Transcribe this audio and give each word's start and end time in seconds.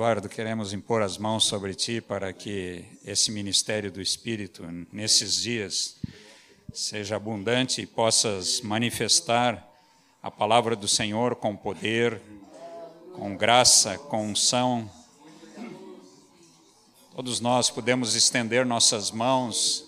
Eduardo, 0.00 0.30
queremos 0.30 0.72
impor 0.72 1.02
as 1.02 1.18
mãos 1.18 1.44
sobre 1.44 1.74
ti 1.74 2.00
para 2.00 2.32
que 2.32 2.86
esse 3.04 3.30
ministério 3.30 3.92
do 3.92 4.00
Espírito, 4.00 4.66
nesses 4.90 5.42
dias, 5.42 5.98
seja 6.72 7.16
abundante 7.16 7.82
e 7.82 7.86
possas 7.86 8.62
manifestar 8.62 9.62
a 10.22 10.30
palavra 10.30 10.74
do 10.74 10.88
Senhor 10.88 11.36
com 11.36 11.54
poder, 11.54 12.18
com 13.12 13.36
graça, 13.36 13.98
com 13.98 14.28
unção. 14.28 14.90
Todos 17.14 17.38
nós 17.38 17.68
podemos 17.68 18.14
estender 18.14 18.64
nossas 18.64 19.10
mãos 19.10 19.84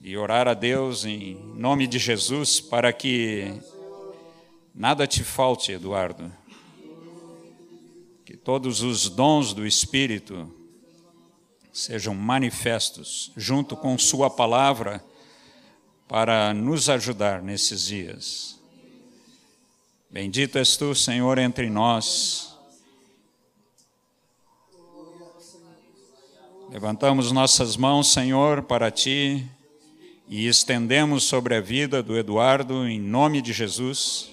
e 0.00 0.16
orar 0.16 0.48
a 0.48 0.54
Deus 0.54 1.04
em 1.04 1.34
nome 1.54 1.86
de 1.86 1.98
Jesus 1.98 2.58
para 2.58 2.90
que 2.90 3.52
nada 4.74 5.06
te 5.06 5.22
falte, 5.22 5.72
Eduardo. 5.72 6.32
Que 8.26 8.36
todos 8.36 8.82
os 8.82 9.08
dons 9.08 9.54
do 9.54 9.64
Espírito 9.64 10.52
sejam 11.72 12.12
manifestos 12.12 13.30
junto 13.36 13.76
com 13.76 13.96
Sua 13.96 14.28
palavra 14.28 15.02
para 16.08 16.52
nos 16.52 16.88
ajudar 16.88 17.40
nesses 17.40 17.86
dias. 17.86 18.58
Bendito 20.10 20.58
és 20.58 20.76
tu, 20.76 20.92
Senhor, 20.92 21.38
entre 21.38 21.70
nós. 21.70 22.52
Levantamos 26.68 27.30
nossas 27.30 27.76
mãos, 27.76 28.12
Senhor, 28.12 28.64
para 28.64 28.90
ti 28.90 29.48
e 30.26 30.48
estendemos 30.48 31.22
sobre 31.22 31.54
a 31.54 31.60
vida 31.60 32.02
do 32.02 32.18
Eduardo 32.18 32.88
em 32.88 33.00
nome 33.00 33.40
de 33.40 33.52
Jesus 33.52 34.28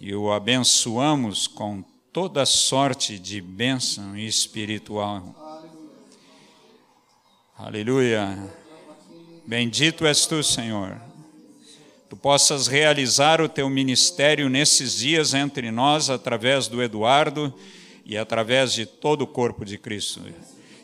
e 0.00 0.14
o 0.14 0.32
abençoamos 0.32 1.46
com 1.46 1.84
toda 2.12 2.44
sorte 2.44 3.18
de 3.18 3.40
bênção 3.40 4.16
espiritual. 4.16 5.34
Aleluia. 7.56 8.36
Bendito 9.46 10.04
és 10.04 10.26
tu, 10.26 10.42
Senhor. 10.42 11.00
Tu 12.08 12.16
possas 12.16 12.66
realizar 12.66 13.40
o 13.40 13.48
teu 13.48 13.70
ministério 13.70 14.48
nesses 14.48 14.98
dias 14.98 15.34
entre 15.34 15.70
nós, 15.70 16.10
através 16.10 16.66
do 16.66 16.82
Eduardo 16.82 17.54
e 18.04 18.18
através 18.18 18.72
de 18.72 18.86
todo 18.86 19.22
o 19.22 19.26
corpo 19.26 19.64
de 19.64 19.78
Cristo. 19.78 20.20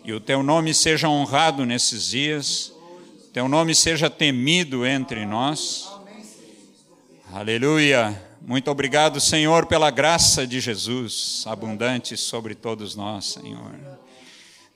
E 0.05 0.13
o 0.13 0.21
teu 0.21 0.45
nome 0.45 0.73
seja 0.73 1.09
honrado 1.09 1.67
nesses 1.67 2.07
dias, 2.07 2.73
teu 3.33 3.49
nome 3.49 3.75
seja 3.75 4.09
temido 4.09 4.87
entre 4.87 5.27
nós. 5.27 5.91
Aleluia. 7.33 8.26
Muito 8.41 8.71
obrigado, 8.71 9.21
Senhor, 9.21 9.67
pela 9.67 9.91
graça 9.91 10.47
de 10.47 10.61
Jesus 10.61 11.45
abundante 11.47 12.17
sobre 12.17 12.55
todos 12.55 12.95
nós, 12.95 13.27
Senhor. 13.27 13.75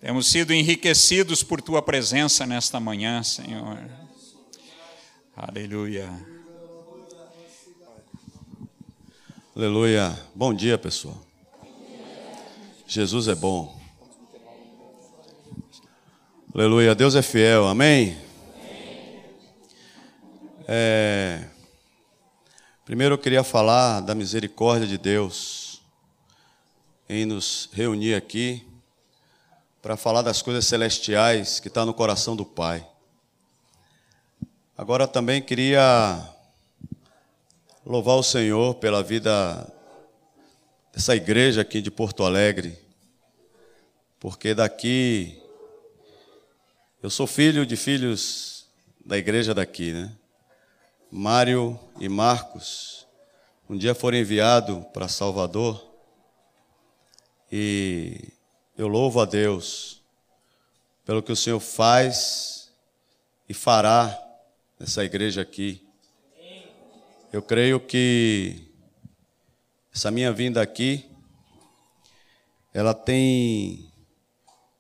Temos 0.01 0.29
sido 0.29 0.53
enriquecidos 0.53 1.43
por 1.43 1.61
tua 1.61 1.83
presença 1.83 2.47
nesta 2.47 2.81
manhã, 2.81 3.23
Senhor. 3.23 3.79
Aleluia. 5.37 6.11
Aleluia. 9.55 10.19
Bom 10.35 10.55
dia, 10.55 10.79
pessoal. 10.79 11.21
Jesus 12.87 13.29
é 13.29 13.35
bom. 13.35 13.79
Aleluia. 16.55 16.95
Deus 16.95 17.15
é 17.15 17.23
fiel. 17.23 17.69
Amém. 17.69 18.17
É... 20.67 21.50
Primeiro 22.91 23.15
eu 23.15 23.19
queria 23.19 23.45
falar 23.45 24.01
da 24.01 24.17
misericórdia 24.17 24.85
de 24.85 24.99
Deus 24.99 25.81
em 27.09 27.25
nos 27.25 27.69
reunir 27.73 28.17
aqui 28.17 28.67
para 29.81 29.97
falar 29.97 30.23
das 30.23 30.43
coisas 30.43 30.67
celestiais 30.67 31.61
que 31.61 31.69
está 31.69 31.87
no 31.87 31.95
coração 31.95 32.35
do 32.35 32.45
Pai. 32.45 32.85
Agora 34.77 35.07
também 35.07 35.41
queria 35.41 36.21
louvar 37.87 38.17
o 38.17 38.25
Senhor 38.25 38.75
pela 38.75 39.05
vida 39.05 39.73
dessa 40.93 41.15
igreja 41.15 41.61
aqui 41.61 41.81
de 41.81 41.93
Porto 41.93 42.25
Alegre, 42.25 42.77
porque 44.19 44.53
daqui 44.53 45.41
eu 47.01 47.09
sou 47.09 47.29
filho 47.29 47.65
de 47.65 47.77
filhos 47.77 48.67
da 49.07 49.17
igreja 49.17 49.55
daqui, 49.55 49.93
né? 49.93 50.13
Mário 51.11 51.79
e 51.99 52.09
Marcos 52.09 53.01
um 53.69 53.79
dia 53.79 53.95
foram 53.95 54.19
enviados 54.19 54.85
para 54.93 55.07
Salvador 55.07 55.81
e 57.53 58.33
eu 58.77 58.89
louvo 58.89 59.21
a 59.21 59.25
Deus 59.25 60.03
pelo 61.05 61.23
que 61.23 61.31
o 61.31 61.37
Senhor 61.37 61.61
faz 61.61 62.73
e 63.49 63.55
fará 63.55 64.21
nessa 64.77 65.05
igreja 65.05 65.41
aqui. 65.43 65.87
Eu 67.33 67.41
creio 67.41 67.79
que 67.79 68.73
essa 69.95 70.11
minha 70.11 70.33
vinda 70.33 70.61
aqui, 70.61 71.09
ela 72.75 72.93
tem 72.93 73.89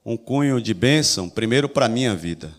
um 0.04 0.16
cunho 0.16 0.60
de 0.60 0.74
bênção, 0.74 1.30
primeiro 1.30 1.68
para 1.68 1.86
a 1.86 1.88
minha 1.88 2.16
vida. 2.16 2.52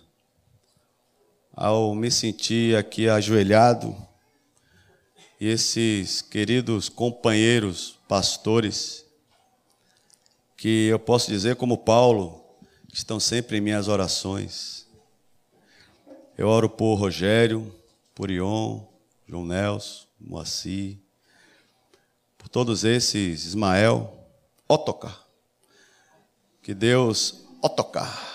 Ao 1.64 1.94
me 1.94 2.10
sentir 2.10 2.76
aqui 2.76 3.08
ajoelhado, 3.08 3.96
e 5.40 5.48
esses 5.48 6.20
queridos 6.20 6.90
companheiros 6.90 8.00
pastores, 8.08 9.06
que 10.58 10.88
eu 10.88 10.98
posso 10.98 11.30
dizer, 11.30 11.56
como 11.58 11.78
Paulo, 11.78 12.44
estão 12.92 13.20
sempre 13.20 13.58
em 13.58 13.62
minhas 13.62 13.88
orações. 13.88 14.88
Eu 16.36 16.48
oro 16.48 16.68
por 16.68 16.96
Rogério, 16.96 17.72
por 18.16 18.32
Ion, 18.32 18.80
João 19.28 19.46
Nelson, 19.46 20.08
Moacir, 20.20 20.98
por 22.40 22.50
todos 22.50 22.84
esses, 22.84 23.46
Ismael, 23.46 24.12
Otocar. 24.68 25.28
Que 26.64 26.74
Deus, 26.74 27.46
Otocar. 27.62 28.31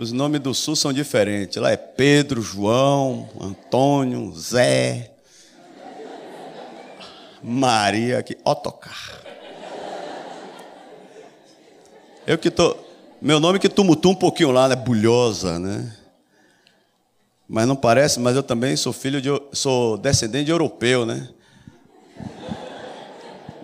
Os 0.00 0.12
nomes 0.12 0.40
do 0.40 0.54
sul 0.54 0.74
são 0.74 0.94
diferentes. 0.94 1.60
Lá 1.60 1.72
é 1.72 1.76
Pedro, 1.76 2.40
João, 2.40 3.28
Antônio, 3.38 4.32
Zé, 4.34 5.10
Maria, 7.42 8.18
aqui, 8.18 8.34
Otocar. 8.42 9.20
Eu 12.26 12.38
que 12.38 12.50
tô, 12.50 12.74
meu 13.20 13.38
nome 13.38 13.58
que 13.58 13.68
tumultua 13.68 14.12
um 14.12 14.14
pouquinho 14.14 14.50
lá, 14.52 14.68
né? 14.68 14.74
Bulhosa, 14.74 15.58
né? 15.58 15.94
Mas 17.46 17.68
não 17.68 17.76
parece, 17.76 18.18
mas 18.18 18.34
eu 18.34 18.42
também 18.42 18.76
sou 18.76 18.94
filho 18.94 19.20
de, 19.20 19.28
sou 19.52 19.98
descendente 19.98 20.46
de 20.46 20.50
europeu, 20.50 21.04
né? 21.04 21.28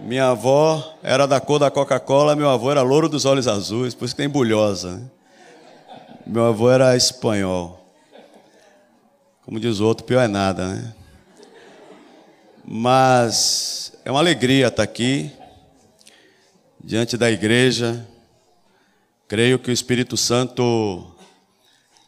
Minha 0.02 0.28
avó 0.28 0.98
era 1.02 1.26
da 1.26 1.40
cor 1.40 1.58
da 1.58 1.70
Coca-Cola, 1.70 2.36
meu 2.36 2.50
avô 2.50 2.70
era 2.70 2.82
louro 2.82 3.08
dos 3.08 3.24
olhos 3.24 3.48
azuis, 3.48 3.94
por 3.94 4.04
isso 4.04 4.14
que 4.14 4.20
tem 4.20 4.28
bulhosa. 4.28 4.98
Né? 4.98 5.15
Meu 6.26 6.44
avô 6.44 6.70
era 6.70 6.96
espanhol. 6.96 7.80
Como 9.44 9.60
diz 9.60 9.78
o 9.78 9.86
outro, 9.86 10.04
pior 10.04 10.22
é 10.22 10.28
nada, 10.28 10.74
né? 10.74 10.94
Mas 12.64 13.92
é 14.04 14.10
uma 14.10 14.20
alegria 14.20 14.66
estar 14.66 14.82
aqui, 14.82 15.30
diante 16.82 17.16
da 17.16 17.30
igreja, 17.30 18.06
Creio 19.28 19.58
que 19.58 19.70
o 19.70 19.72
Espírito 19.72 20.16
Santo 20.16 21.04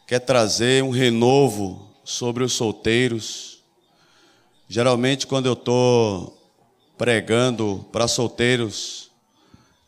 quer 0.07 0.19
trazer 0.19 0.81
um 0.81 0.89
renovo 0.89 1.93
sobre 2.01 2.45
os 2.45 2.53
solteiros. 2.53 3.61
Geralmente, 4.69 5.27
quando 5.27 5.47
eu 5.47 5.51
estou 5.51 6.41
pregando 6.97 7.85
para 7.91 8.07
solteiros, 8.07 9.11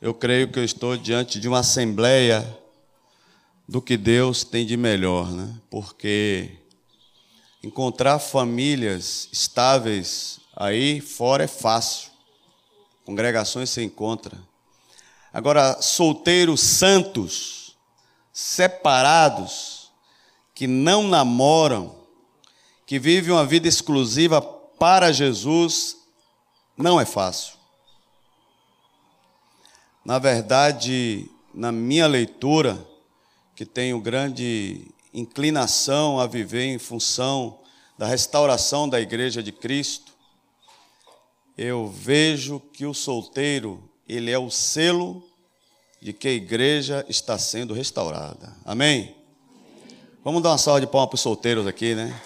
eu 0.02 0.14
creio 0.14 0.50
que 0.50 0.60
eu 0.60 0.64
estou 0.66 0.98
diante 0.98 1.40
de 1.40 1.48
uma 1.48 1.60
assembleia 1.60 2.46
do 3.72 3.82
que 3.82 3.96
Deus 3.96 4.44
tem 4.44 4.66
de 4.66 4.76
melhor, 4.76 5.32
né? 5.32 5.56
Porque 5.70 6.58
encontrar 7.64 8.20
famílias 8.20 9.30
estáveis 9.32 10.42
aí 10.54 11.00
fora 11.00 11.46
é 11.46 11.48
fácil. 11.48 12.12
Congregações 13.06 13.70
se 13.70 13.82
encontra. 13.82 14.38
Agora, 15.32 15.82
solteiros 15.82 16.60
santos, 16.60 17.78
separados, 18.34 19.90
que 20.54 20.68
não 20.68 21.04
namoram, 21.04 21.96
que 22.86 23.00
vivem 23.00 23.32
uma 23.32 23.46
vida 23.46 23.70
exclusiva 23.70 24.42
para 24.42 25.14
Jesus, 25.14 25.96
não 26.76 27.00
é 27.00 27.06
fácil. 27.06 27.54
Na 30.04 30.20
verdade, 30.20 31.32
na 31.54 31.72
minha 31.72 32.06
leitura, 32.06 32.91
que 33.56 33.66
tenho 33.66 34.00
grande 34.00 34.88
inclinação 35.14 36.20
a 36.20 36.28
viver 36.28 36.66
em 36.66 36.80
função 36.80 37.60
da 37.98 38.08
restauração 38.08 38.88
da 38.90 39.00
Igreja 39.00 39.44
de 39.44 39.52
Cristo, 39.52 40.12
eu 41.58 41.88
vejo 41.88 42.60
que 42.74 42.86
o 42.86 42.94
solteiro, 42.94 43.84
ele 44.08 44.32
é 44.32 44.40
o 44.40 44.50
selo 44.50 45.24
de 46.02 46.12
que 46.12 46.28
a 46.28 46.32
igreja 46.32 47.06
está 47.08 47.38
sendo 47.38 47.76
restaurada. 47.76 48.56
Amém? 48.66 49.16
Vamos 50.24 50.42
dar 50.42 50.50
uma 50.50 50.58
salva 50.58 50.82
de 50.82 50.88
palmas 50.88 51.10
para 51.10 51.16
os 51.16 51.22
solteiros 51.22 51.68
aqui, 51.68 51.94
né? 51.94 52.20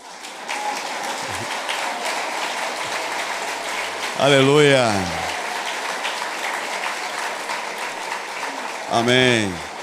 Aleluia. 4.19 4.85
Amém. 8.89 9.74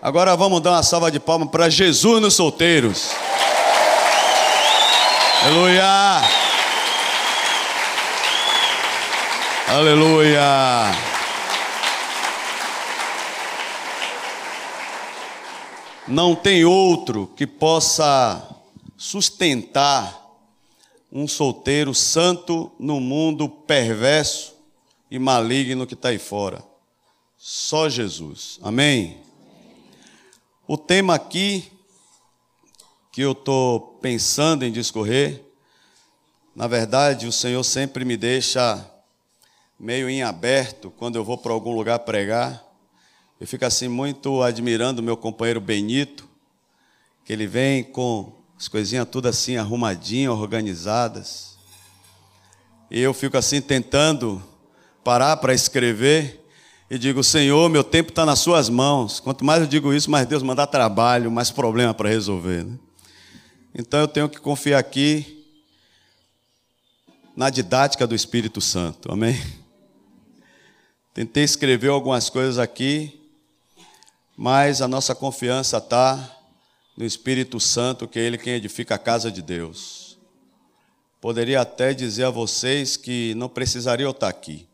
Agora 0.00 0.36
vamos 0.36 0.60
dar 0.60 0.70
uma 0.70 0.82
salva 0.84 1.10
de 1.10 1.18
palmas 1.18 1.50
para 1.50 1.68
Jesus 1.68 2.22
nos 2.22 2.34
solteiros. 2.34 3.10
Aleluia. 5.42 6.22
Aleluia. 9.66 10.40
Não 16.06 16.32
tem 16.34 16.64
outro 16.64 17.32
que 17.36 17.44
possa 17.44 18.48
sustentar 18.96 20.16
um 21.10 21.26
solteiro 21.26 21.92
santo 21.92 22.70
no 22.78 23.00
mundo 23.00 23.48
perverso 23.48 24.54
e 25.10 25.18
maligno 25.18 25.88
que 25.88 25.94
está 25.94 26.10
aí 26.10 26.18
fora. 26.18 26.62
Só 27.36 27.88
Jesus. 27.88 28.60
Amém? 28.62 29.27
O 30.70 30.76
tema 30.76 31.14
aqui 31.14 31.72
que 33.10 33.22
eu 33.22 33.32
estou 33.32 33.80
pensando 34.02 34.66
em 34.66 34.70
discorrer, 34.70 35.42
na 36.54 36.66
verdade, 36.66 37.26
o 37.26 37.32
Senhor 37.32 37.64
sempre 37.64 38.04
me 38.04 38.18
deixa 38.18 38.86
meio 39.80 40.10
em 40.10 40.22
aberto 40.22 40.90
quando 40.90 41.16
eu 41.16 41.24
vou 41.24 41.38
para 41.38 41.54
algum 41.54 41.74
lugar 41.74 42.00
pregar. 42.00 42.62
Eu 43.40 43.46
fico 43.46 43.64
assim 43.64 43.88
muito 43.88 44.42
admirando 44.42 45.02
meu 45.02 45.16
companheiro 45.16 45.58
Benito, 45.58 46.28
que 47.24 47.32
ele 47.32 47.46
vem 47.46 47.82
com 47.82 48.34
as 48.54 48.68
coisinhas 48.68 49.08
tudo 49.10 49.26
assim 49.26 49.56
arrumadinhas, 49.56 50.34
organizadas. 50.34 51.56
E 52.90 53.00
eu 53.00 53.14
fico 53.14 53.38
assim 53.38 53.62
tentando 53.62 54.44
parar 55.02 55.38
para 55.38 55.54
escrever 55.54 56.37
e 56.90 56.98
digo: 56.98 57.22
Senhor, 57.22 57.68
meu 57.68 57.84
tempo 57.84 58.10
está 58.10 58.24
nas 58.24 58.38
Suas 58.38 58.68
mãos. 58.68 59.20
Quanto 59.20 59.44
mais 59.44 59.60
eu 59.60 59.66
digo 59.66 59.92
isso, 59.92 60.10
mais 60.10 60.26
Deus 60.26 60.42
mandar 60.42 60.66
trabalho, 60.66 61.30
mais 61.30 61.50
problema 61.50 61.92
para 61.92 62.08
resolver. 62.08 62.64
Né? 62.64 62.78
Então 63.74 64.00
eu 64.00 64.08
tenho 64.08 64.28
que 64.28 64.40
confiar 64.40 64.78
aqui 64.78 65.44
na 67.36 67.50
didática 67.50 68.06
do 68.06 68.14
Espírito 68.14 68.60
Santo. 68.60 69.12
Amém? 69.12 69.40
Tentei 71.14 71.44
escrever 71.44 71.88
algumas 71.88 72.30
coisas 72.30 72.58
aqui, 72.58 73.20
mas 74.36 74.80
a 74.80 74.88
nossa 74.88 75.14
confiança 75.14 75.78
está 75.78 76.36
no 76.96 77.04
Espírito 77.04 77.60
Santo, 77.60 78.08
que 78.08 78.18
é 78.18 78.22
Ele 78.22 78.38
quem 78.38 78.54
edifica 78.54 78.94
a 78.94 78.98
casa 78.98 79.30
de 79.30 79.42
Deus. 79.42 80.18
Poderia 81.20 81.60
até 81.60 81.92
dizer 81.92 82.24
a 82.24 82.30
vocês 82.30 82.96
que 82.96 83.34
não 83.34 83.48
precisaria 83.48 84.06
eu 84.06 84.12
estar 84.12 84.28
aqui, 84.28 84.66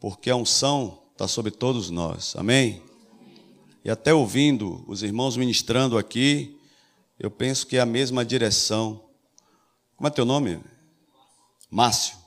porque 0.00 0.30
a 0.30 0.36
unção 0.36 1.05
está 1.16 1.26
sobre 1.26 1.50
todos 1.50 1.88
nós, 1.88 2.36
amém? 2.36 2.82
E 3.82 3.88
até 3.88 4.12
ouvindo 4.12 4.84
os 4.86 5.02
irmãos 5.02 5.34
ministrando 5.34 5.96
aqui, 5.96 6.60
eu 7.18 7.30
penso 7.30 7.66
que 7.66 7.78
é 7.78 7.80
a 7.80 7.86
mesma 7.86 8.22
direção. 8.22 9.02
Como 9.96 10.06
é 10.06 10.10
teu 10.10 10.26
nome? 10.26 10.60
Márcio. 11.70 12.18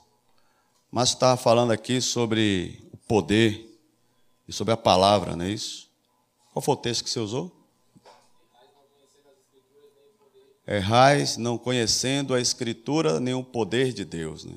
Márcio 0.90 1.14
estava 1.14 1.36
falando 1.36 1.70
aqui 1.70 2.00
sobre 2.00 2.84
o 2.92 2.96
poder 2.96 3.80
e 4.48 4.52
sobre 4.52 4.74
a 4.74 4.76
palavra, 4.76 5.36
não 5.36 5.44
é 5.44 5.50
isso? 5.50 5.88
Qual 6.52 6.60
foi 6.60 6.74
o 6.74 6.78
texto 6.78 7.04
que 7.04 7.10
você 7.10 7.20
usou? 7.20 7.56
errais 10.66 11.36
não 11.36 11.58
conhecendo 11.58 12.32
a 12.32 12.40
Escritura 12.40 13.18
nem 13.18 13.34
o 13.34 13.42
poder 13.42 13.92
de 13.92 14.04
Deus. 14.04 14.44
Né? 14.44 14.54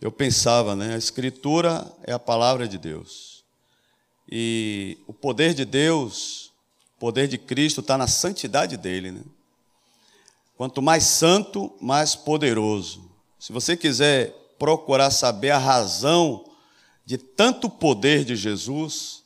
Eu 0.00 0.12
pensava, 0.12 0.76
né? 0.76 0.94
A 0.94 0.98
Escritura 0.98 1.90
é 2.04 2.12
a 2.12 2.18
palavra 2.18 2.68
de 2.68 2.78
Deus. 2.78 3.44
E 4.30 4.96
o 5.06 5.12
poder 5.12 5.54
de 5.54 5.64
Deus, 5.64 6.52
o 6.96 7.00
poder 7.00 7.26
de 7.26 7.36
Cristo 7.36 7.80
está 7.80 7.98
na 7.98 8.06
santidade 8.06 8.76
dele. 8.76 9.10
Né? 9.10 9.22
Quanto 10.56 10.80
mais 10.80 11.02
santo, 11.04 11.74
mais 11.80 12.14
poderoso. 12.14 13.10
Se 13.40 13.52
você 13.52 13.76
quiser 13.76 14.32
procurar 14.56 15.10
saber 15.10 15.50
a 15.50 15.58
razão 15.58 16.44
de 17.04 17.18
tanto 17.18 17.68
poder 17.68 18.24
de 18.24 18.36
Jesus, 18.36 19.24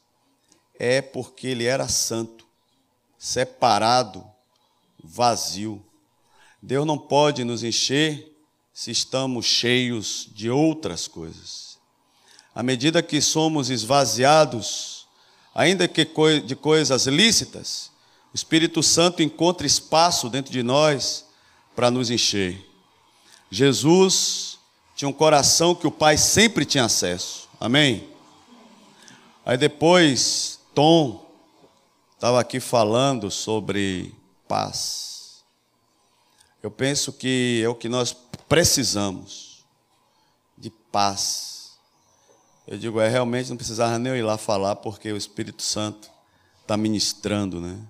é 0.79 1.03
porque 1.03 1.49
ele 1.49 1.65
era 1.65 1.89
santo, 1.89 2.47
separado, 3.19 4.25
vazio. 5.03 5.85
Deus 6.63 6.87
não 6.87 6.97
pode 6.97 7.45
nos 7.45 7.63
encher 7.63 8.32
se 8.73 8.91
estamos 8.91 9.45
cheios 9.45 10.29
de 10.33 10.51
outras 10.51 11.07
coisas. 11.07 11.79
À 12.55 12.63
medida 12.63 13.03
que 13.03 13.21
somos 13.21 13.71
esvaziados, 13.71 15.07
ainda 15.55 15.87
que 15.87 16.07
de 16.45 16.57
coisas 16.57 17.07
lícitas, 17.07 17.91
o 18.33 18.37
Espírito 18.37 18.83
Santo 18.83 19.23
encontra 19.23 19.67
espaço 19.67 20.29
dentro 20.29 20.53
de 20.53 20.63
nós 20.63 21.27
para 21.77 21.91
nos 21.91 22.11
encher. 22.11 22.67
Jesus 23.51 24.59
tinha 24.97 25.09
um 25.09 25.13
coração 25.13 25.75
que 25.75 25.87
o 25.87 25.91
Pai 25.91 26.17
sempre 26.17 26.65
tinha 26.65 26.85
acesso. 26.85 27.49
Amém? 27.61 28.09
Aí 29.45 29.57
depois, 29.57 30.61
Tom 30.75 31.31
estava 32.15 32.41
aqui 32.41 32.61
falando 32.61 33.31
sobre 33.31 34.15
paz. 34.47 35.43
Eu 36.63 36.71
penso 36.71 37.13
que 37.13 37.61
é 37.65 37.69
o 37.69 37.75
que 37.75 37.89
nós 37.89 38.13
precisamos 38.53 39.65
de 40.59 40.69
paz. 40.69 41.71
Eu 42.69 42.77
digo, 42.77 43.01
é 43.01 43.09
realmente 43.09 43.49
não 43.49 43.57
precisava 43.57 43.99
nem 43.99 44.13
eu 44.13 44.19
ir 44.19 44.23
lá 44.23 44.37
falar, 44.37 44.77
porque 44.77 45.11
o 45.11 45.17
Espírito 45.17 45.63
Santo 45.63 46.11
está 46.61 46.77
ministrando, 46.77 47.63
né? 47.63 47.81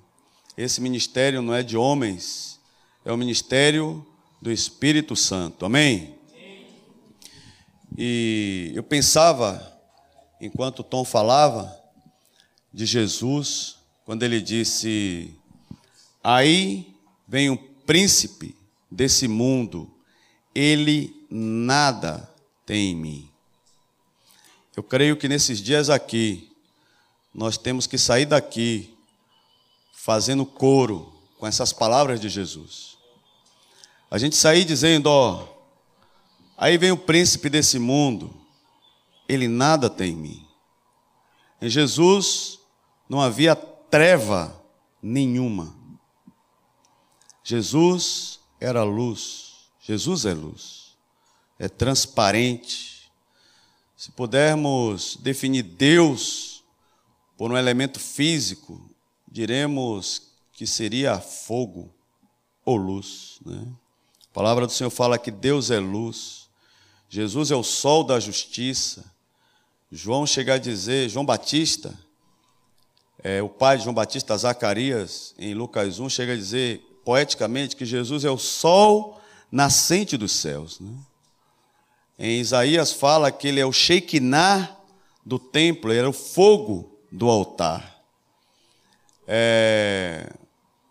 Esse 0.57 0.81
ministério 0.81 1.43
não 1.43 1.53
é 1.53 1.65
de 1.65 1.77
homens, 1.77 2.61
é 3.05 3.11
o 3.11 3.17
ministério 3.17 4.07
do 4.41 4.53
Espírito 4.53 5.17
Santo. 5.17 5.67
Amém? 5.67 6.15
E 7.99 8.71
eu 8.73 8.85
pensava, 8.85 9.77
enquanto 10.41 10.85
Tom 10.85 11.05
falava, 11.05 11.77
de 12.73 12.87
Jesus, 12.87 13.79
quando 14.05 14.23
ele 14.23 14.41
disse: 14.41 15.35
Aí 16.23 16.95
vem 17.27 17.51
o 17.51 17.57
príncipe 17.57 18.55
desse 18.89 19.27
mundo, 19.27 19.92
ele 20.55 21.27
nada 21.31 22.29
tem 22.67 22.91
em 22.91 22.97
mim. 22.97 23.31
Eu 24.77 24.83
creio 24.83 25.17
que 25.17 25.29
nesses 25.29 25.61
dias 25.61 25.91
aqui, 25.91 26.51
nós 27.35 27.57
temos 27.57 27.87
que 27.87 27.99
sair 27.99 28.27
daqui 28.27 28.95
fazendo 29.93 30.45
coro 30.45 31.13
com 31.39 31.47
essas 31.47 31.73
palavras 31.73 32.21
de 32.21 32.29
Jesus. 32.29 32.97
A 34.11 34.19
gente 34.19 34.37
sair 34.37 34.65
dizendo, 34.65 35.07
ó, 35.07 35.49
aí 36.57 36.77
vem 36.77 36.91
o 36.91 36.97
príncipe 36.97 37.49
desse 37.49 37.79
mundo, 37.79 38.35
ele 39.29 39.49
nada 39.49 39.89
tem 39.89 40.13
em 40.13 40.17
mim. 40.17 40.47
Em 41.61 41.69
Jesus 41.69 42.59
não 43.09 43.21
havia 43.21 43.55
treva 43.55 44.61
nenhuma. 45.03 45.75
Jesus 47.45 48.41
era 48.61 48.83
luz, 48.83 49.52
Jesus 49.83 50.25
é 50.25 50.33
luz, 50.33 50.97
é 51.59 51.69
transparente. 51.69 53.11
Se 53.97 54.13
pudermos 54.13 55.17
definir 55.21 55.63
Deus 55.63 56.63
por 57.37 57.51
um 57.51 57.57
elemento 57.57 57.99
físico, 57.99 58.81
diremos 59.29 60.23
que 60.53 60.67
seria 60.67 61.19
fogo 61.19 61.93
ou 62.65 62.77
luz. 62.77 63.41
Né? 63.45 63.67
A 64.31 64.33
palavra 64.33 64.67
do 64.67 64.73
Senhor 64.73 64.91
fala 64.91 65.19
que 65.19 65.31
Deus 65.31 65.71
é 65.71 65.81
luz, 65.81 66.49
Jesus 67.09 67.51
é 67.51 67.57
o 67.57 67.63
sol 67.63 68.05
da 68.05 68.19
justiça. 68.19 69.05
João 69.91 70.27
chega 70.27 70.55
a 70.55 70.59
dizer, 70.59 71.11
João 71.11 71.27
Batista, 71.27 71.95
é, 73.23 73.43
o 73.43 73.49
pai 73.49 73.77
de 73.77 73.85
João 73.85 73.93
Batista, 73.95 74.37
Zacarias, 74.37 75.35
em 75.39 75.53
Lucas 75.53 75.99
1, 75.99 76.09
chega 76.09 76.33
a 76.33 76.37
dizer: 76.37 76.81
poeticamente 77.05 77.77
que 77.77 77.85
Jesus 77.85 78.25
é 78.25 78.31
o 78.31 78.39
sol 78.39 79.21
nascente 79.53 80.17
dos 80.17 80.33
céus. 80.33 80.81
Né? 80.81 80.91
Em 82.19 82.41
Isaías 82.41 82.93
fala 82.93 83.31
que 83.31 83.47
ele 83.47 83.61
é 83.61 83.67
o 83.67 83.73
Shekinah 83.73 84.75
do 85.25 85.39
templo, 85.39 85.93
ele 85.93 85.99
era 85.99 86.09
o 86.09 86.15
fogo 86.15 86.99
do 87.13 87.29
altar. 87.29 88.03
É... 89.29 90.33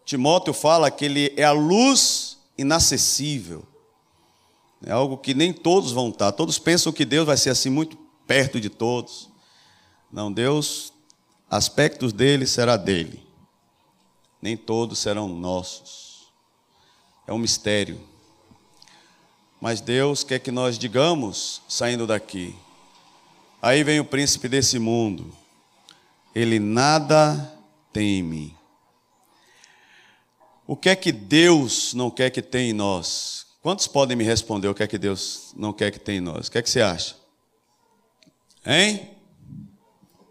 Timóteo 0.05 0.53
fala 0.53 0.91
que 0.91 1.05
ele 1.05 1.33
é 1.35 1.43
a 1.43 1.51
luz 1.51 2.37
inacessível. 2.57 3.65
É 4.85 4.91
algo 4.91 5.17
que 5.17 5.33
nem 5.33 5.53
todos 5.53 5.91
vão 5.91 6.09
estar. 6.09 6.31
Todos 6.31 6.59
pensam 6.59 6.91
que 6.91 7.05
Deus 7.05 7.25
vai 7.25 7.37
ser 7.37 7.49
assim 7.49 7.69
muito 7.69 7.97
perto 8.27 8.59
de 8.59 8.69
todos. 8.69 9.29
Não, 10.11 10.31
Deus, 10.31 10.91
aspectos 11.49 12.11
dele 12.11 12.45
será 12.45 12.77
dele. 12.77 13.25
Nem 14.41 14.57
todos 14.57 14.99
serão 14.99 15.27
nossos. 15.27 16.31
É 17.27 17.33
um 17.33 17.37
mistério. 17.37 18.10
Mas 19.61 19.79
Deus 19.79 20.23
quer 20.23 20.39
que 20.39 20.51
nós 20.51 20.79
digamos 20.79 21.61
saindo 21.69 22.07
daqui. 22.07 22.55
Aí 23.61 23.83
vem 23.83 23.99
o 23.99 24.05
príncipe 24.05 24.49
desse 24.49 24.79
mundo. 24.79 25.31
Ele 26.33 26.59
nada 26.59 27.53
tem 27.93 28.19
em 28.19 28.23
mim. 28.23 28.55
O 30.65 30.75
que 30.75 30.89
é 30.89 30.95
que 30.95 31.11
Deus 31.11 31.93
não 31.93 32.09
quer 32.09 32.31
que 32.31 32.41
tenha 32.41 32.71
em 32.71 32.73
nós? 32.73 33.45
Quantos 33.61 33.85
podem 33.85 34.17
me 34.17 34.23
responder 34.23 34.67
o 34.67 34.73
que 34.73 34.81
é 34.81 34.87
que 34.87 34.97
Deus 34.97 35.53
não 35.55 35.71
quer 35.71 35.91
que 35.91 35.99
tenha 35.99 36.17
em 36.17 36.21
nós? 36.21 36.47
O 36.47 36.51
que 36.51 36.57
é 36.57 36.61
que 36.63 36.69
você 36.69 36.81
acha? 36.81 37.15
Hein? 38.65 39.11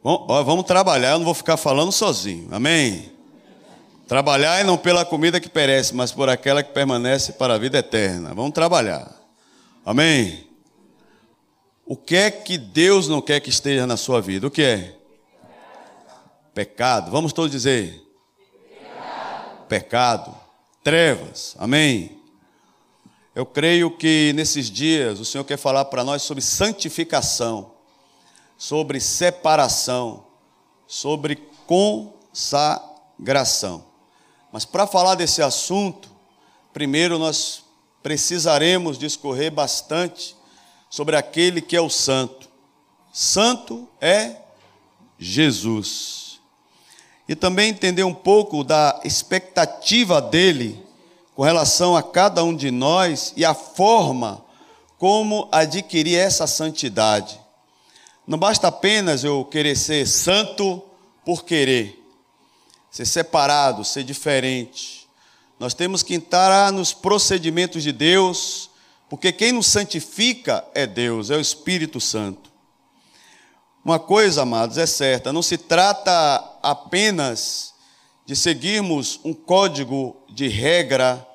Bom, 0.03 0.27
ó, 0.29 0.43
vamos 0.43 0.65
trabalhar, 0.65 1.11
eu 1.11 1.19
não 1.19 1.25
vou 1.25 1.35
ficar 1.35 1.57
falando 1.57 1.93
sozinho. 1.93 2.49
Amém? 2.51 3.13
Trabalhar 4.09 4.61
e 4.61 4.65
não 4.65 4.77
pela 4.77 5.05
comida 5.05 5.39
que 5.39 5.49
perece, 5.49 5.95
mas 5.95 6.11
por 6.11 6.29
aquela 6.29 6.65
que 6.65 6.73
permanece 6.73 7.35
para 7.35 7.55
a 7.55 7.59
vida 7.59 7.79
eterna. 7.79 8.35
Vamos 8.35 8.53
trabalhar. 8.53 9.20
Amém? 9.85 10.49
O 11.87 11.97
que 11.97 12.15
é 12.15 12.31
que 12.31 12.57
Deus 12.57 13.09
não 13.09 13.21
quer 13.21 13.41
que 13.41 13.51
esteja 13.51 13.85
na 13.87 13.97
sua 13.97 14.21
vida? 14.21 14.47
O 14.47 14.51
que 14.51 14.63
é? 14.63 14.97
Pecado. 16.55 17.11
Vamos 17.11 17.33
todos 17.33 17.51
dizer: 17.51 18.01
Pecado. 18.69 19.67
Pecado. 19.67 20.33
Trevas. 20.85 21.57
Amém? 21.59 22.21
Eu 23.35 23.45
creio 23.47 23.97
que 23.97 24.33
nesses 24.35 24.71
dias 24.71 25.19
o 25.21 25.25
Senhor 25.25 25.45
quer 25.45 25.57
falar 25.57 25.87
para 25.87 26.05
nós 26.05 26.23
sobre 26.23 26.43
santificação, 26.43 27.73
sobre 28.59 29.01
separação, 29.01 30.27
sobre 30.87 31.37
consagração. 31.67 33.87
Mas 34.53 34.65
para 34.65 34.85
falar 34.87 35.15
desse 35.15 35.43
assunto, 35.43 36.11
primeiro 36.73 37.19
nós 37.19 37.65
precisaremos 38.03 38.99
discorrer 38.99 39.51
bastante 39.51 40.37
sobre 40.89 41.17
aquele 41.17 41.61
que 41.61 41.77
é 41.77 41.81
o 41.81 41.91
santo. 41.91 42.49
Santo 43.13 43.89
é 44.01 44.37
Jesus. 45.19 46.41
E 47.29 47.35
também 47.35 47.71
entender 47.71 48.05
um 48.05 48.15
pouco 48.15 48.65
da 48.65 49.01
expectativa 49.05 50.21
dele 50.21 50.85
com 51.35 51.43
relação 51.43 51.97
a 51.97 52.03
cada 52.03 52.43
um 52.43 52.55
de 52.55 52.71
nós 52.71 53.33
e 53.37 53.45
a 53.45 53.55
forma 53.55 54.45
como 54.99 55.49
adquirir 55.51 56.17
essa 56.17 56.47
santidade. 56.47 57.41
Não 58.27 58.39
basta 58.39 58.69
apenas 58.69 59.25
eu 59.25 59.45
querer 59.45 59.77
ser 59.77 60.07
santo 60.07 60.83
por 61.25 61.45
querer, 61.45 62.05
ser 62.91 63.07
separado, 63.07 63.85
ser 63.85 64.05
diferente. 64.05 65.00
Nós 65.61 65.75
temos 65.75 66.03
que 66.03 66.15
entrar 66.15 66.73
nos 66.73 66.95
procedimentos 66.95 67.83
de 67.83 67.93
Deus, 67.93 68.71
porque 69.11 69.31
quem 69.31 69.53
nos 69.53 69.67
santifica 69.67 70.65
é 70.75 70.87
Deus, 70.87 71.29
é 71.29 71.37
o 71.37 71.41
Espírito 71.41 72.01
Santo. 72.01 72.51
Uma 73.85 73.99
coisa, 73.99 74.41
amados, 74.41 74.79
é 74.79 74.87
certa: 74.87 75.35
não 75.35 75.43
se 75.43 75.59
trata 75.59 76.59
apenas 76.63 77.75
de 78.25 78.35
seguirmos 78.35 79.21
um 79.23 79.35
código 79.35 80.17
de 80.31 80.49
regra 80.49 81.27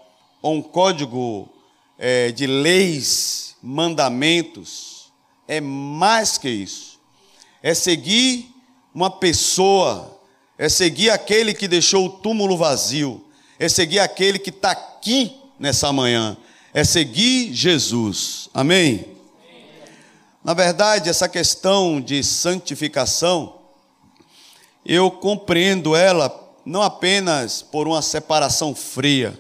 ou 0.42 0.56
um 0.56 0.62
código 0.62 1.48
é, 1.96 2.32
de 2.32 2.48
leis, 2.48 3.56
mandamentos, 3.62 5.14
é 5.48 5.62
mais 5.62 6.36
que 6.40 6.50
isso. 6.50 7.00
É 7.62 7.76
seguir 7.76 8.52
uma 8.92 9.12
pessoa, 9.12 10.20
é 10.58 10.68
seguir 10.68 11.12
aquele 11.12 11.54
que 11.54 11.68
deixou 11.68 12.08
o 12.08 12.10
túmulo 12.10 12.58
vazio, 12.58 13.25
é 13.60 13.70
seguir 13.70 14.00
aquele 14.00 14.40
que 14.40 14.50
está 14.50 14.72
aqui 14.72 15.40
nessa 15.60 15.92
manhã, 15.92 16.38
é 16.74 16.84
seguir 16.84 17.54
Jesus. 17.54 18.50
Amém? 18.54 19.16
Na 20.44 20.54
verdade, 20.54 21.10
essa 21.10 21.28
questão 21.28 22.00
de 22.00 22.24
santificação, 22.24 23.62
eu 24.86 25.10
compreendo 25.10 25.96
ela 25.96 26.44
não 26.66 26.82
apenas 26.82 27.62
por 27.62 27.88
uma 27.88 28.02
separação 28.02 28.76
fria, 28.76 29.40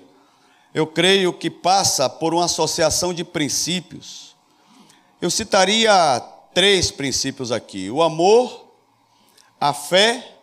eu 0.74 0.86
creio 0.86 1.32
que 1.32 1.50
passa 1.50 2.10
por 2.10 2.34
uma 2.34 2.46
associação 2.46 3.14
de 3.14 3.24
princípios. 3.24 4.36
Eu 5.22 5.30
citaria 5.30 6.20
três 6.54 6.92
princípios 6.92 7.52
aqui: 7.52 7.90
o 7.90 8.02
amor, 8.02 8.68
a 9.60 9.74
fé 9.74 10.38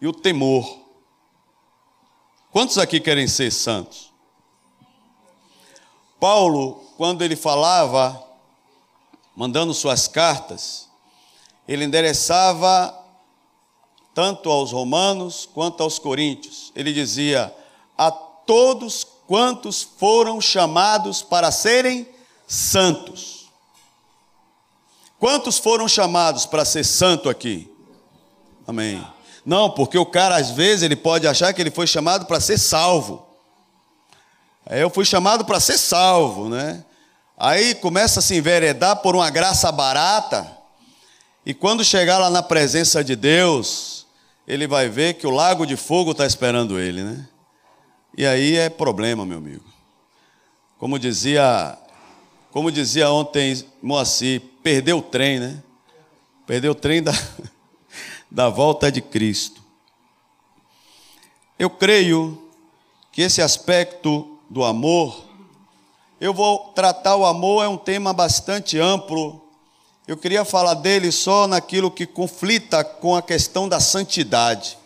e 0.00 0.06
o 0.06 0.12
temor. 0.12 0.85
Quantos 2.56 2.78
aqui 2.78 3.00
querem 3.00 3.28
ser 3.28 3.52
santos? 3.52 4.10
Paulo, 6.18 6.82
quando 6.96 7.20
ele 7.22 7.36
falava, 7.36 8.26
mandando 9.36 9.74
suas 9.74 10.08
cartas, 10.08 10.88
ele 11.68 11.84
endereçava 11.84 12.98
tanto 14.14 14.50
aos 14.50 14.72
romanos 14.72 15.46
quanto 15.52 15.82
aos 15.82 15.98
coríntios. 15.98 16.72
Ele 16.74 16.94
dizia: 16.94 17.54
a 17.94 18.10
todos 18.10 19.04
quantos 19.26 19.82
foram 19.82 20.40
chamados 20.40 21.20
para 21.20 21.52
serem 21.52 22.08
santos. 22.46 23.50
Quantos 25.18 25.58
foram 25.58 25.86
chamados 25.86 26.46
para 26.46 26.64
ser 26.64 26.84
santo 26.84 27.28
aqui? 27.28 27.70
Amém. 28.66 29.15
Não, 29.46 29.70
porque 29.70 29.96
o 29.96 30.04
cara 30.04 30.34
às 30.34 30.50
vezes 30.50 30.82
ele 30.82 30.96
pode 30.96 31.28
achar 31.28 31.54
que 31.54 31.62
ele 31.62 31.70
foi 31.70 31.86
chamado 31.86 32.26
para 32.26 32.40
ser 32.40 32.58
salvo. 32.58 33.24
Eu 34.68 34.90
fui 34.90 35.04
chamado 35.04 35.44
para 35.44 35.60
ser 35.60 35.78
salvo, 35.78 36.48
né? 36.48 36.84
Aí 37.38 37.76
começa 37.76 38.18
a 38.18 38.22
se 38.22 38.34
enveredar 38.34 38.96
por 38.96 39.14
uma 39.14 39.30
graça 39.30 39.70
barata, 39.70 40.56
e 41.44 41.54
quando 41.54 41.84
chegar 41.84 42.18
lá 42.18 42.28
na 42.28 42.42
presença 42.42 43.04
de 43.04 43.14
Deus, 43.14 44.04
ele 44.48 44.66
vai 44.66 44.88
ver 44.88 45.14
que 45.14 45.28
o 45.28 45.30
lago 45.30 45.64
de 45.64 45.76
fogo 45.76 46.10
está 46.10 46.26
esperando 46.26 46.76
ele, 46.76 47.04
né? 47.04 47.28
E 48.18 48.26
aí 48.26 48.56
é 48.56 48.68
problema, 48.68 49.24
meu 49.24 49.38
amigo. 49.38 49.64
Como 50.76 50.98
dizia, 50.98 51.78
como 52.50 52.72
dizia 52.72 53.08
ontem 53.10 53.64
Moacir, 53.80 54.42
perdeu 54.60 54.98
o 54.98 55.02
trem, 55.02 55.38
né? 55.38 55.62
Perdeu 56.48 56.72
o 56.72 56.74
trem 56.74 57.00
da, 57.00 57.12
da 58.30 58.48
volta 58.48 58.90
de 58.90 59.00
Cristo. 59.00 59.62
Eu 61.58 61.70
creio 61.70 62.42
que 63.12 63.22
esse 63.22 63.40
aspecto 63.40 64.38
do 64.50 64.62
amor, 64.62 65.24
eu 66.20 66.34
vou 66.34 66.72
tratar 66.74 67.16
o 67.16 67.26
amor, 67.26 67.64
é 67.64 67.68
um 67.68 67.76
tema 67.76 68.12
bastante 68.12 68.78
amplo. 68.78 69.42
Eu 70.06 70.16
queria 70.16 70.44
falar 70.44 70.74
dele 70.74 71.10
só 71.10 71.46
naquilo 71.46 71.90
que 71.90 72.06
conflita 72.06 72.84
com 72.84 73.16
a 73.16 73.22
questão 73.22 73.68
da 73.68 73.80
santidade. 73.80 74.78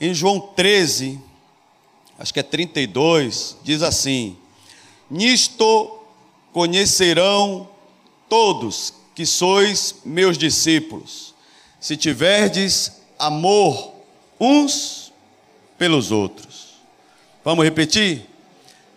Em 0.00 0.12
João 0.12 0.40
13, 0.40 1.20
acho 2.18 2.34
que 2.34 2.40
é 2.40 2.42
32, 2.42 3.56
diz 3.62 3.82
assim: 3.82 4.36
Nisto 5.10 5.98
conhecerão 6.52 7.68
todos 8.28 8.94
que 9.14 9.24
sois 9.24 9.96
meus 10.04 10.36
discípulos, 10.36 11.33
se 11.84 11.98
tiverdes 11.98 12.92
amor 13.18 13.92
uns 14.40 15.12
pelos 15.76 16.10
outros. 16.10 16.76
Vamos 17.44 17.62
repetir? 17.62 18.26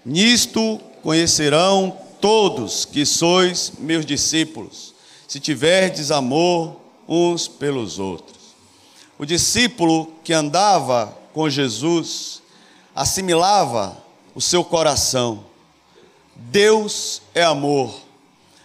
Nisto 0.06 0.80
conhecerão 1.04 1.98
todos 2.22 2.86
que 2.86 3.06
sois 3.06 3.74
meus 3.78 4.06
discípulos, 4.06 4.94
se 5.28 5.38
tiverdes 5.38 6.12
amor 6.12 6.80
uns 7.10 7.46
pelos 7.46 8.00
outros. 8.00 8.56
O 9.20 9.26
discípulo 9.26 10.14
que 10.24 10.32
andava 10.32 11.14
com 11.34 11.50
Jesus, 11.50 12.42
assimilava 12.96 14.02
o 14.34 14.40
seu 14.40 14.64
coração. 14.64 15.44
Deus 16.34 17.22
é 17.36 17.44
amor, 17.44 17.94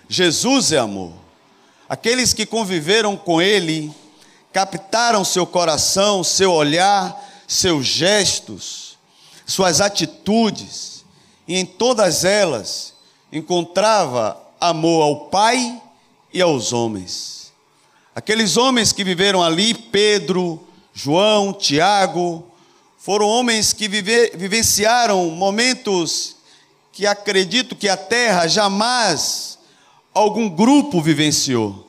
Jesus 0.08 0.70
é 0.70 0.78
amor. 0.78 1.12
Aqueles 1.88 2.32
que 2.32 2.46
conviveram 2.46 3.16
com 3.16 3.42
Ele 3.42 3.92
captaram 4.52 5.24
seu 5.24 5.46
coração, 5.46 6.22
seu 6.22 6.52
olhar, 6.52 7.18
seus 7.48 7.86
gestos, 7.86 8.98
suas 9.46 9.80
atitudes, 9.80 11.04
e 11.46 11.56
em 11.56 11.66
todas 11.66 12.24
elas 12.24 12.94
encontrava 13.32 14.40
amor 14.60 15.02
ao 15.02 15.16
Pai 15.26 15.80
e 16.32 16.40
aos 16.40 16.72
homens. 16.72 17.52
Aqueles 18.14 18.56
homens 18.56 18.92
que 18.92 19.02
viveram 19.02 19.42
ali, 19.42 19.74
Pedro, 19.74 20.66
João, 20.92 21.52
Tiago, 21.52 22.46
foram 22.98 23.26
homens 23.26 23.72
que 23.72 23.88
vive, 23.88 24.32
vivenciaram 24.34 25.30
momentos 25.30 26.36
que 26.92 27.06
acredito 27.06 27.74
que 27.74 27.88
a 27.88 27.96
terra 27.96 28.46
jamais 28.46 29.58
algum 30.14 30.48
grupo 30.48 31.00
vivenciou, 31.00 31.88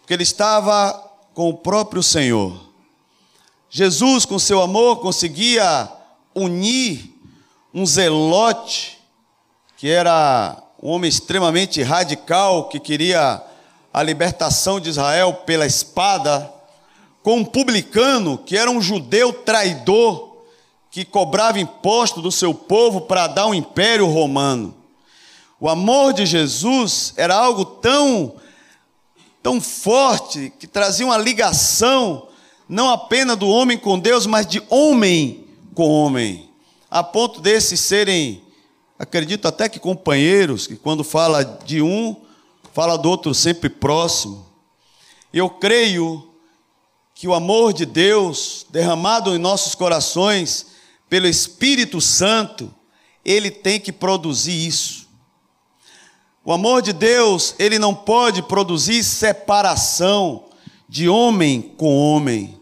porque 0.00 0.12
ele 0.12 0.24
estava 0.24 1.09
com 1.40 1.48
o 1.48 1.54
próprio 1.54 2.02
Senhor. 2.02 2.52
Jesus, 3.70 4.26
com 4.26 4.38
seu 4.38 4.60
amor, 4.60 5.00
conseguia 5.00 5.90
unir 6.34 7.18
um 7.72 7.86
zelote, 7.86 8.98
que 9.78 9.88
era 9.88 10.62
um 10.82 10.90
homem 10.90 11.08
extremamente 11.08 11.82
radical, 11.82 12.68
que 12.68 12.78
queria 12.78 13.42
a 13.90 14.02
libertação 14.02 14.78
de 14.78 14.90
Israel 14.90 15.32
pela 15.46 15.64
espada, 15.64 16.52
com 17.22 17.38
um 17.38 17.44
publicano, 17.46 18.36
que 18.36 18.54
era 18.54 18.70
um 18.70 18.82
judeu 18.82 19.32
traidor, 19.32 20.42
que 20.90 21.06
cobrava 21.06 21.58
imposto 21.58 22.20
do 22.20 22.30
seu 22.30 22.52
povo 22.52 23.00
para 23.00 23.26
dar 23.26 23.46
um 23.46 23.54
império 23.54 24.06
romano. 24.06 24.74
O 25.58 25.70
amor 25.70 26.12
de 26.12 26.26
Jesus 26.26 27.14
era 27.16 27.34
algo 27.34 27.64
tão 27.64 28.34
tão 29.42 29.60
forte 29.60 30.52
que 30.58 30.66
trazia 30.66 31.06
uma 31.06 31.16
ligação 31.16 32.28
não 32.68 32.88
apenas 32.88 33.36
do 33.36 33.48
homem 33.48 33.76
com 33.76 33.98
Deus, 33.98 34.26
mas 34.26 34.46
de 34.46 34.62
homem 34.70 35.44
com 35.74 35.88
homem, 35.88 36.48
a 36.90 37.02
ponto 37.02 37.40
desses 37.40 37.80
serem, 37.80 38.42
acredito 38.98 39.48
até 39.48 39.68
que 39.68 39.80
companheiros, 39.80 40.66
que 40.66 40.76
quando 40.76 41.02
fala 41.02 41.42
de 41.42 41.82
um, 41.82 42.14
fala 42.72 42.96
do 42.96 43.08
outro 43.08 43.34
sempre 43.34 43.68
próximo. 43.68 44.46
Eu 45.32 45.48
creio 45.50 46.28
que 47.14 47.26
o 47.26 47.34
amor 47.34 47.72
de 47.72 47.84
Deus 47.84 48.66
derramado 48.70 49.34
em 49.34 49.38
nossos 49.38 49.74
corações 49.74 50.66
pelo 51.08 51.26
Espírito 51.26 52.00
Santo, 52.00 52.72
ele 53.24 53.50
tem 53.50 53.80
que 53.80 53.92
produzir 53.92 54.66
isso. 54.66 54.99
O 56.50 56.52
amor 56.52 56.82
de 56.82 56.92
Deus, 56.92 57.54
ele 57.60 57.78
não 57.78 57.94
pode 57.94 58.42
produzir 58.42 59.04
separação 59.04 60.46
de 60.88 61.08
homem 61.08 61.62
com 61.62 61.96
homem. 61.96 62.60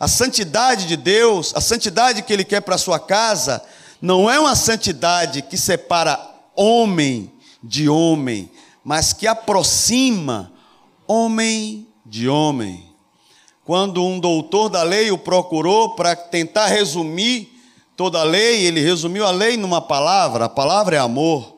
A 0.00 0.08
santidade 0.08 0.86
de 0.86 0.96
Deus, 0.96 1.52
a 1.54 1.60
santidade 1.60 2.22
que 2.22 2.32
ele 2.32 2.42
quer 2.42 2.62
para 2.62 2.78
sua 2.78 2.98
casa, 2.98 3.62
não 4.00 4.30
é 4.30 4.40
uma 4.40 4.56
santidade 4.56 5.42
que 5.42 5.58
separa 5.58 6.18
homem 6.56 7.30
de 7.62 7.86
homem, 7.86 8.50
mas 8.82 9.12
que 9.12 9.26
aproxima 9.26 10.50
homem 11.06 11.86
de 12.06 12.30
homem. 12.30 12.82
Quando 13.62 14.02
um 14.02 14.18
doutor 14.18 14.70
da 14.70 14.82
lei 14.82 15.10
o 15.10 15.18
procurou 15.18 15.94
para 15.94 16.16
tentar 16.16 16.68
resumir 16.68 17.52
toda 17.94 18.20
a 18.20 18.24
lei, 18.24 18.64
ele 18.64 18.80
resumiu 18.80 19.26
a 19.26 19.30
lei 19.30 19.58
numa 19.58 19.82
palavra: 19.82 20.46
a 20.46 20.48
palavra 20.48 20.96
é 20.96 20.98
amor. 20.98 21.57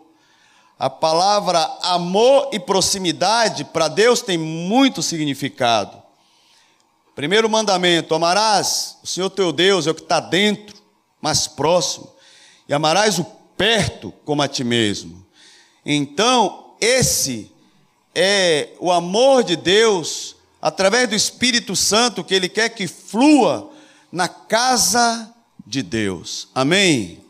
A 0.81 0.89
palavra 0.89 1.61
amor 1.83 2.49
e 2.55 2.59
proximidade 2.59 3.65
para 3.65 3.87
Deus 3.87 4.23
tem 4.23 4.39
muito 4.39 5.03
significado. 5.03 6.03
Primeiro 7.15 7.51
mandamento: 7.51 8.15
amarás 8.15 8.97
o 9.03 9.07
Senhor 9.07 9.29
teu 9.29 9.53
Deus, 9.53 9.87
é 9.87 9.91
o 9.91 9.95
que 9.95 10.01
está 10.01 10.21
dentro, 10.21 10.75
mais 11.21 11.47
próximo, 11.47 12.11
e 12.67 12.73
amarás 12.73 13.19
o 13.19 13.25
perto 13.59 14.11
como 14.25 14.41
a 14.41 14.49
ti 14.49 14.65
mesmo. 14.65 15.23
Então, 15.85 16.73
esse 16.81 17.53
é 18.15 18.71
o 18.81 18.91
amor 18.91 19.45
de 19.45 19.57
Deus, 19.57 20.35
através 20.63 21.07
do 21.11 21.15
Espírito 21.15 21.77
Santo, 21.77 22.25
que 22.25 22.35
Ele 22.35 22.49
quer 22.49 22.71
que 22.71 22.89
flua 22.89 23.71
na 24.11 24.29
casa 24.29 25.31
de 25.67 25.83
Deus. 25.83 26.49
Amém? 26.55 27.23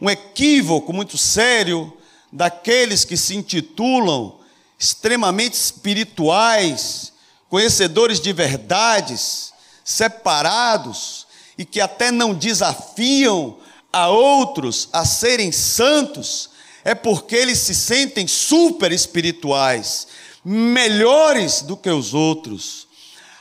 Um 0.00 0.10
equívoco 0.10 0.92
muito 0.92 1.16
sério 1.16 1.96
daqueles 2.34 3.04
que 3.04 3.16
se 3.16 3.36
intitulam 3.36 4.40
extremamente 4.76 5.54
espirituais, 5.54 7.12
conhecedores 7.48 8.20
de 8.20 8.32
verdades, 8.32 9.52
separados 9.84 11.28
e 11.56 11.64
que 11.64 11.80
até 11.80 12.10
não 12.10 12.34
desafiam 12.34 13.56
a 13.92 14.08
outros 14.08 14.88
a 14.92 15.04
serem 15.04 15.52
santos, 15.52 16.50
é 16.84 16.92
porque 16.92 17.36
eles 17.36 17.60
se 17.60 17.74
sentem 17.74 18.26
super 18.26 18.90
espirituais, 18.90 20.08
melhores 20.44 21.62
do 21.62 21.76
que 21.76 21.88
os 21.88 22.12
outros. 22.12 22.88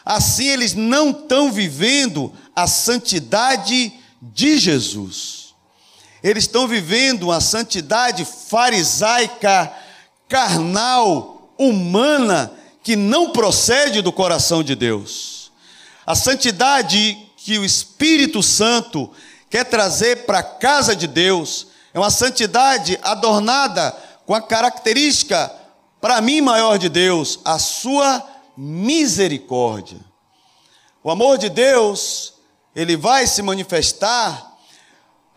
Assim, 0.06 0.46
eles 0.46 0.76
não 0.76 1.10
estão 1.10 1.52
vivendo 1.52 2.32
a 2.56 2.68
santidade 2.68 3.92
de 4.22 4.60
Jesus. 4.60 5.43
Eles 6.24 6.46
estão 6.46 6.68
vivendo 6.68 7.24
uma 7.24 7.42
santidade 7.42 8.24
farisaica, 8.24 9.72
carnal, 10.30 11.54
humana, 11.58 12.52
que 12.82 12.96
não 12.96 13.32
procede 13.32 14.02
do 14.02 14.12
coração 14.12 14.64
de 14.64 14.74
Deus. 14.74 15.52
A 16.06 16.16
santidade 16.16 17.18
que 17.36 17.58
o 17.58 17.66
Espírito 17.66 18.42
Santo 18.42 19.12
quer 19.50 19.66
trazer 19.66 20.26
para 20.26 20.40
a 20.40 20.44
casa 20.44 20.96
de 20.96 21.08
Deus 21.08 21.68
é 21.94 22.00
uma 22.00 22.10
santidade 22.10 22.98
adornada 23.04 23.92
com 24.26 24.34
a 24.34 24.42
característica, 24.42 25.54
para 26.00 26.22
mim, 26.22 26.40
maior 26.40 26.78
de 26.78 26.88
Deus, 26.88 27.40
a 27.44 27.60
sua 27.60 28.26
misericórdia. 28.56 30.00
O 31.04 31.12
amor 31.12 31.38
de 31.38 31.50
Deus 31.50 32.34
ele 32.74 32.96
vai 32.96 33.28
se 33.28 33.42
manifestar 33.42 34.53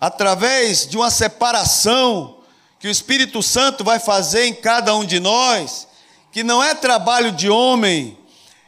através 0.00 0.86
de 0.86 0.96
uma 0.96 1.10
separação 1.10 2.38
que 2.78 2.88
o 2.88 2.90
Espírito 2.90 3.42
Santo 3.42 3.82
vai 3.82 3.98
fazer 3.98 4.46
em 4.46 4.54
cada 4.54 4.94
um 4.94 5.04
de 5.04 5.18
nós, 5.18 5.88
que 6.30 6.44
não 6.44 6.62
é 6.62 6.74
trabalho 6.74 7.32
de 7.32 7.48
homem, 7.48 8.16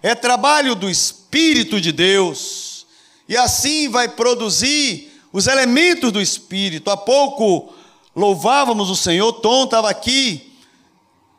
é 0.03 0.15
trabalho 0.15 0.75
do 0.75 0.89
Espírito 0.89 1.81
de 1.81 1.93
Deus. 1.93 2.87
E 3.29 3.37
assim 3.37 3.89
vai 3.89 4.09
produzir 4.09 5.13
os 5.33 5.47
elementos 5.47 6.11
do 6.11 6.21
Espírito. 6.21 6.91
Há 6.91 6.97
pouco 6.97 7.73
louvávamos 8.17 8.91
o 8.91 8.97
Senhor, 8.97 9.33
Tom 9.35 9.65
estava 9.65 9.89
aqui 9.91 10.53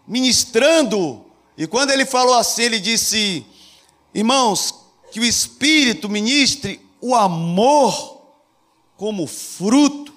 ministrando, 0.07 1.23
e 1.57 1.67
quando 1.67 1.91
ele 1.91 2.05
falou 2.05 2.35
assim, 2.35 2.63
ele 2.63 2.79
disse: 2.79 3.45
Irmãos, 4.13 4.73
que 5.11 5.19
o 5.19 5.25
Espírito 5.25 6.07
ministre 6.07 6.79
o 7.01 7.15
amor 7.15 8.18
como 8.99 9.25
fruto. 9.25 10.13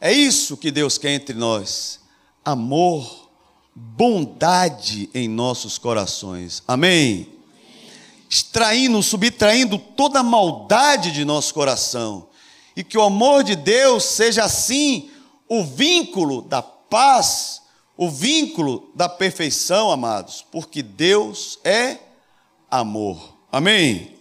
É 0.00 0.12
isso 0.12 0.56
que 0.56 0.72
Deus 0.72 0.98
quer 0.98 1.12
entre 1.12 1.36
nós: 1.36 2.00
amor, 2.44 3.30
bondade 3.72 5.08
em 5.14 5.28
nossos 5.28 5.78
corações. 5.78 6.64
Amém? 6.66 7.28
Extraindo, 8.28 9.00
subtraindo 9.02 9.78
toda 9.78 10.18
a 10.18 10.24
maldade 10.24 11.12
de 11.12 11.24
nosso 11.24 11.54
coração. 11.54 12.28
E 12.74 12.82
que 12.82 12.98
o 12.98 13.02
amor 13.02 13.44
de 13.44 13.54
Deus 13.54 14.04
seja 14.04 14.44
assim 14.44 15.08
o 15.48 15.62
vínculo 15.62 16.42
da 16.42 16.62
paz, 16.62 17.62
o 17.96 18.08
vínculo 18.08 18.90
da 18.96 19.08
perfeição, 19.08 19.92
amados, 19.92 20.44
porque 20.50 20.82
Deus 20.82 21.58
é 21.64 21.98
amor. 22.68 23.36
Amém? 23.52 24.16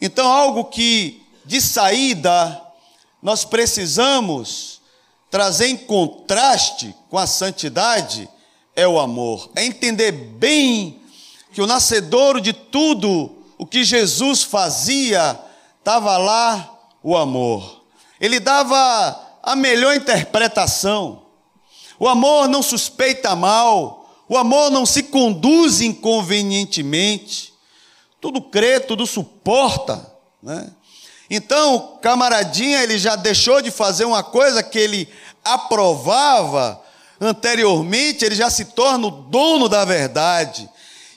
Então, 0.00 0.26
algo 0.26 0.64
que 0.64 1.19
de 1.44 1.60
saída 1.60 2.60
nós 3.22 3.44
precisamos 3.44 4.80
trazer 5.30 5.68
em 5.68 5.76
contraste 5.76 6.94
com 7.08 7.18
a 7.18 7.26
santidade 7.26 8.28
é 8.74 8.86
o 8.88 8.98
amor. 8.98 9.50
É 9.54 9.64
entender 9.64 10.12
bem 10.12 11.00
que 11.52 11.60
o 11.60 11.66
nascedouro 11.66 12.40
de 12.40 12.52
tudo 12.52 13.30
o 13.58 13.66
que 13.66 13.84
Jesus 13.84 14.42
fazia 14.42 15.38
estava 15.78 16.16
lá 16.16 16.78
o 17.02 17.16
amor. 17.16 17.84
Ele 18.20 18.40
dava 18.40 19.38
a 19.42 19.54
melhor 19.54 19.94
interpretação. 19.94 21.22
O 21.98 22.08
amor 22.08 22.48
não 22.48 22.62
suspeita 22.62 23.36
mal, 23.36 24.10
o 24.28 24.36
amor 24.38 24.70
não 24.70 24.86
se 24.86 25.02
conduz 25.02 25.80
inconvenientemente 25.80 27.50
tudo 28.20 28.42
crê, 28.42 28.78
tudo 28.78 29.06
suporta, 29.06 30.14
né? 30.42 30.70
Então, 31.30 31.96
camaradinha, 32.02 32.82
ele 32.82 32.98
já 32.98 33.14
deixou 33.14 33.62
de 33.62 33.70
fazer 33.70 34.04
uma 34.04 34.20
coisa 34.20 34.64
que 34.64 34.76
ele 34.76 35.08
aprovava 35.44 36.82
anteriormente, 37.20 38.24
ele 38.24 38.34
já 38.34 38.50
se 38.50 38.64
torna 38.64 39.06
o 39.06 39.10
dono 39.10 39.68
da 39.68 39.84
verdade 39.84 40.68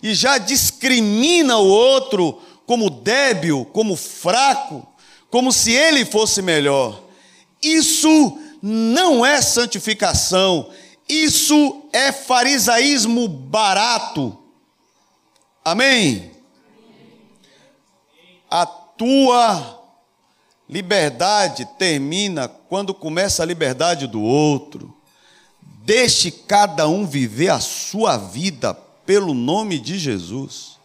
e 0.04 0.14
já 0.14 0.38
discrimina 0.38 1.58
o 1.58 1.68
outro 1.68 2.40
como 2.68 2.92
débil, 2.92 3.66
como 3.74 3.96
fraco, 3.96 4.86
como 5.32 5.52
se 5.52 5.72
ele 5.72 6.06
fosse 6.06 6.44
melhor. 6.44 7.02
Isso 7.62 8.38
não 8.62 9.26
é 9.26 9.42
santificação, 9.42 10.70
isso 11.10 11.88
é 11.92 12.12
farisaísmo 12.12 13.28
barato. 13.28 14.38
Amém? 15.66 16.32
A 18.52 18.66
tua 18.66 19.83
liberdade 20.74 21.68
termina 21.78 22.48
quando 22.48 22.96
começa 22.96 23.44
a 23.44 23.46
liberdade 23.46 24.08
do 24.08 24.20
outro. 24.20 24.92
deixe 25.86 26.32
cada 26.32 26.88
um 26.88 27.06
viver 27.06 27.50
a 27.50 27.60
sua 27.60 28.18
vida 28.18 28.74
pelo 29.06 29.34
nome 29.34 29.78
de 29.78 30.00
Jesus. 30.00 30.78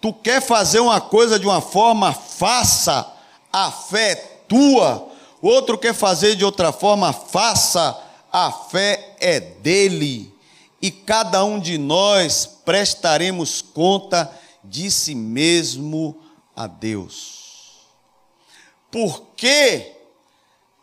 Tu 0.00 0.12
quer 0.12 0.40
fazer 0.40 0.80
uma 0.80 1.00
coisa 1.00 1.38
de 1.38 1.46
uma 1.46 1.60
forma, 1.60 2.12
faça, 2.12 3.10
a 3.52 3.70
fé 3.72 4.10
é 4.10 4.14
tua. 4.46 5.08
Outro 5.40 5.78
quer 5.78 5.94
fazer 5.94 6.36
de 6.36 6.44
outra 6.44 6.70
forma, 6.72 7.12
faça, 7.12 7.98
a 8.30 8.52
fé 8.52 9.16
é 9.18 9.40
dele. 9.40 10.32
E 10.80 10.90
cada 10.90 11.42
um 11.42 11.58
de 11.58 11.78
nós 11.78 12.46
prestaremos 12.46 13.62
conta 13.62 14.30
de 14.62 14.90
si 14.90 15.14
mesmo 15.14 16.20
a 16.54 16.66
Deus. 16.66 17.41
Por 18.92 19.22
que 19.34 19.90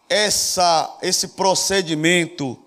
essa, 0.09 0.97
esse 1.03 1.29
procedimento 1.29 2.57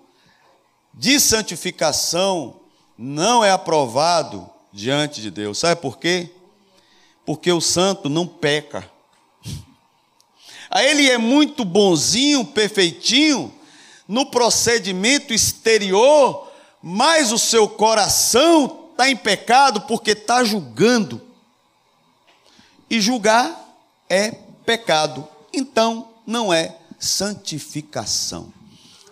de 0.94 1.18
santificação 1.18 2.60
não 2.96 3.44
é 3.44 3.50
aprovado 3.50 4.48
diante 4.72 5.20
de 5.20 5.32
Deus? 5.32 5.58
Sabe 5.58 5.80
por 5.80 5.98
quê? 5.98 6.30
Porque 7.26 7.50
o 7.50 7.60
santo 7.60 8.08
não 8.08 8.24
peca. 8.24 8.88
Aí 10.70 10.86
ele 10.88 11.10
é 11.10 11.18
muito 11.18 11.64
bonzinho, 11.64 12.44
perfeitinho, 12.44 13.52
no 14.06 14.26
procedimento 14.26 15.34
exterior, 15.34 16.50
mas 16.80 17.32
o 17.32 17.38
seu 17.38 17.68
coração 17.68 18.90
está 18.92 19.10
em 19.10 19.16
pecado 19.16 19.80
porque 19.82 20.12
está 20.12 20.44
julgando 20.44 21.20
e 22.88 23.00
julgar 23.00 23.58
é 24.08 24.30
pecado. 24.64 25.31
Então, 25.52 26.08
não 26.26 26.52
é 26.52 26.76
santificação. 26.98 28.52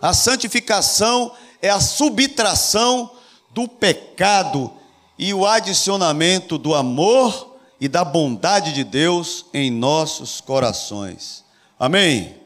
A 0.01 0.13
santificação 0.13 1.33
é 1.61 1.69
a 1.69 1.79
subtração 1.79 3.11
do 3.51 3.67
pecado 3.67 4.71
e 5.17 5.33
o 5.33 5.45
adicionamento 5.45 6.57
do 6.57 6.73
amor 6.73 7.57
e 7.79 7.87
da 7.87 8.03
bondade 8.03 8.73
de 8.73 8.83
Deus 8.83 9.45
em 9.53 9.69
nossos 9.69 10.41
corações. 10.41 11.43
Amém? 11.79 12.39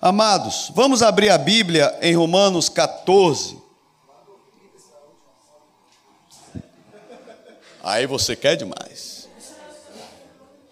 Amados, 0.00 0.72
vamos 0.74 1.02
abrir 1.02 1.30
a 1.30 1.38
Bíblia 1.38 1.96
em 2.00 2.14
Romanos 2.14 2.68
14. 2.68 3.58
Aí 7.82 8.06
você 8.06 8.34
quer 8.34 8.56
demais 8.56 9.10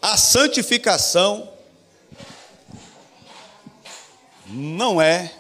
a 0.01 0.17
santificação 0.17 1.49
não 4.49 5.01
é. 5.01 5.33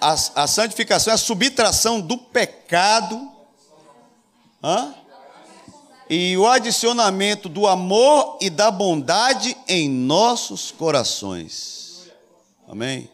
A, 0.00 0.12
a 0.12 0.46
santificação 0.46 1.10
é 1.10 1.14
a 1.14 1.18
subtração 1.18 2.00
do 2.00 2.16
pecado 2.16 3.32
hã? 4.62 4.94
e 6.08 6.36
o 6.36 6.46
adicionamento 6.46 7.48
do 7.48 7.66
amor 7.66 8.38
e 8.40 8.48
da 8.48 8.70
bondade 8.70 9.56
em 9.66 9.88
nossos 9.88 10.70
corações. 10.70 12.08
Amém? 12.66 13.10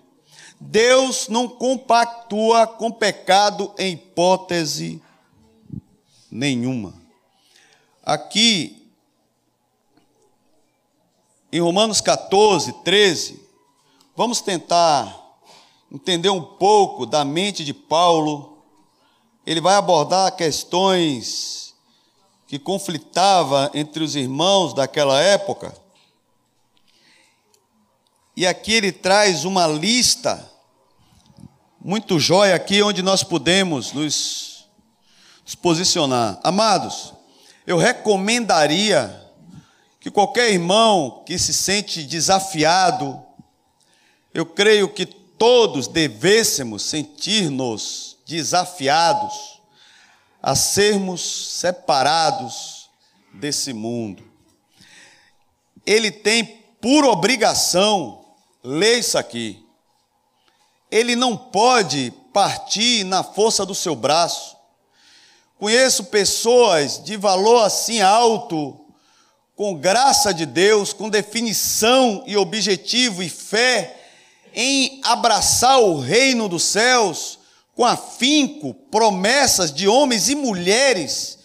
Deus 0.61 1.29
não 1.29 1.48
compactua 1.48 2.66
com 2.66 2.90
pecado 2.90 3.72
em 3.79 3.94
hipótese 3.94 5.03
nenhuma. 6.31 6.94
Aqui 8.03 8.88
em 11.53 11.61
Romanos 11.61 12.00
14, 12.00 12.72
13, 12.85 13.43
vamos 14.16 14.40
tentar 14.40 15.22
entender 15.90 16.31
um 16.31 16.42
pouco 16.42 17.07
da 17.07 17.24
mente 17.24 17.64
de 17.64 17.74
Paulo. 17.74 18.62
Ele 19.46 19.61
vai 19.61 19.74
abordar 19.74 20.35
questões 20.37 21.74
que 22.46 22.59
conflitava 22.59 23.70
entre 23.74 24.03
os 24.03 24.14
irmãos 24.14 24.74
daquela 24.74 25.20
época. 25.20 25.74
E 28.37 28.46
aqui 28.46 28.72
ele 28.72 28.90
traz 28.90 29.44
uma 29.44 29.66
lista 29.66 30.50
muito 31.81 32.18
jóia 32.18 32.55
aqui 32.55 32.83
onde 32.83 33.03
nós 33.03 33.22
podemos 33.22 33.92
nos, 33.92 34.66
nos 35.44 35.55
posicionar. 35.55 36.40
Amados, 36.42 37.12
eu 37.66 37.77
recomendaria 37.77 39.22
que 40.00 40.11
qualquer 40.11 40.50
irmão 40.50 41.22
que 41.27 41.38
se 41.38 41.53
sente 41.53 42.03
desafiado, 42.03 43.22
eu 44.35 44.44
creio 44.44 44.88
que 44.88 45.07
todos 45.07 45.87
devêssemos 45.87 46.83
sentir-nos 46.83 48.18
desafiados 48.27 49.61
a 50.42 50.57
sermos 50.57 51.23
separados 51.53 52.90
desse 53.33 53.73
mundo. 53.73 54.25
Ele 55.87 56.11
tem 56.11 56.44
por 56.81 57.05
obrigação, 57.05 58.25
lê 58.62 58.99
isso 58.99 59.16
aqui, 59.16 59.64
ele 60.90 61.14
não 61.14 61.37
pode 61.37 62.12
partir 62.33 63.05
na 63.05 63.23
força 63.23 63.64
do 63.64 63.75
seu 63.75 63.94
braço. 63.94 64.57
Conheço 65.59 66.05
pessoas 66.05 67.03
de 67.03 67.16
valor 67.16 67.64
assim 67.64 68.01
alto, 68.01 68.81
com 69.55 69.77
graça 69.77 70.35
de 70.35 70.44
Deus, 70.44 70.92
com 70.92 71.09
definição 71.09 72.25
e 72.27 72.37
objetivo 72.37 73.23
e 73.23 73.29
fé 73.29 74.04
em 74.55 75.01
abraçar 75.03 75.81
o 75.81 75.99
reino 75.99 76.49
dos 76.49 76.62
céus, 76.62 77.38
com 77.75 77.85
afinco, 77.85 78.73
promessas 78.90 79.73
de 79.73 79.88
homens 79.88 80.29
e 80.29 80.35
mulheres 80.35 81.38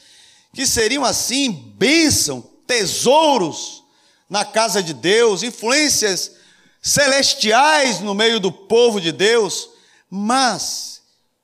que 0.54 0.65
seriam 0.65 1.04
assim 1.04 1.52
bênção, 1.52 2.41
tesouros 2.67 3.84
na 4.30 4.45
casa 4.45 4.82
de 4.82 4.93
Deus, 4.93 5.43
influências 5.43 6.32
celestiais 6.82 8.00
no 8.00 8.13
meio 8.13 8.39
do 8.39 8.52
povo 8.52 9.02
de 9.02 9.12
Deus, 9.12 9.69
mas 10.10 11.02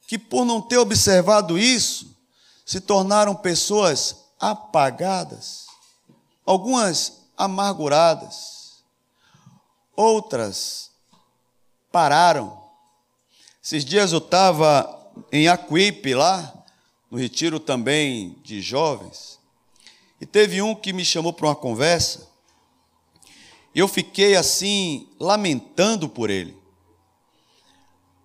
que 0.08 0.18
por 0.18 0.46
não 0.46 0.62
ter 0.62 0.78
observado 0.78 1.58
isso, 1.58 2.16
se 2.66 2.80
tornaram 2.80 3.36
pessoas 3.36 4.16
apagadas 4.40 5.66
algumas 6.46 7.24
amarguradas, 7.36 8.84
outras 9.96 10.92
pararam. 11.96 12.62
Esses 13.64 13.86
dias 13.86 14.12
eu 14.12 14.18
estava 14.18 15.10
em 15.32 15.48
Aquipe, 15.48 16.14
lá, 16.14 16.54
no 17.10 17.18
retiro 17.18 17.58
também 17.58 18.36
de 18.44 18.62
jovens, 18.62 19.40
e 20.20 20.26
teve 20.26 20.62
um 20.62 20.76
que 20.76 20.92
me 20.92 21.06
chamou 21.06 21.32
para 21.32 21.48
uma 21.48 21.56
conversa, 21.56 22.30
e 23.74 23.80
eu 23.80 23.88
fiquei 23.88 24.36
assim, 24.36 25.08
lamentando 25.18 26.10
por 26.10 26.30
ele, 26.30 26.58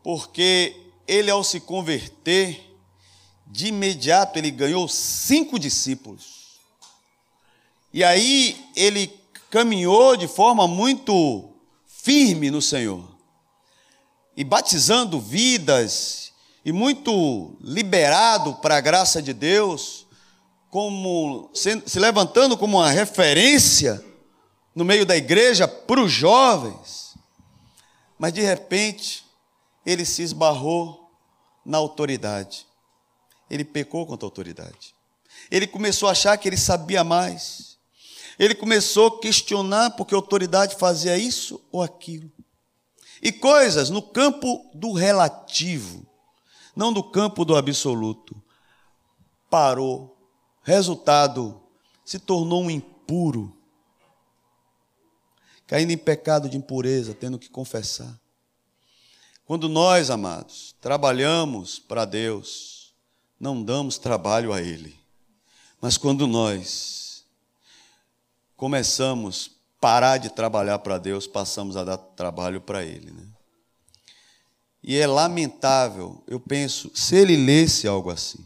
porque 0.02 0.76
ele, 1.06 1.30
ao 1.30 1.44
se 1.44 1.60
converter, 1.60 2.76
de 3.46 3.68
imediato 3.68 4.36
ele 4.36 4.50
ganhou 4.50 4.88
cinco 4.88 5.60
discípulos. 5.60 6.58
E 7.92 8.02
aí 8.02 8.68
ele 8.74 9.16
caminhou 9.48 10.16
de 10.16 10.26
forma 10.26 10.66
muito 10.66 11.52
firme 11.86 12.50
no 12.50 12.60
Senhor, 12.60 13.09
e 14.40 14.44
batizando 14.44 15.20
vidas, 15.20 16.32
e 16.64 16.72
muito 16.72 17.58
liberado 17.60 18.54
para 18.54 18.78
a 18.78 18.80
graça 18.80 19.20
de 19.20 19.34
Deus, 19.34 20.06
como 20.70 21.50
se, 21.52 21.82
se 21.84 21.98
levantando 21.98 22.56
como 22.56 22.78
uma 22.78 22.88
referência 22.88 24.02
no 24.74 24.82
meio 24.82 25.04
da 25.04 25.14
igreja 25.14 25.68
para 25.68 26.00
os 26.00 26.10
jovens. 26.10 27.14
Mas 28.18 28.32
de 28.32 28.40
repente, 28.40 29.26
ele 29.84 30.06
se 30.06 30.22
esbarrou 30.22 31.12
na 31.62 31.76
autoridade. 31.76 32.66
Ele 33.50 33.62
pecou 33.62 34.06
contra 34.06 34.24
a 34.24 34.28
autoridade. 34.28 34.94
Ele 35.50 35.66
começou 35.66 36.08
a 36.08 36.12
achar 36.12 36.38
que 36.38 36.48
ele 36.48 36.56
sabia 36.56 37.04
mais 37.04 37.70
ele 38.40 38.54
começou 38.54 39.08
a 39.08 39.20
questionar 39.20 39.90
porque 39.90 40.14
a 40.14 40.16
autoridade 40.16 40.74
fazia 40.76 41.18
isso 41.18 41.60
ou 41.70 41.82
aquilo. 41.82 42.32
E 43.22 43.30
coisas 43.30 43.90
no 43.90 44.00
campo 44.00 44.70
do 44.74 44.92
relativo, 44.92 46.06
não 46.74 46.92
do 46.92 47.02
campo 47.02 47.44
do 47.44 47.54
absoluto. 47.54 48.40
Parou. 49.50 50.16
Resultado, 50.62 51.60
se 52.04 52.18
tornou 52.18 52.62
um 52.62 52.70
impuro. 52.70 53.56
Caindo 55.66 55.90
em 55.90 55.98
pecado 55.98 56.48
de 56.48 56.56
impureza, 56.56 57.14
tendo 57.14 57.38
que 57.38 57.48
confessar. 57.48 58.18
Quando 59.44 59.68
nós, 59.68 60.10
amados, 60.10 60.74
trabalhamos 60.80 61.78
para 61.78 62.04
Deus, 62.04 62.94
não 63.38 63.62
damos 63.62 63.98
trabalho 63.98 64.52
a 64.52 64.62
Ele. 64.62 64.98
Mas 65.80 65.96
quando 65.96 66.26
nós 66.26 67.24
começamos 68.56 69.59
parar 69.80 70.18
de 70.18 70.30
trabalhar 70.30 70.78
para 70.80 70.98
Deus, 70.98 71.26
passamos 71.26 71.76
a 71.76 71.84
dar 71.84 71.96
trabalho 71.96 72.60
para 72.60 72.84
Ele. 72.84 73.10
Né? 73.10 73.26
E 74.82 74.96
é 74.96 75.06
lamentável, 75.06 76.22
eu 76.26 76.38
penso, 76.38 76.90
se 76.94 77.16
ele 77.16 77.36
lesse 77.36 77.86
algo 77.86 78.10
assim, 78.10 78.44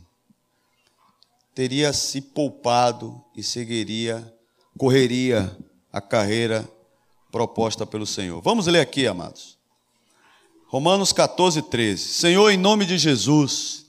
teria 1.55 1.93
se 1.93 2.21
poupado 2.21 3.23
e 3.37 3.43
seguiria, 3.43 4.33
correria 4.77 5.57
a 5.93 6.01
carreira 6.01 6.69
proposta 7.31 7.87
pelo 7.87 8.07
Senhor. 8.07 8.41
Vamos 8.41 8.67
ler 8.67 8.81
aqui, 8.81 9.07
amados. 9.07 9.57
Romanos 10.67 11.13
14, 11.13 11.63
13. 11.63 12.03
Senhor, 12.15 12.51
em 12.51 12.57
nome 12.57 12.85
de 12.85 12.99
Jesus, 12.99 13.87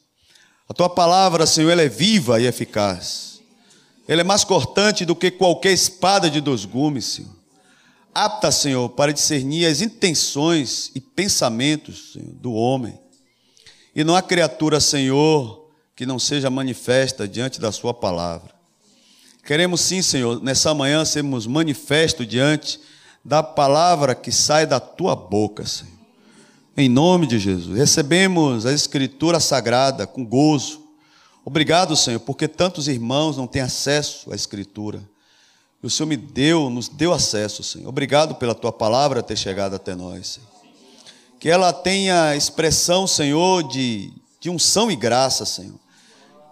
a 0.69 0.73
tua 0.73 0.89
palavra, 0.89 1.47
Senhor, 1.47 1.71
ela 1.71 1.81
é 1.81 1.89
viva 1.89 2.39
e 2.39 2.45
eficaz. 2.45 3.35
Ela 4.08 4.22
é 4.22 4.24
mais 4.24 4.44
cortante 4.44 5.06
do 5.06 5.15
que 5.15 5.32
qualquer 5.32 5.72
espada 5.72 6.30
de 6.30 6.39
dois 6.39 6.65
gumes, 6.65 7.06
Senhor. 7.06 7.36
Apta, 8.13 8.52
Senhor, 8.52 8.89
para 8.89 9.12
discernir 9.12 9.65
as 9.65 9.82
intenções 9.82 10.91
e 10.96 11.02
pensamentos 11.02 12.13
Senhor, 12.13 12.34
do 12.36 12.54
homem. 12.54 12.98
E 13.96 14.04
não 14.04 14.15
há 14.15 14.22
criatura, 14.22 14.80
Senhor, 14.80 15.70
que 15.96 16.06
não 16.06 16.20
seja 16.20 16.50
manifesta 16.50 17.28
diante 17.28 17.60
da 17.60 17.72
Sua 17.72 17.94
palavra. 17.94 18.54
Queremos 19.44 19.82
sim, 19.82 20.02
Senhor, 20.02 20.41
nessa 20.41 20.74
manhã 20.74 21.04
sermos 21.04 21.46
manifestos 21.46 22.28
diante 22.28 22.80
da 23.24 23.44
palavra 23.44 24.15
que 24.15 24.32
sai 24.32 24.65
da 24.65 24.80
Tua 24.80 25.15
boca, 25.15 25.65
Senhor. 25.65 25.94
Em 26.78 26.89
nome 26.89 27.26
de 27.26 27.39
Jesus. 27.39 27.78
Recebemos 27.78 28.65
a 28.65 28.74
Escritura 28.74 29.39
Sagrada 29.39 30.06
com 30.06 30.26
gozo. 30.26 30.85
Obrigado, 31.45 31.95
Senhor, 31.95 32.19
porque 32.19 32.47
tantos 32.47 32.88
irmãos 32.88 33.38
não 33.38 33.47
têm 33.47 33.62
acesso 33.62 34.34
à 34.34 34.36
Escritura. 34.36 35.01
E 35.81 35.86
o 35.86 35.89
Senhor 35.89 36.08
me 36.08 36.17
deu, 36.17 36.69
nos 36.69 36.89
deu 36.89 37.13
acesso, 37.13 37.63
Senhor. 37.63 37.88
Obrigado 37.88 38.36
pela 38.36 38.55
tua 38.55 38.73
palavra 38.73 39.21
ter 39.21 39.38
chegado 39.38 39.75
até 39.75 39.93
nós, 39.95 40.27
Senhor. 40.27 40.49
Que 41.39 41.49
ela 41.49 41.71
tenha 41.71 42.36
expressão, 42.36 43.05
Senhor, 43.05 43.63
de, 43.67 44.12
de 44.39 44.49
unção 44.49 44.89
e 44.89 44.95
graça, 44.95 45.45
Senhor. 45.45 45.79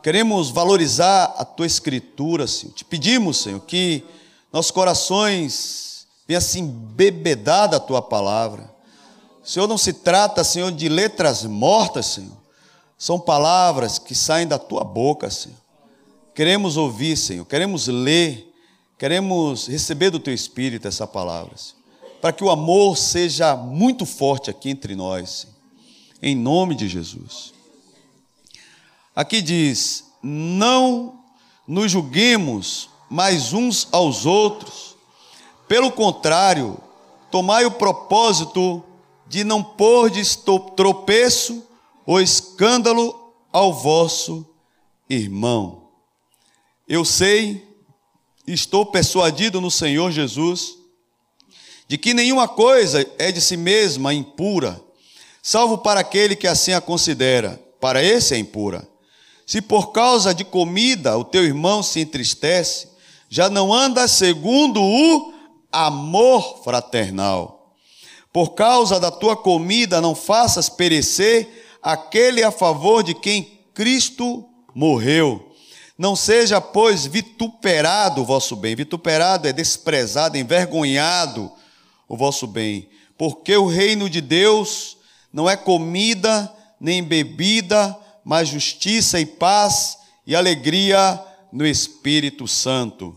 Queremos 0.03 0.51
valorizar 0.51 1.33
a 1.37 1.43
tua 1.43 1.65
Escritura, 1.65 2.45
Senhor. 2.45 2.73
Te 2.73 2.85
pedimos, 2.85 3.41
Senhor, 3.41 3.59
que 3.61 4.05
nossos 4.51 4.71
corações 4.71 6.05
venham 6.27 6.41
se 6.41 6.59
embebedar 6.59 7.67
da 7.67 7.79
tua 7.79 8.01
palavra 8.01 8.73
Senhor, 9.43 9.67
não 9.67 9.77
se 9.77 9.91
trata, 9.91 10.43
Senhor, 10.43 10.71
de 10.71 10.87
letras 10.87 11.43
mortas, 11.43 12.05
Senhor. 12.05 12.37
São 13.03 13.19
palavras 13.19 13.99
que 13.99 14.15
saem 14.15 14.47
da 14.47 14.57
tua 14.57 14.81
boca, 14.81 15.29
Senhor. 15.29 15.57
Queremos 16.33 16.77
ouvir, 16.77 17.17
Senhor. 17.17 17.43
Queremos 17.43 17.87
ler. 17.87 18.55
Queremos 18.97 19.67
receber 19.67 20.09
do 20.09 20.21
teu 20.21 20.33
espírito 20.33 20.87
essa 20.87 21.05
palavra, 21.05 21.51
Senhor. 21.57 21.81
Para 22.21 22.31
que 22.31 22.45
o 22.45 22.49
amor 22.49 22.95
seja 22.95 23.57
muito 23.57 24.05
forte 24.05 24.49
aqui 24.49 24.69
entre 24.69 24.95
nós, 24.95 25.29
Senhor. 25.29 25.55
Em 26.21 26.33
nome 26.33 26.75
de 26.75 26.87
Jesus. 26.87 27.53
Aqui 29.13 29.41
diz: 29.41 30.05
Não 30.23 31.19
nos 31.67 31.91
julguemos 31.91 32.89
mais 33.09 33.51
uns 33.51 33.85
aos 33.91 34.25
outros. 34.25 34.95
Pelo 35.67 35.91
contrário, 35.91 36.77
tomai 37.29 37.65
o 37.65 37.71
propósito 37.71 38.81
de 39.27 39.43
não 39.43 39.61
pordes 39.61 40.39
tropeço 40.77 41.67
ou 42.05 42.21
escândalo 42.21 43.33
ao 43.51 43.73
vosso 43.73 44.45
irmão. 45.09 45.89
Eu 46.87 47.05
sei, 47.05 47.65
estou 48.47 48.85
persuadido 48.85 49.61
no 49.61 49.71
Senhor 49.71 50.11
Jesus, 50.11 50.77
de 51.87 51.97
que 51.97 52.13
nenhuma 52.13 52.47
coisa 52.47 53.05
é 53.17 53.31
de 53.31 53.39
si 53.39 53.55
mesma 53.55 54.13
impura, 54.13 54.81
salvo 55.41 55.77
para 55.77 55.99
aquele 55.99 56.35
que 56.35 56.47
assim 56.47 56.73
a 56.73 56.81
considera, 56.81 57.61
para 57.79 58.03
esse 58.03 58.33
é 58.33 58.37
impura. 58.37 58.87
Se 59.45 59.61
por 59.61 59.91
causa 59.91 60.33
de 60.33 60.43
comida 60.43 61.17
o 61.17 61.23
teu 61.23 61.43
irmão 61.43 61.83
se 61.83 61.99
entristece, 61.99 62.87
já 63.29 63.49
não 63.49 63.73
anda 63.73 64.07
segundo 64.07 64.81
o 64.81 65.33
amor 65.71 66.63
fraternal. 66.63 67.75
Por 68.31 68.51
causa 68.51 68.99
da 68.99 69.11
tua 69.11 69.35
comida, 69.35 70.01
não 70.01 70.15
faças 70.15 70.69
perecer 70.69 71.62
aquele 71.83 72.41
a 72.41 72.51
favor 72.51 73.03
de 73.03 73.13
quem 73.13 73.59
Cristo 73.73 74.47
morreu. 74.73 75.51
Não 75.97 76.15
seja, 76.15 76.61
pois, 76.61 77.05
vituperado 77.05 78.21
o 78.21 78.25
vosso 78.25 78.55
bem. 78.55 78.75
Vituperado 78.75 79.47
é 79.47 79.53
desprezado, 79.53 80.37
envergonhado 80.37 81.51
o 82.07 82.15
vosso 82.15 82.47
bem. 82.47 82.89
Porque 83.17 83.55
o 83.55 83.67
reino 83.67 84.09
de 84.09 84.21
Deus 84.21 84.97
não 85.31 85.49
é 85.49 85.55
comida 85.55 86.51
nem 86.79 87.03
bebida, 87.03 87.97
mas 88.23 88.49
justiça 88.49 89.19
e 89.19 89.25
paz 89.25 89.97
e 90.25 90.35
alegria 90.35 91.21
no 91.51 91.65
Espírito 91.65 92.47
Santo. 92.47 93.15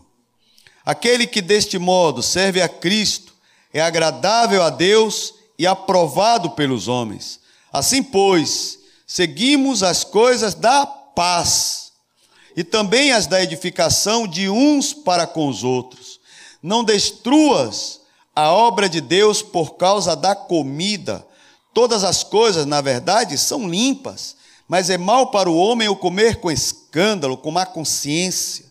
Aquele 0.85 1.25
que 1.25 1.41
deste 1.41 1.77
modo 1.77 2.21
serve 2.21 2.61
a 2.61 2.69
Cristo 2.69 3.33
é 3.73 3.81
agradável 3.81 4.63
a 4.63 4.69
Deus 4.69 5.33
e 5.59 5.67
aprovado 5.67 6.51
pelos 6.51 6.87
homens. 6.87 7.39
Assim, 7.77 8.01
pois, 8.01 8.79
seguimos 9.05 9.83
as 9.83 10.03
coisas 10.03 10.55
da 10.55 10.83
paz 10.83 11.91
e 12.55 12.63
também 12.63 13.11
as 13.11 13.27
da 13.27 13.43
edificação 13.43 14.27
de 14.27 14.49
uns 14.49 14.93
para 14.93 15.27
com 15.27 15.47
os 15.47 15.63
outros. 15.63 16.19
Não 16.61 16.83
destruas 16.83 18.01
a 18.35 18.51
obra 18.51 18.89
de 18.89 18.99
Deus 18.99 19.43
por 19.43 19.75
causa 19.75 20.15
da 20.15 20.33
comida. 20.33 21.23
Todas 21.71 22.03
as 22.03 22.23
coisas, 22.23 22.65
na 22.65 22.81
verdade, 22.81 23.37
são 23.37 23.69
limpas, 23.69 24.35
mas 24.67 24.89
é 24.89 24.97
mal 24.97 25.29
para 25.29 25.47
o 25.47 25.55
homem 25.55 25.87
o 25.87 25.95
comer 25.95 26.37
com 26.37 26.49
escândalo, 26.49 27.37
com 27.37 27.51
má 27.51 27.63
consciência. 27.63 28.65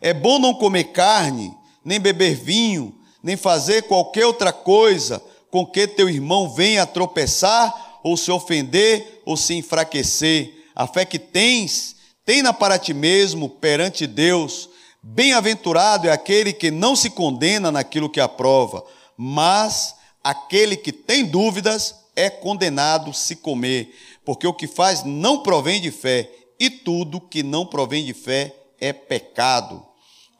É 0.00 0.12
bom 0.12 0.40
não 0.40 0.52
comer 0.52 0.84
carne, 0.84 1.56
nem 1.84 2.00
beber 2.00 2.34
vinho, 2.34 2.92
nem 3.22 3.36
fazer 3.36 3.82
qualquer 3.82 4.26
outra 4.26 4.52
coisa 4.52 5.22
com 5.48 5.64
que 5.64 5.86
teu 5.86 6.08
irmão 6.08 6.52
venha 6.52 6.84
tropeçar, 6.84 7.85
ou 8.06 8.16
se 8.16 8.30
ofender, 8.30 9.20
ou 9.24 9.36
se 9.36 9.52
enfraquecer. 9.54 10.68
A 10.76 10.86
fé 10.86 11.04
que 11.04 11.18
tens, 11.18 11.96
tenha 12.24 12.52
para 12.52 12.78
ti 12.78 12.94
mesmo 12.94 13.48
perante 13.48 14.06
Deus. 14.06 14.70
Bem-aventurado 15.02 16.06
é 16.06 16.12
aquele 16.12 16.52
que 16.52 16.70
não 16.70 16.94
se 16.94 17.10
condena 17.10 17.72
naquilo 17.72 18.08
que 18.08 18.20
aprova, 18.20 18.84
mas 19.16 19.96
aquele 20.22 20.76
que 20.76 20.92
tem 20.92 21.24
dúvidas 21.24 21.96
é 22.14 22.30
condenado 22.30 23.12
se 23.12 23.34
comer, 23.34 23.92
porque 24.24 24.46
o 24.46 24.54
que 24.54 24.68
faz 24.68 25.02
não 25.02 25.42
provém 25.42 25.80
de 25.80 25.90
fé, 25.90 26.30
e 26.60 26.70
tudo 26.70 27.20
que 27.20 27.42
não 27.42 27.66
provém 27.66 28.04
de 28.04 28.14
fé 28.14 28.54
é 28.80 28.92
pecado. 28.92 29.84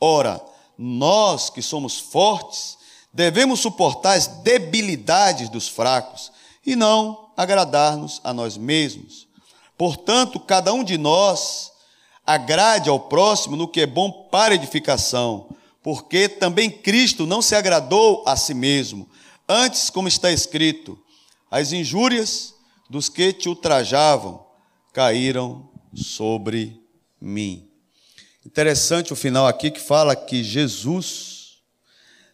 Ora, 0.00 0.40
nós 0.78 1.50
que 1.50 1.60
somos 1.60 1.98
fortes, 1.98 2.78
devemos 3.12 3.58
suportar 3.58 4.12
as 4.12 4.28
debilidades 4.28 5.48
dos 5.48 5.66
fracos 5.68 6.30
e 6.64 6.76
não 6.76 7.25
agradar-nos 7.36 8.20
a 8.24 8.32
nós 8.32 8.56
mesmos. 8.56 9.26
Portanto, 9.76 10.40
cada 10.40 10.72
um 10.72 10.82
de 10.82 10.96
nós 10.96 11.70
agrade 12.24 12.88
ao 12.88 12.98
próximo 12.98 13.56
no 13.56 13.68
que 13.68 13.82
é 13.82 13.86
bom 13.86 14.10
para 14.30 14.54
edificação, 14.54 15.48
porque 15.82 16.28
também 16.28 16.70
Cristo 16.70 17.26
não 17.26 17.42
se 17.42 17.54
agradou 17.54 18.24
a 18.26 18.36
si 18.36 18.54
mesmo. 18.54 19.08
Antes, 19.48 19.90
como 19.90 20.08
está 20.08 20.32
escrito, 20.32 20.98
as 21.50 21.72
injúrias 21.72 22.54
dos 22.90 23.08
que 23.08 23.32
te 23.32 23.48
ultrajavam 23.48 24.44
caíram 24.92 25.68
sobre 25.94 26.80
mim. 27.20 27.68
Interessante 28.44 29.12
o 29.12 29.16
final 29.16 29.46
aqui 29.46 29.70
que 29.70 29.80
fala 29.80 30.14
que 30.16 30.42
Jesus 30.42 31.58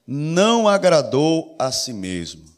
não 0.06 0.68
agradou 0.68 1.56
a 1.58 1.72
si 1.72 1.92
mesmo. 1.92 2.51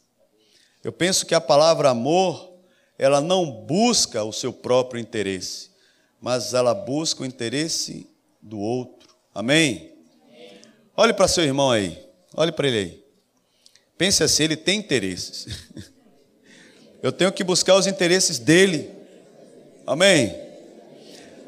Eu 0.85 0.91
penso 0.91 1.25
que 1.25 1.33
a 1.33 1.41
palavra 1.41 1.89
amor, 1.89 2.53
ela 2.95 3.19
não 3.19 3.49
busca 3.49 4.23
o 4.23 4.31
seu 4.31 4.53
próprio 4.53 5.01
interesse, 5.01 5.71
mas 6.21 6.53
ela 6.53 6.75
busca 6.75 7.23
o 7.23 7.25
interesse 7.25 8.07
do 8.39 8.59
outro. 8.59 9.09
Amém? 9.33 9.91
Olhe 10.95 11.11
para 11.11 11.27
seu 11.27 11.43
irmão 11.43 11.71
aí, 11.71 11.99
olhe 12.35 12.51
para 12.51 12.67
ele 12.67 12.77
aí. 12.77 13.03
Pense 13.97 14.23
assim, 14.23 14.43
ele 14.43 14.55
tem 14.55 14.77
interesses. 14.77 15.47
Eu 17.01 17.11
tenho 17.11 17.31
que 17.31 17.43
buscar 17.43 17.73
os 17.73 17.87
interesses 17.87 18.37
dele. 18.37 18.91
Amém? 19.87 20.39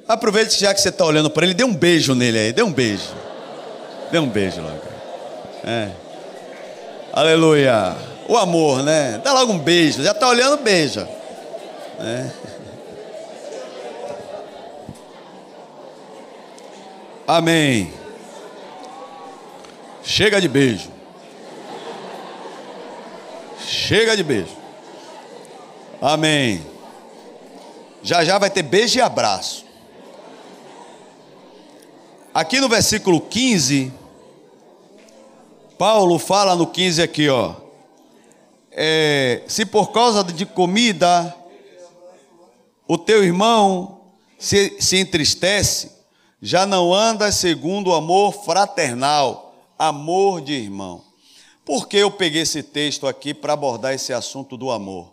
Aproveite 0.08 0.60
já 0.60 0.74
que 0.74 0.82
você 0.82 0.90
está 0.90 1.06
olhando 1.06 1.30
para 1.30 1.46
ele, 1.46 1.54
dê 1.54 1.64
um 1.64 1.76
beijo 1.76 2.16
nele 2.16 2.40
aí, 2.40 2.54
dê 2.54 2.64
um 2.64 2.74
beijo. 2.74 3.16
Dê 4.12 4.18
um 4.18 4.30
beijo 4.30 4.62
logo. 4.62 4.82
É. 5.64 5.92
Aleluia. 7.14 8.17
O 8.28 8.36
amor, 8.38 8.84
né? 8.84 9.22
Dá 9.24 9.32
logo 9.34 9.54
um 9.54 9.60
beijo. 9.60 10.04
Já 10.04 10.12
está 10.12 10.28
olhando, 10.28 10.62
beija. 10.62 11.08
É. 12.00 12.30
Amém. 17.26 17.94
Chega 20.04 20.40
de 20.40 20.48
beijo. 20.48 20.90
Chega 23.60 24.16
de 24.16 24.24
beijo. 24.24 24.56
Amém. 26.02 26.66
Já 28.02 28.24
já 28.24 28.38
vai 28.38 28.50
ter 28.50 28.64
beijo 28.64 28.98
e 28.98 29.02
abraço. 29.02 29.66
Aqui 32.34 32.60
no 32.60 32.70
versículo 32.70 33.20
15, 33.20 33.92
Paulo 35.78 36.20
fala 36.20 36.56
no 36.56 36.68
15 36.68 37.02
aqui, 37.02 37.28
ó. 37.28 37.67
É, 38.80 39.42
se 39.48 39.66
por 39.66 39.92
causa 39.92 40.24
de 40.24 40.46
comida 40.46 41.36
o 42.88 42.96
teu 42.96 43.24
irmão 43.24 44.12
se, 44.38 44.80
se 44.80 44.98
entristece, 44.98 45.92
já 46.40 46.64
não 46.64 46.94
anda 46.94 47.32
segundo 47.32 47.88
o 47.88 47.96
amor 47.96 48.32
fraternal, 48.46 49.56
amor 49.80 50.42
de 50.42 50.54
irmão. 50.54 51.04
Por 51.66 51.88
que 51.88 51.98
eu 51.98 52.12
peguei 52.12 52.44
esse 52.44 52.62
texto 52.62 53.08
aqui 53.08 53.34
para 53.34 53.54
abordar 53.54 53.96
esse 53.96 54.14
assunto 54.14 54.56
do 54.56 54.70
amor? 54.70 55.12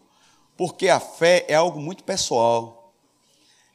Porque 0.59 0.91
a 0.91 1.01
fé 1.01 1.47
é 1.49 1.55
algo 1.55 1.81
muito 1.81 2.05
pessoal. 2.05 2.93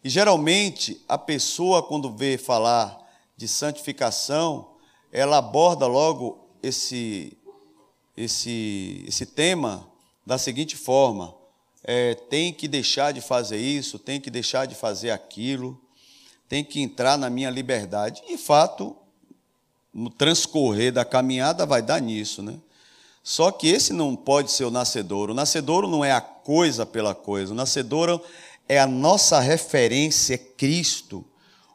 E 0.04 0.10
geralmente 0.10 1.04
a 1.10 1.18
pessoa, 1.18 1.82
quando 1.82 2.16
vê 2.16 2.38
falar 2.38 2.96
de 3.36 3.48
santificação, 3.48 4.68
ela 5.12 5.40
aborda 5.40 5.88
logo 5.88 6.48
esse, 6.62 7.36
esse, 8.20 9.06
esse 9.08 9.26
tema 9.26 9.88
da 10.26 10.38
seguinte 10.38 10.76
forma: 10.76 11.34
é, 11.84 12.14
tem 12.14 12.54
que 12.54 12.68
deixar 12.68 13.14
de 13.14 13.22
fazer 13.22 13.58
isso, 13.58 13.98
tem 13.98 14.20
que 14.20 14.30
deixar 14.30 14.66
de 14.66 14.76
fazer 14.76 15.12
aquilo, 15.12 15.80
tem 16.48 16.64
que 16.64 16.82
entrar 16.82 17.18
na 17.18 17.30
minha 17.30 17.50
liberdade. 17.50 18.22
E 18.28 18.38
fato, 18.38 18.96
no 19.94 20.10
transcorrer 20.10 20.92
da 20.92 21.06
caminhada 21.06 21.66
vai 21.66 21.82
dar 21.82 22.02
nisso, 22.02 22.44
né? 22.44 22.56
Só 23.24 23.52
que 23.52 23.68
esse 23.68 23.94
não 23.94 24.16
pode 24.16 24.52
ser 24.52 24.66
o 24.66 24.72
nascedouro. 24.72 25.32
O 25.32 25.36
nascedouro 25.36 25.88
não 25.88 26.04
é 26.04 26.12
a 26.12 26.22
coisa 26.22 26.86
pela 26.86 27.14
coisa. 27.14 27.54
O 27.54 27.56
nascedouro 27.56 28.22
é 28.68 28.80
a 28.80 28.88
nossa 28.88 29.40
referência, 29.40 30.34
é 30.34 30.38
Cristo, 30.38 31.24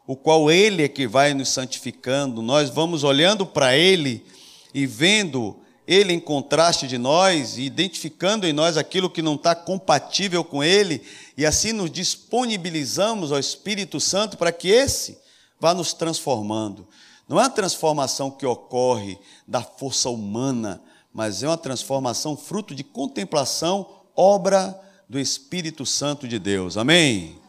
o 0.05 0.15
qual 0.15 0.51
Ele 0.51 0.83
é 0.83 0.87
que 0.87 1.07
vai 1.07 1.33
nos 1.33 1.49
santificando. 1.49 2.41
Nós 2.41 2.69
vamos 2.69 3.03
olhando 3.03 3.45
para 3.45 3.75
Ele 3.75 4.25
e 4.73 4.85
vendo 4.85 5.57
Ele 5.87 6.13
em 6.13 6.19
contraste 6.19 6.87
de 6.87 6.97
nós, 6.97 7.57
e 7.57 7.61
identificando 7.61 8.47
em 8.47 8.53
nós 8.53 8.77
aquilo 8.77 9.09
que 9.09 9.21
não 9.21 9.35
está 9.35 9.53
compatível 9.53 10.43
com 10.43 10.63
Ele, 10.63 11.01
e 11.37 11.45
assim 11.45 11.71
nos 11.71 11.91
disponibilizamos 11.91 13.31
ao 13.31 13.39
Espírito 13.39 13.99
Santo 13.99 14.37
para 14.37 14.51
que 14.51 14.69
esse 14.69 15.17
vá 15.59 15.73
nos 15.73 15.93
transformando. 15.93 16.87
Não 17.27 17.39
é 17.39 17.43
uma 17.43 17.49
transformação 17.49 18.29
que 18.29 18.45
ocorre 18.45 19.17
da 19.47 19.61
força 19.61 20.09
humana, 20.09 20.81
mas 21.13 21.43
é 21.43 21.47
uma 21.47 21.57
transformação 21.57 22.35
fruto 22.35 22.75
de 22.75 22.83
contemplação, 22.83 23.87
obra 24.15 24.79
do 25.07 25.19
Espírito 25.19 25.85
Santo 25.85 26.27
de 26.27 26.37
Deus. 26.37 26.77
Amém? 26.77 27.39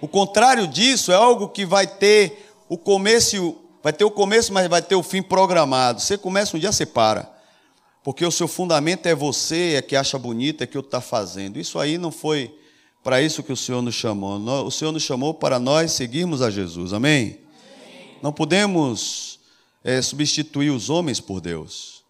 O 0.00 0.08
contrário 0.08 0.66
disso 0.66 1.10
é 1.10 1.14
algo 1.14 1.48
que 1.48 1.64
vai 1.64 1.86
ter 1.86 2.52
o 2.68 2.76
começo, 2.76 3.56
vai 3.82 3.92
ter 3.92 4.04
o 4.04 4.10
começo, 4.10 4.52
mas 4.52 4.68
vai 4.68 4.82
ter 4.82 4.94
o 4.94 5.02
fim 5.02 5.22
programado. 5.22 6.00
Você 6.00 6.18
começa 6.18 6.56
um 6.56 6.60
dia, 6.60 6.70
você 6.70 6.84
para. 6.84 7.35
Porque 8.06 8.24
o 8.24 8.30
seu 8.30 8.46
fundamento 8.46 9.06
é 9.06 9.16
você, 9.16 9.74
é 9.74 9.82
que 9.82 9.96
acha 9.96 10.16
bonito, 10.16 10.62
é 10.62 10.66
que 10.66 10.76
eu 10.76 10.80
está 10.80 11.00
fazendo. 11.00 11.58
Isso 11.58 11.76
aí 11.76 11.98
não 11.98 12.12
foi 12.12 12.54
para 13.02 13.20
isso 13.20 13.42
que 13.42 13.52
o 13.52 13.56
Senhor 13.56 13.82
nos 13.82 13.96
chamou. 13.96 14.38
O 14.64 14.70
Senhor 14.70 14.92
nos 14.92 15.02
chamou 15.02 15.34
para 15.34 15.58
nós 15.58 15.90
seguirmos 15.90 16.40
a 16.40 16.48
Jesus. 16.48 16.92
Amém? 16.92 17.40
Amém. 17.80 18.16
Não 18.22 18.32
podemos 18.32 19.40
é, 19.82 20.00
substituir 20.00 20.70
os 20.70 20.88
homens 20.88 21.18
por 21.18 21.40
Deus. 21.40 22.04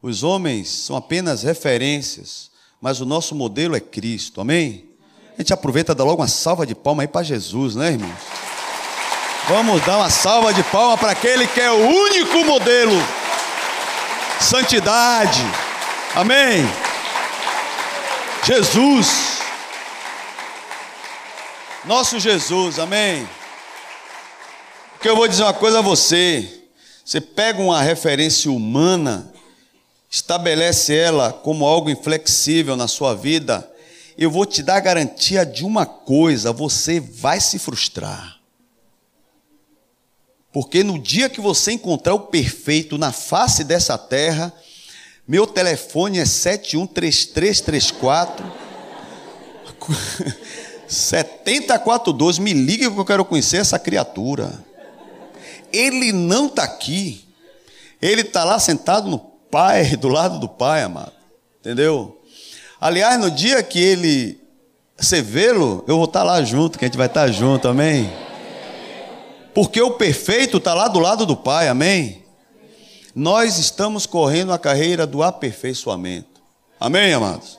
Os 0.00 0.22
homens 0.22 0.68
são 0.68 0.94
apenas 0.94 1.42
referências, 1.42 2.52
mas 2.80 3.00
o 3.00 3.04
nosso 3.04 3.34
modelo 3.34 3.74
é 3.74 3.80
Cristo, 3.80 4.40
amém? 4.40 4.84
A 5.36 5.42
gente 5.42 5.52
aproveita 5.52 5.90
e 5.90 5.94
dá 5.96 6.04
logo 6.04 6.22
uma 6.22 6.28
salva 6.28 6.64
de 6.64 6.76
palma 6.76 7.02
aí 7.02 7.08
para 7.08 7.24
Jesus, 7.24 7.74
né, 7.74 7.90
irmãos? 7.90 8.14
Vamos 9.48 9.84
dar 9.84 9.96
uma 9.96 10.10
salva 10.10 10.54
de 10.54 10.62
palma 10.62 10.96
para 10.96 11.10
aquele 11.10 11.44
que 11.48 11.60
é 11.60 11.72
o 11.72 11.88
único 11.88 12.44
modelo. 12.44 13.19
Santidade, 14.40 15.40
amém? 16.14 16.64
Jesus, 18.44 19.38
nosso 21.84 22.18
Jesus, 22.18 22.78
amém? 22.78 23.28
Porque 24.94 25.08
eu 25.08 25.14
vou 25.14 25.28
dizer 25.28 25.42
uma 25.42 25.52
coisa 25.52 25.78
a 25.78 25.82
você: 25.82 26.64
você 27.04 27.20
pega 27.20 27.60
uma 27.60 27.82
referência 27.82 28.50
humana, 28.50 29.32
estabelece 30.10 30.96
ela 30.96 31.32
como 31.32 31.66
algo 31.66 31.90
inflexível 31.90 32.76
na 32.76 32.88
sua 32.88 33.14
vida, 33.14 33.70
eu 34.16 34.30
vou 34.30 34.46
te 34.46 34.62
dar 34.62 34.76
a 34.76 34.80
garantia 34.80 35.44
de 35.44 35.64
uma 35.64 35.84
coisa: 35.86 36.52
você 36.52 36.98
vai 36.98 37.40
se 37.40 37.58
frustrar. 37.58 38.39
Porque 40.52 40.82
no 40.82 40.98
dia 40.98 41.28
que 41.28 41.40
você 41.40 41.70
encontrar 41.72 42.14
o 42.14 42.20
perfeito 42.20 42.98
na 42.98 43.12
face 43.12 43.62
dessa 43.62 43.96
terra, 43.96 44.52
meu 45.26 45.46
telefone 45.46 46.18
é 46.18 46.24
713334 46.24 48.44
7042, 50.86 52.38
me 52.40 52.52
liga 52.52 52.90
que 52.90 52.98
eu 52.98 53.04
quero 53.04 53.24
conhecer 53.24 53.58
essa 53.58 53.78
criatura. 53.78 54.52
Ele 55.72 56.12
não 56.12 56.46
está 56.46 56.64
aqui. 56.64 57.24
Ele 58.02 58.22
está 58.22 58.42
lá 58.44 58.58
sentado 58.58 59.08
no 59.08 59.18
Pai, 59.18 59.94
do 59.96 60.08
lado 60.08 60.38
do 60.38 60.48
Pai, 60.48 60.82
amado. 60.82 61.12
Entendeu? 61.60 62.20
Aliás, 62.80 63.20
no 63.20 63.30
dia 63.30 63.62
que 63.62 63.78
ele 63.78 64.40
você 64.96 65.22
vê-lo, 65.22 65.84
eu 65.88 65.96
vou 65.96 66.04
estar 66.04 66.22
lá 66.22 66.42
junto, 66.42 66.78
que 66.78 66.84
a 66.84 66.88
gente 66.88 66.98
vai 66.98 67.06
estar 67.06 67.26
junto, 67.28 67.66
amém? 67.66 68.12
Porque 69.60 69.82
o 69.82 69.90
perfeito 69.90 70.56
está 70.56 70.72
lá 70.72 70.88
do 70.88 70.98
lado 70.98 71.26
do 71.26 71.36
Pai, 71.36 71.68
amém? 71.68 72.24
Nós 73.14 73.58
estamos 73.58 74.06
correndo 74.06 74.54
a 74.54 74.58
carreira 74.58 75.06
do 75.06 75.22
aperfeiçoamento, 75.22 76.40
amém, 76.80 77.12
amados? 77.12 77.58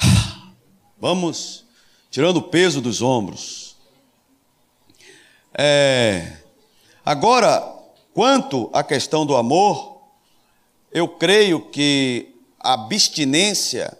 Vamos 0.98 1.66
tirando 2.10 2.38
o 2.38 2.42
peso 2.42 2.80
dos 2.80 3.02
ombros. 3.02 3.76
É, 5.52 6.38
agora, 7.04 7.62
quanto 8.14 8.70
à 8.72 8.82
questão 8.82 9.26
do 9.26 9.36
amor, 9.36 10.00
eu 10.90 11.06
creio 11.06 11.68
que 11.68 12.34
a 12.58 12.72
abstinência 12.72 13.94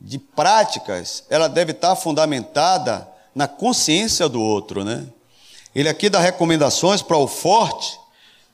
de 0.00 0.18
práticas, 0.18 1.24
ela 1.28 1.46
deve 1.46 1.72
estar 1.72 1.94
fundamentada 1.94 3.06
na 3.34 3.46
consciência 3.46 4.30
do 4.30 4.40
outro, 4.40 4.82
né? 4.82 5.06
Ele 5.74 5.88
aqui 5.88 6.10
dá 6.10 6.20
recomendações 6.20 7.02
para 7.02 7.16
o 7.16 7.26
forte, 7.26 7.98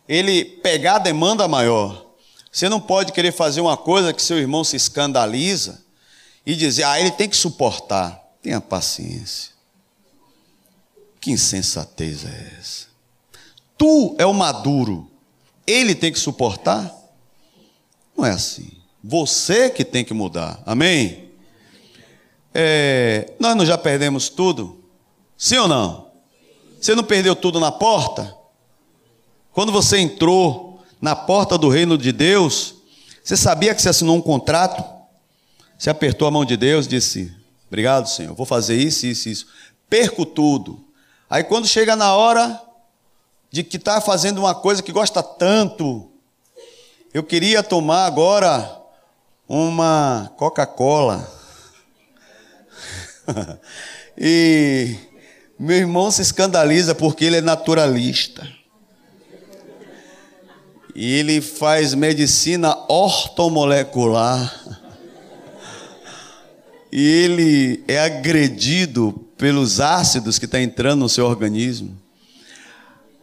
ele 0.08 0.44
pegar 0.44 0.96
a 0.96 1.00
demanda 1.00 1.46
maior. 1.48 2.06
Você 2.50 2.68
não 2.68 2.80
pode 2.80 3.12
querer 3.12 3.32
fazer 3.32 3.60
uma 3.60 3.76
coisa 3.76 4.12
que 4.12 4.22
seu 4.22 4.38
irmão 4.38 4.64
se 4.64 4.76
escandaliza 4.76 5.82
e 6.46 6.54
dizer, 6.54 6.84
ah, 6.84 6.98
ele 6.98 7.10
tem 7.10 7.28
que 7.28 7.36
suportar. 7.36 8.20
Tenha 8.42 8.60
paciência. 8.60 9.52
Que 11.20 11.30
insensatez 11.30 12.24
é 12.24 12.54
essa? 12.58 12.86
Tu 13.76 14.16
é 14.18 14.24
o 14.24 14.32
maduro, 14.32 15.10
ele 15.66 15.94
tem 15.94 16.10
que 16.12 16.18
suportar? 16.18 16.92
Não 18.16 18.24
é 18.24 18.30
assim. 18.30 18.72
Você 19.02 19.70
que 19.70 19.84
tem 19.84 20.04
que 20.04 20.14
mudar. 20.14 20.60
Amém? 20.66 21.30
É, 22.52 23.32
nós 23.38 23.54
não 23.54 23.64
já 23.64 23.78
perdemos 23.78 24.28
tudo? 24.28 24.82
Sim 25.36 25.58
ou 25.58 25.68
não? 25.68 26.07
Você 26.80 26.94
não 26.94 27.02
perdeu 27.02 27.34
tudo 27.34 27.58
na 27.58 27.72
porta? 27.72 28.36
Quando 29.52 29.72
você 29.72 29.98
entrou 29.98 30.80
na 31.00 31.16
porta 31.16 31.58
do 31.58 31.68
reino 31.68 31.98
de 31.98 32.12
Deus, 32.12 32.74
você 33.22 33.36
sabia 33.36 33.74
que 33.74 33.82
você 33.82 33.88
assinou 33.88 34.16
um 34.16 34.22
contrato? 34.22 34.84
Você 35.76 35.90
apertou 35.90 36.28
a 36.28 36.30
mão 36.30 36.44
de 36.44 36.56
Deus 36.56 36.86
e 36.86 36.90
disse: 36.90 37.34
Obrigado, 37.66 38.08
Senhor, 38.08 38.34
vou 38.34 38.46
fazer 38.46 38.76
isso, 38.76 39.06
isso, 39.06 39.28
isso. 39.28 39.46
Perco 39.88 40.24
tudo. 40.24 40.84
Aí 41.28 41.42
quando 41.44 41.66
chega 41.66 41.96
na 41.96 42.14
hora 42.14 42.60
de 43.50 43.62
que 43.64 43.76
está 43.76 44.00
fazendo 44.00 44.38
uma 44.38 44.54
coisa 44.54 44.82
que 44.82 44.92
gosta 44.92 45.22
tanto, 45.22 46.10
eu 47.12 47.22
queria 47.22 47.62
tomar 47.62 48.06
agora 48.06 48.80
uma 49.48 50.32
Coca-Cola. 50.36 51.28
e 54.16 54.96
meu 55.58 55.76
irmão 55.76 56.10
se 56.10 56.22
escandaliza 56.22 56.94
porque 56.94 57.24
ele 57.24 57.36
é 57.36 57.40
naturalista. 57.40 58.48
E 60.94 61.14
ele 61.14 61.40
faz 61.40 61.94
medicina 61.94 62.76
ortomolecular. 62.88 64.82
E 66.90 67.06
ele 67.06 67.84
é 67.86 67.98
agredido 67.98 69.12
pelos 69.36 69.80
ácidos 69.80 70.38
que 70.38 70.44
estão 70.44 70.58
tá 70.58 70.64
entrando 70.64 71.00
no 71.00 71.08
seu 71.08 71.26
organismo. 71.26 71.96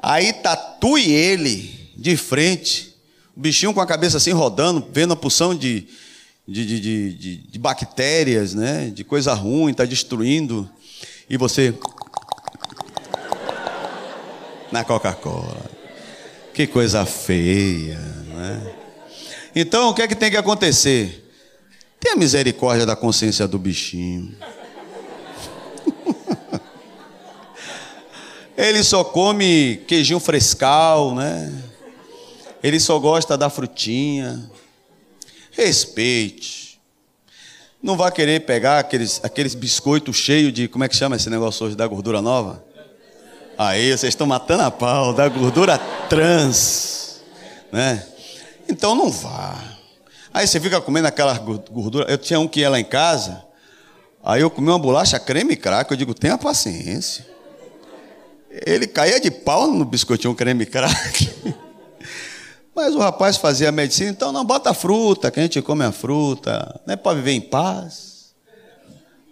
Aí 0.02 0.34
tatue 0.34 1.12
ele 1.12 1.92
de 1.98 2.16
frente 2.16 2.96
o 3.36 3.40
bichinho 3.40 3.74
com 3.74 3.82
a 3.82 3.86
cabeça 3.86 4.18
assim 4.18 4.32
rodando, 4.32 4.88
vendo 4.94 5.12
a 5.14 5.18
porção 5.18 5.54
de, 5.54 5.86
de, 6.48 6.66
de, 6.66 7.14
de, 7.14 7.38
de 7.38 7.60
bactérias, 7.60 8.54
né? 8.54 8.90
de 8.94 9.04
coisa 9.04 9.34
ruim, 9.34 9.72
está 9.72 9.84
destruindo, 9.84 10.70
e 11.30 11.36
você. 11.36 11.74
Na 14.72 14.84
Coca-Cola. 14.84 15.70
Que 16.54 16.66
coisa 16.66 17.06
feia. 17.06 17.98
Né? 17.98 18.74
Então, 19.56 19.90
o 19.90 19.94
que 19.94 20.02
é 20.02 20.08
que 20.08 20.16
tem 20.16 20.32
que 20.32 20.38
acontecer? 20.38 21.24
Tenha 22.00 22.16
misericórdia 22.16 22.86
da 22.86 22.96
consciência 22.96 23.48
do 23.48 23.58
bichinho. 23.58 24.36
Ele 28.58 28.84
só 28.84 29.04
come 29.04 29.84
queijinho 29.88 30.20
frescal, 30.20 31.16
né? 31.16 31.54
Ele 32.64 32.80
só 32.80 32.98
gosta 33.00 33.38
da 33.38 33.50
frutinha. 33.50 34.50
Respeite. 35.52 36.80
Não 37.82 37.96
vá 37.96 38.12
querer 38.12 38.46
pegar 38.46 38.80
aqueles, 38.80 39.22
aqueles 39.24 39.54
biscoitos 39.54 40.16
cheios 40.16 40.52
de. 40.52 40.68
Como 40.68 40.84
é 40.84 40.90
que 40.90 40.96
chama 40.96 41.16
esse 41.16 41.30
negócio 41.30 41.66
hoje 41.66 41.76
da 41.76 41.86
gordura 41.86 42.22
nova? 42.22 42.64
Aí, 43.58 43.90
vocês 43.90 44.12
estão 44.14 44.28
matando 44.28 44.64
a 44.64 44.72
pau, 44.72 45.14
da 45.14 45.28
gordura 45.30 45.78
trans. 46.10 47.22
Né? 47.72 48.06
Então 48.68 48.96
não 48.96 49.10
vá. 49.10 49.76
Aí 50.34 50.46
você 50.48 50.60
fica 50.60 50.82
comendo 50.82 51.08
aquela 51.08 51.38
gordura. 51.38 52.06
Eu 52.12 52.18
tinha 52.18 52.40
um 52.40 52.48
que 52.48 52.60
ia 52.60 52.70
lá 52.70 52.80
em 52.80 52.86
casa. 52.86 53.44
Aí 54.24 54.42
eu 54.42 54.50
comi 54.50 54.68
uma 54.68 54.80
bolacha 54.80 55.20
creme 55.20 55.56
crack. 55.56 55.90
Eu 55.90 55.98
digo, 55.98 56.14
tenha 56.14 56.38
paciência. 56.38 57.26
Ele 58.66 58.88
caía 58.88 59.20
de 59.20 59.30
pau 59.30 59.72
no 59.72 59.86
biscoitinho 59.86 60.34
creme 60.36 60.66
crack. 60.66 61.34
Mas 62.76 62.94
o 62.94 63.00
rapaz 63.00 63.38
fazia 63.38 63.72
medicina, 63.72 64.10
então 64.10 64.34
não 64.34 64.44
bota 64.44 64.74
fruta, 64.74 65.32
que 65.32 65.40
a 65.40 65.44
gente 65.44 65.62
come 65.62 65.86
a 65.86 65.94
fruta, 65.94 66.82
né, 66.86 66.98
para 66.98 67.16
viver 67.16 67.32
em 67.32 67.40
paz. 67.40 68.15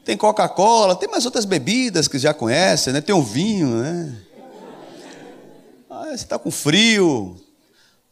Tem 0.03 0.17
Coca-Cola, 0.17 0.95
tem 0.95 1.09
mais 1.09 1.25
outras 1.25 1.45
bebidas 1.45 2.07
que 2.07 2.19
já 2.19 2.33
conhecem, 2.33 2.91
né? 2.91 2.99
Tem 2.99 3.15
o 3.15 3.23
vinho, 3.23 3.81
né? 3.81 4.17
Ah, 5.89 6.05
você 6.07 6.15
está 6.15 6.37
com 6.37 6.51
frio, 6.51 7.37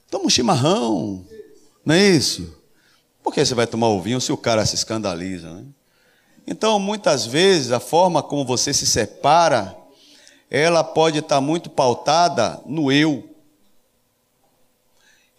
toma 0.10 0.26
um 0.26 0.30
chimarrão, 0.30 1.26
não 1.86 1.96
é 1.96 2.10
isso? 2.10 2.58
Por 3.22 3.34
que 3.34 3.44
você 3.44 3.54
vai 3.54 3.68
tomar 3.68 3.90
o 3.90 4.02
vinho 4.02 4.22
se 4.22 4.32
o 4.32 4.38
cara 4.38 4.66
se 4.66 4.76
escandaliza, 4.76 5.54
né? 5.54 5.66
Então, 6.48 6.80
muitas 6.80 7.26
vezes, 7.26 7.72
a 7.72 7.80
forma 7.80 8.24
como 8.24 8.46
você 8.46 8.74
se 8.74 8.86
separa, 8.86 9.76
ela 10.50 10.84
pode 10.84 11.20
estar 11.20 11.40
muito 11.40 11.70
pautada 11.70 12.60
no 12.66 12.92
eu. 12.92 13.30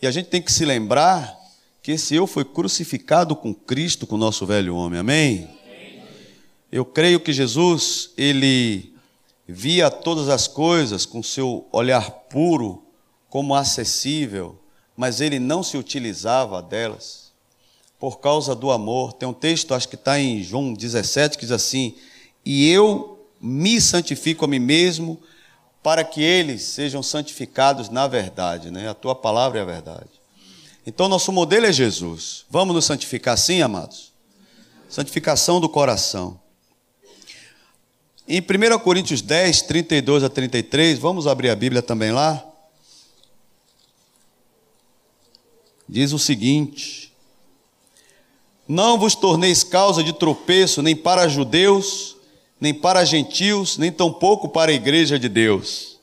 E 0.00 0.06
a 0.06 0.10
gente 0.10 0.28
tem 0.28 0.40
que 0.40 0.52
se 0.52 0.64
lembrar 0.64 1.36
que 1.82 1.92
esse 1.92 2.14
eu 2.14 2.26
foi 2.26 2.44
crucificado 2.44 3.34
com 3.34 3.52
Cristo, 3.52 4.06
com 4.06 4.14
o 4.14 4.18
nosso 4.18 4.46
velho 4.46 4.76
homem. 4.76 5.00
Amém? 5.00 5.48
Eu 6.72 6.86
creio 6.86 7.20
que 7.20 7.34
Jesus, 7.34 8.12
ele 8.16 8.94
via 9.46 9.90
todas 9.90 10.30
as 10.30 10.48
coisas 10.48 11.04
com 11.04 11.22
seu 11.22 11.68
olhar 11.70 12.10
puro, 12.10 12.82
como 13.28 13.54
acessível, 13.54 14.58
mas 14.96 15.20
ele 15.20 15.38
não 15.38 15.62
se 15.62 15.76
utilizava 15.76 16.62
delas 16.62 17.30
por 18.00 18.20
causa 18.20 18.54
do 18.54 18.70
amor. 18.70 19.12
Tem 19.12 19.28
um 19.28 19.34
texto, 19.34 19.74
acho 19.74 19.86
que 19.86 19.96
está 19.96 20.18
em 20.18 20.42
João 20.42 20.72
17, 20.72 21.36
que 21.36 21.44
diz 21.44 21.52
assim: 21.52 21.94
E 22.42 22.70
eu 22.70 23.22
me 23.38 23.78
santifico 23.78 24.46
a 24.46 24.48
mim 24.48 24.58
mesmo 24.58 25.20
para 25.82 26.02
que 26.02 26.22
eles 26.22 26.62
sejam 26.62 27.02
santificados 27.02 27.90
na 27.90 28.06
verdade, 28.06 28.70
né? 28.70 28.88
A 28.88 28.94
tua 28.94 29.14
palavra 29.14 29.58
é 29.58 29.62
a 29.62 29.66
verdade. 29.66 30.08
Então, 30.86 31.06
nosso 31.06 31.32
modelo 31.32 31.66
é 31.66 31.72
Jesus. 31.72 32.46
Vamos 32.48 32.74
nos 32.74 32.86
santificar 32.86 33.36
sim, 33.36 33.60
amados? 33.60 34.10
Santificação 34.88 35.60
do 35.60 35.68
coração. 35.68 36.41
Em 38.26 38.40
1 38.40 38.78
Coríntios 38.78 39.20
10, 39.20 39.62
32 39.62 40.22
a 40.22 40.28
33, 40.28 40.98
vamos 40.98 41.26
abrir 41.26 41.50
a 41.50 41.56
Bíblia 41.56 41.82
também 41.82 42.12
lá. 42.12 42.44
Diz 45.88 46.12
o 46.12 46.18
seguinte: 46.18 47.12
Não 48.68 48.96
vos 48.96 49.16
torneis 49.16 49.64
causa 49.64 50.04
de 50.04 50.12
tropeço 50.12 50.82
nem 50.82 50.94
para 50.94 51.28
judeus, 51.28 52.16
nem 52.60 52.72
para 52.72 53.04
gentios, 53.04 53.76
nem 53.76 53.90
tampouco 53.90 54.48
para 54.48 54.70
a 54.70 54.74
igreja 54.74 55.18
de 55.18 55.28
Deus. 55.28 55.98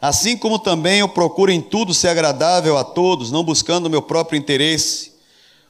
Assim 0.00 0.38
como 0.38 0.58
também 0.58 1.00
eu 1.00 1.08
procuro 1.10 1.52
em 1.52 1.60
tudo 1.60 1.92
ser 1.92 2.08
agradável 2.08 2.78
a 2.78 2.84
todos, 2.84 3.30
não 3.30 3.44
buscando 3.44 3.84
o 3.84 3.90
meu 3.90 4.00
próprio 4.00 4.38
interesse, 4.38 5.12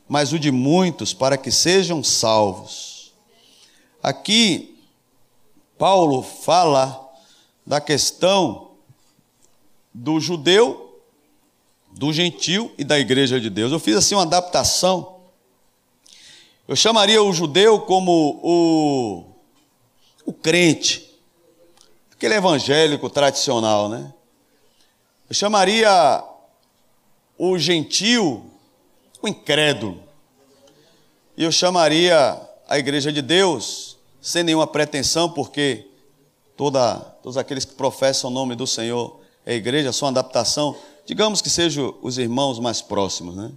mas 0.08 0.32
o 0.32 0.38
de 0.38 0.52
muitos, 0.52 1.12
para 1.12 1.36
que 1.36 1.50
sejam 1.50 2.02
salvos. 2.04 3.12
Aqui, 4.00 4.69
Paulo 5.80 6.22
fala 6.22 7.10
da 7.66 7.80
questão 7.80 8.72
do 9.94 10.20
judeu, 10.20 11.00
do 11.90 12.12
gentil 12.12 12.70
e 12.76 12.84
da 12.84 12.98
igreja 12.98 13.40
de 13.40 13.48
Deus. 13.48 13.72
Eu 13.72 13.80
fiz 13.80 13.96
assim 13.96 14.14
uma 14.14 14.24
adaptação. 14.24 15.22
Eu 16.68 16.76
chamaria 16.76 17.22
o 17.22 17.32
judeu 17.32 17.80
como 17.80 18.38
o 18.42 19.24
o 20.26 20.34
crente, 20.34 21.18
aquele 22.12 22.34
evangélico 22.34 23.08
tradicional, 23.08 23.88
né? 23.88 24.12
Eu 25.30 25.34
chamaria 25.34 26.22
o 27.38 27.58
gentil 27.58 28.44
o 29.22 29.26
incrédulo. 29.26 29.98
E 31.38 31.42
eu 31.42 31.50
chamaria 31.50 32.38
a 32.68 32.78
igreja 32.78 33.10
de 33.10 33.22
Deus, 33.22 33.89
sem 34.20 34.42
nenhuma 34.42 34.66
pretensão, 34.66 35.30
porque 35.30 35.88
toda, 36.56 36.96
todos 37.22 37.36
aqueles 37.36 37.64
que 37.64 37.74
professam 37.74 38.30
o 38.30 38.32
nome 38.32 38.54
do 38.54 38.66
Senhor 38.66 39.20
é 39.46 39.54
igreja, 39.54 39.92
são 39.92 40.08
adaptação, 40.08 40.76
digamos 41.06 41.40
que 41.40 41.48
sejam 41.48 41.94
os 42.02 42.18
irmãos 42.18 42.58
mais 42.58 42.82
próximos, 42.82 43.34
né? 43.34 43.50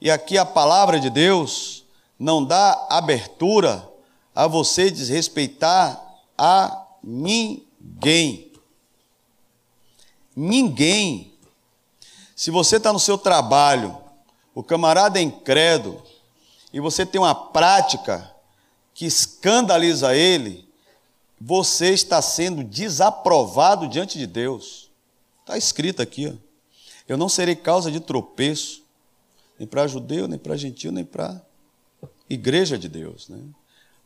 E 0.00 0.10
aqui 0.10 0.38
a 0.38 0.44
palavra 0.44 0.98
de 0.98 1.10
Deus 1.10 1.84
não 2.18 2.44
dá 2.44 2.86
abertura 2.90 3.86
a 4.34 4.46
você 4.46 4.90
desrespeitar 4.90 6.02
a 6.36 6.86
ninguém. 7.02 8.50
Ninguém. 10.34 11.34
Se 12.34 12.50
você 12.50 12.76
está 12.76 12.92
no 12.92 12.98
seu 12.98 13.18
trabalho, 13.18 13.96
o 14.54 14.62
camarada 14.62 15.18
é 15.18 15.22
incrédulo, 15.22 16.02
e 16.72 16.80
você 16.80 17.04
tem 17.04 17.20
uma 17.20 17.34
prática 17.34 18.29
que 19.00 19.06
escandaliza 19.06 20.14
ele, 20.14 20.68
você 21.40 21.88
está 21.94 22.20
sendo 22.20 22.62
desaprovado 22.62 23.88
diante 23.88 24.18
de 24.18 24.26
Deus. 24.26 24.90
Está 25.40 25.56
escrito 25.56 26.02
aqui, 26.02 26.26
ó. 26.26 26.34
Eu 27.08 27.16
não 27.16 27.26
serei 27.26 27.56
causa 27.56 27.90
de 27.90 27.98
tropeço, 27.98 28.82
nem 29.58 29.66
para 29.66 29.86
judeu, 29.86 30.28
nem 30.28 30.38
para 30.38 30.54
gentil, 30.54 30.92
nem 30.92 31.02
para 31.02 31.40
igreja 32.28 32.76
de 32.76 32.90
Deus. 32.90 33.26
Né? 33.30 33.38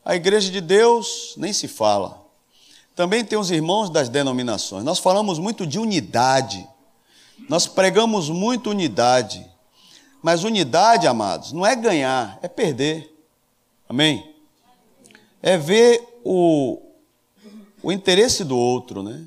A 0.05 0.15
igreja 0.15 0.49
de 0.49 0.61
Deus 0.61 1.35
nem 1.39 1.53
se 1.53 1.67
fala. 1.67 2.25
Também 2.95 3.25
tem 3.25 3.37
os 3.37 3.51
irmãos 3.51 3.91
das 3.91 4.09
denominações. 4.09 4.85
Nós 4.85 5.01
falamos 5.01 5.41
muito 5.41 5.67
de 5.67 5.81
unidade. 5.81 6.65
Nós 7.49 7.67
pregamos 7.67 8.29
muito 8.29 8.71
unidade. 8.71 9.45
Mas 10.23 10.45
unidade, 10.45 11.09
amados, 11.09 11.51
não 11.51 11.67
é 11.67 11.75
ganhar, 11.75 12.39
é 12.41 12.47
perder. 12.47 13.13
Amém? 13.89 14.34
É 15.47 15.59
ver 15.59 16.03
o, 16.25 16.81
o 17.83 17.93
interesse 17.93 18.43
do 18.43 18.57
outro, 18.57 19.03
né? 19.03 19.27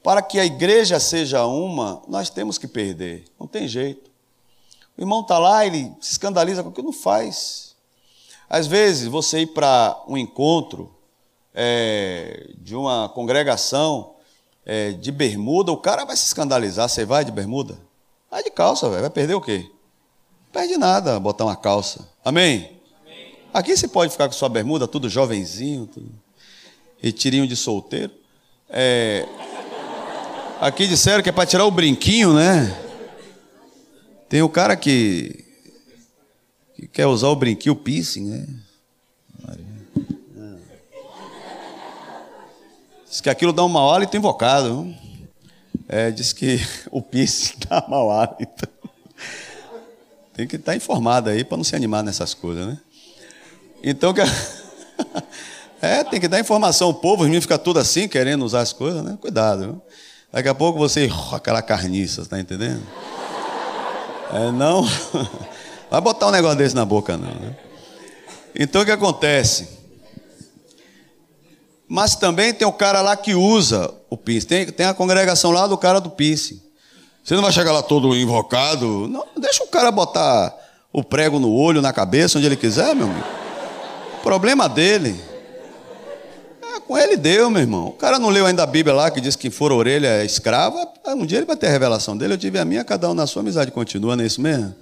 Para 0.00 0.22
que 0.22 0.38
a 0.38 0.44
igreja 0.44 1.00
seja 1.00 1.44
uma, 1.44 2.00
nós 2.06 2.30
temos 2.30 2.56
que 2.56 2.68
perder. 2.68 3.24
Não 3.38 3.48
tem 3.48 3.66
jeito. 3.66 4.08
O 4.96 5.00
irmão 5.00 5.22
está 5.22 5.40
lá, 5.40 5.66
ele 5.66 5.92
se 6.00 6.12
escandaliza 6.12 6.62
com 6.62 6.68
o 6.68 6.72
que 6.72 6.82
não 6.82 6.92
faz. 6.92 7.74
Às 8.48 8.68
vezes, 8.68 9.08
você 9.08 9.40
ir 9.40 9.48
para 9.48 10.00
um 10.06 10.16
encontro 10.16 10.94
é, 11.52 12.50
de 12.58 12.76
uma 12.76 13.08
congregação 13.08 14.14
é, 14.64 14.92
de 14.92 15.10
bermuda, 15.10 15.72
o 15.72 15.78
cara 15.78 16.04
vai 16.04 16.16
se 16.16 16.26
escandalizar. 16.26 16.88
Você 16.88 17.04
vai 17.04 17.24
de 17.24 17.32
bermuda? 17.32 17.76
Vai 18.30 18.44
de 18.44 18.52
calça, 18.52 18.88
véio. 18.88 19.00
vai 19.00 19.10
perder 19.10 19.34
o 19.34 19.40
quê? 19.40 19.68
Não 20.44 20.52
perde 20.52 20.76
nada 20.76 21.18
botar 21.18 21.44
uma 21.44 21.56
calça. 21.56 22.08
Amém? 22.24 22.80
Aqui 23.52 23.76
você 23.76 23.86
pode 23.86 24.12
ficar 24.12 24.28
com 24.28 24.32
sua 24.32 24.48
bermuda, 24.48 24.88
tudo 24.88 25.10
jovenzinho, 25.10 25.86
tudo. 25.86 26.10
e 27.02 27.12
tirinho 27.12 27.46
de 27.46 27.54
solteiro. 27.54 28.12
É, 28.70 29.26
aqui 30.58 30.86
disseram 30.86 31.22
que 31.22 31.28
é 31.28 31.32
para 31.32 31.44
tirar 31.44 31.66
o 31.66 31.70
brinquinho, 31.70 32.32
né? 32.32 32.74
Tem 34.28 34.40
o 34.40 34.48
cara 34.48 34.74
que 34.74 35.44
que 36.74 36.88
quer 36.88 37.06
usar 37.06 37.28
o 37.28 37.36
brinquinho, 37.36 37.74
o 37.74 37.76
piercing, 37.76 38.30
né? 38.30 38.48
Diz 43.06 43.20
que 43.20 43.28
aquilo 43.28 43.52
dá 43.52 43.62
um 43.62 43.68
mau 43.68 43.92
hálito 43.92 44.16
invocado. 44.16 44.92
É, 45.86 46.10
diz 46.10 46.32
que 46.32 46.58
o 46.90 47.02
piercing 47.02 47.56
dá 47.68 47.84
mau 47.86 48.10
hálito. 48.10 48.66
Tem 50.32 50.48
que 50.48 50.56
estar 50.56 50.74
informado 50.74 51.28
aí 51.28 51.44
para 51.44 51.58
não 51.58 51.64
se 51.64 51.76
animar 51.76 52.02
nessas 52.02 52.32
coisas, 52.32 52.66
né? 52.66 52.80
Então, 53.82 54.14
é, 55.82 56.04
tem 56.04 56.20
que 56.20 56.28
dar 56.28 56.38
informação 56.38 56.88
ao 56.88 56.94
povo, 56.94 57.22
os 57.22 57.26
meninos 57.26 57.44
ficam 57.44 57.58
tudo 57.58 57.80
assim, 57.80 58.06
querendo 58.06 58.44
usar 58.44 58.60
as 58.60 58.72
coisas, 58.72 59.02
né? 59.02 59.18
Cuidado, 59.20 59.62
viu? 59.62 59.82
Daqui 60.32 60.48
a 60.48 60.54
pouco 60.54 60.78
você, 60.78 61.10
aquela 61.32 61.60
carniça, 61.60 62.24
tá 62.24 62.38
entendendo? 62.38 62.82
É, 64.32 64.50
não. 64.52 64.88
Vai 65.90 66.00
botar 66.00 66.28
um 66.28 66.30
negócio 66.30 66.56
desse 66.56 66.74
na 66.74 66.84
boca, 66.84 67.16
não. 67.16 67.28
Né? 67.28 67.56
Então 68.54 68.80
o 68.80 68.84
que 68.84 68.90
acontece? 68.90 69.68
Mas 71.86 72.16
também 72.16 72.54
tem 72.54 72.66
o 72.66 72.72
cara 72.72 73.02
lá 73.02 73.14
que 73.14 73.34
usa 73.34 73.92
o 74.08 74.16
piercing. 74.16 74.46
Tem, 74.46 74.66
tem 74.66 74.86
a 74.86 74.94
congregação 74.94 75.50
lá 75.50 75.66
do 75.66 75.76
cara 75.76 76.00
do 76.00 76.08
piercing. 76.08 76.62
Você 77.22 77.34
não 77.34 77.42
vai 77.42 77.52
chegar 77.52 77.72
lá 77.72 77.82
todo 77.82 78.16
invocado. 78.16 79.06
Não, 79.08 79.26
deixa 79.36 79.62
o 79.62 79.68
cara 79.68 79.90
botar 79.90 80.56
o 80.90 81.04
prego 81.04 81.38
no 81.38 81.52
olho, 81.52 81.82
na 81.82 81.92
cabeça, 81.92 82.38
onde 82.38 82.46
ele 82.46 82.56
quiser, 82.56 82.94
meu 82.94 83.06
amigo. 83.06 83.41
Problema 84.22 84.68
dele. 84.68 85.20
É, 86.62 86.80
com 86.80 86.96
ele 86.96 87.16
deu, 87.16 87.50
meu 87.50 87.60
irmão. 87.60 87.88
O 87.88 87.92
cara 87.92 88.18
não 88.18 88.28
leu 88.28 88.46
ainda 88.46 88.62
a 88.62 88.66
Bíblia 88.66 88.94
lá 88.94 89.10
que 89.10 89.20
diz 89.20 89.36
que 89.36 89.50
for 89.50 89.72
orelha 89.72 90.06
é 90.06 90.24
escrava. 90.24 90.88
Um 91.08 91.26
dia 91.26 91.38
ele 91.38 91.46
vai 91.46 91.56
ter 91.56 91.66
a 91.66 91.70
revelação 91.70 92.16
dele. 92.16 92.34
Eu 92.34 92.38
tive 92.38 92.58
a 92.58 92.64
minha, 92.64 92.84
cada 92.84 93.10
um 93.10 93.14
na 93.14 93.26
sua 93.26 93.42
amizade 93.42 93.70
continua, 93.70 94.16
não 94.16 94.24
é 94.24 94.26
isso 94.26 94.40
mesmo? 94.40 94.74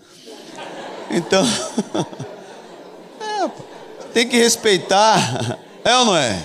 Então. 1.11 1.45
é, 3.21 3.51
tem 4.13 4.29
que 4.29 4.37
respeitar. 4.37 5.59
É 5.83 5.97
ou 5.97 6.05
não 6.05 6.15
é? 6.15 6.39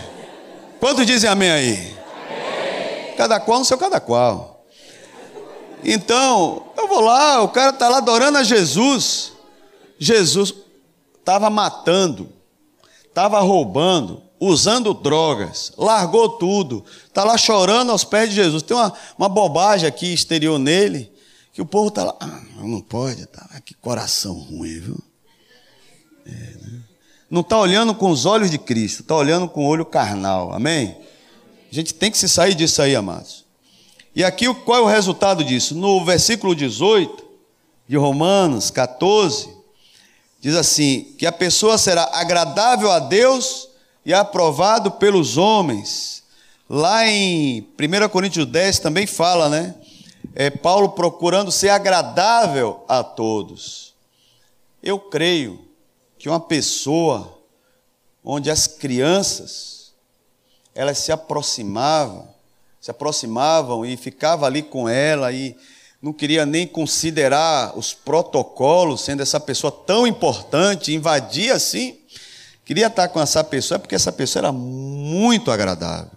Quantos 0.79 1.05
dizem 1.05 1.29
amém 1.29 1.51
aí? 1.51 1.73
Amém. 1.73 3.15
Cada 3.17 3.37
qual 3.37 3.59
no 3.59 3.65
seu 3.65 3.77
cada 3.77 3.99
qual. 3.99 4.65
Então, 5.83 6.67
eu 6.77 6.87
vou 6.87 7.01
lá, 7.01 7.43
o 7.43 7.49
cara 7.49 7.71
está 7.71 7.89
lá 7.89 7.97
adorando 7.97 8.37
a 8.37 8.43
Jesus. 8.43 9.33
Jesus 9.99 10.53
estava 11.19 11.49
matando, 11.49 12.29
estava 13.15 13.39
roubando, 13.39 14.21
usando 14.37 14.93
drogas, 14.93 15.71
largou 15.77 16.27
tudo, 16.27 16.83
está 17.07 17.23
lá 17.23 17.37
chorando 17.37 17.93
aos 17.93 18.03
pés 18.03 18.27
de 18.29 18.35
Jesus. 18.35 18.61
Tem 18.61 18.75
uma, 18.75 18.93
uma 19.17 19.29
bobagem 19.29 19.87
aqui 19.87 20.13
exterior 20.13 20.59
nele, 20.59 21.09
que 21.53 21.61
o 21.61 21.65
povo 21.65 21.87
está 21.87 22.03
lá, 22.03 22.17
ah, 22.19 22.41
não 22.57 22.81
pode, 22.81 23.25
tá, 23.27 23.47
que 23.63 23.73
coração 23.75 24.33
ruim, 24.33 24.81
viu? 24.81 24.99
É, 26.25 26.29
né? 26.29 26.81
Não 27.31 27.39
está 27.39 27.57
olhando 27.57 27.95
com 27.95 28.09
os 28.09 28.25
olhos 28.25 28.51
de 28.51 28.57
Cristo, 28.57 28.99
está 29.01 29.15
olhando 29.15 29.47
com 29.47 29.65
o 29.65 29.69
olho 29.69 29.85
carnal, 29.85 30.53
amém? 30.53 30.97
A 31.71 31.73
gente 31.73 31.93
tem 31.93 32.11
que 32.11 32.17
se 32.17 32.27
sair 32.27 32.53
disso 32.53 32.81
aí, 32.81 32.97
amados. 32.97 33.45
E 34.13 34.25
aqui 34.25 34.53
qual 34.53 34.79
é 34.79 34.81
o 34.81 34.87
resultado 34.87 35.41
disso? 35.41 35.73
No 35.73 36.03
versículo 36.03 36.53
18 36.53 37.23
de 37.87 37.95
Romanos 37.95 38.69
14, 38.69 39.54
diz 40.45 40.55
assim: 40.55 41.15
que 41.17 41.25
a 41.25 41.31
pessoa 41.31 41.75
será 41.75 42.07
agradável 42.13 42.91
a 42.91 42.99
Deus 42.99 43.67
e 44.05 44.13
aprovado 44.13 44.91
pelos 44.91 45.37
homens. 45.37 46.23
Lá 46.69 47.07
em 47.07 47.67
1 47.79 48.09
Coríntios 48.09 48.45
10 48.45 48.77
também 48.77 49.07
fala, 49.07 49.49
né? 49.49 49.73
É 50.35 50.51
Paulo 50.51 50.89
procurando 50.89 51.51
ser 51.51 51.69
agradável 51.69 52.83
a 52.87 53.03
todos. 53.03 53.95
Eu 54.83 54.99
creio 54.99 55.65
que 56.15 56.29
uma 56.29 56.39
pessoa 56.39 57.39
onde 58.23 58.51
as 58.51 58.67
crianças 58.67 59.93
elas 60.75 60.99
se 60.99 61.11
aproximavam, 61.11 62.27
se 62.79 62.91
aproximavam 62.91 63.83
e 63.83 63.97
ficava 63.97 64.45
ali 64.45 64.61
com 64.61 64.87
ela 64.87 65.31
e 65.31 65.57
não 66.05 66.13
queria 66.13 66.45
nem 66.45 66.67
considerar 66.67 67.75
os 67.75 67.91
protocolos, 67.91 69.01
sendo 69.01 69.23
essa 69.23 69.39
pessoa 69.39 69.71
tão 69.71 70.05
importante, 70.05 70.93
invadia 70.93 71.55
assim, 71.55 71.97
queria 72.63 72.85
estar 72.85 73.07
com 73.07 73.19
essa 73.19 73.43
pessoa 73.43 73.79
porque 73.79 73.95
essa 73.95 74.11
pessoa 74.11 74.41
era 74.41 74.51
muito 74.51 75.49
agradável. 75.49 76.11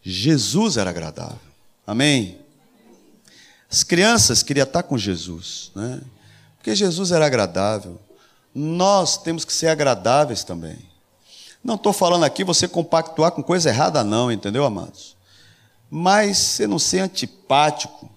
Jesus 0.00 0.76
era 0.76 0.90
agradável. 0.90 1.40
Amém? 1.84 2.38
As 3.68 3.82
crianças 3.82 4.44
queriam 4.44 4.62
estar 4.62 4.84
com 4.84 4.96
Jesus, 4.96 5.72
né? 5.74 6.00
Porque 6.56 6.72
Jesus 6.76 7.10
era 7.10 7.26
agradável. 7.26 8.00
Nós 8.54 9.16
temos 9.16 9.44
que 9.44 9.52
ser 9.52 9.66
agradáveis 9.66 10.44
também. 10.44 10.78
Não 11.64 11.74
estou 11.74 11.92
falando 11.92 12.22
aqui 12.22 12.44
você 12.44 12.68
compactuar 12.68 13.32
com 13.32 13.42
coisa 13.42 13.70
errada, 13.70 14.04
não, 14.04 14.30
entendeu, 14.30 14.64
amados? 14.64 15.16
Mas 15.90 16.38
você 16.38 16.68
não 16.68 16.78
ser 16.78 17.00
antipático, 17.00 18.08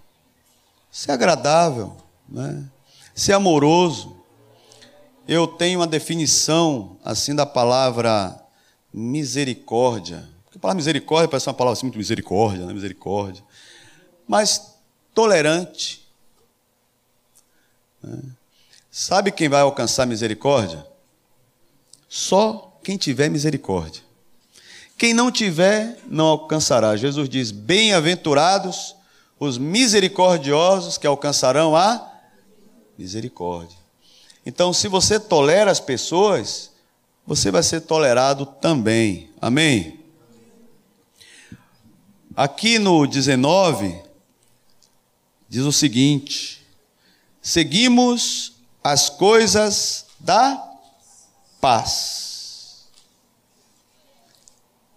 ser 0.96 1.12
agradável, 1.12 1.98
né? 2.28 2.64
ser 3.14 3.34
amoroso. 3.34 4.16
Eu 5.28 5.46
tenho 5.46 5.80
uma 5.80 5.88
definição 5.88 6.98
assim 7.04 7.36
da 7.36 7.46
palavra 7.46 8.42
misericórdia. 8.94 10.26
Porque 10.46 10.58
a 10.58 10.62
palavra 10.62 10.78
misericórdia 10.78 11.28
parece 11.28 11.50
uma 11.50 11.54
palavra 11.54 11.78
assim, 11.78 11.88
muito 11.88 11.98
misericórdia, 11.98 12.66
né? 12.66 12.72
misericórdia. 12.72 13.44
Mas 14.26 14.78
tolerante. 15.14 16.08
Né? 18.02 18.18
Sabe 18.90 19.34
quem 19.34 19.50
vai 19.50 19.60
alcançar 19.60 20.06
misericórdia? 20.06 20.88
Só 22.08 22.80
quem 22.82 22.96
tiver 22.96 23.28
misericórdia. 23.28 24.02
Quem 24.98 25.14
não 25.14 25.30
tiver, 25.30 26.00
não 26.08 26.28
alcançará. 26.28 26.96
Jesus 26.96 27.28
diz: 27.28 27.52
Bem-aventurados 27.52 28.96
os 29.40 29.58
misericordiosos 29.58 30.98
que 30.98 31.08
alcançarão 31.08 31.76
a 31.76 32.12
misericórdia. 32.98 33.78
Então, 34.46 34.72
se 34.72 34.88
você 34.88 35.20
tolera 35.20 35.72
as 35.72 35.80
pessoas, 35.80 36.72
você 37.26 37.52
vai 37.52 37.64
ser 37.64 37.82
tolerado 37.82 38.46
também. 38.46 39.30
Amém? 39.42 40.00
Aqui 42.36 42.78
no 42.78 43.08
19, 43.08 44.02
diz 45.50 45.64
o 45.64 45.72
seguinte: 45.72 46.66
seguimos 47.42 48.54
as 48.84 49.10
coisas 49.10 50.06
da 50.20 50.62
paz. 51.60 52.86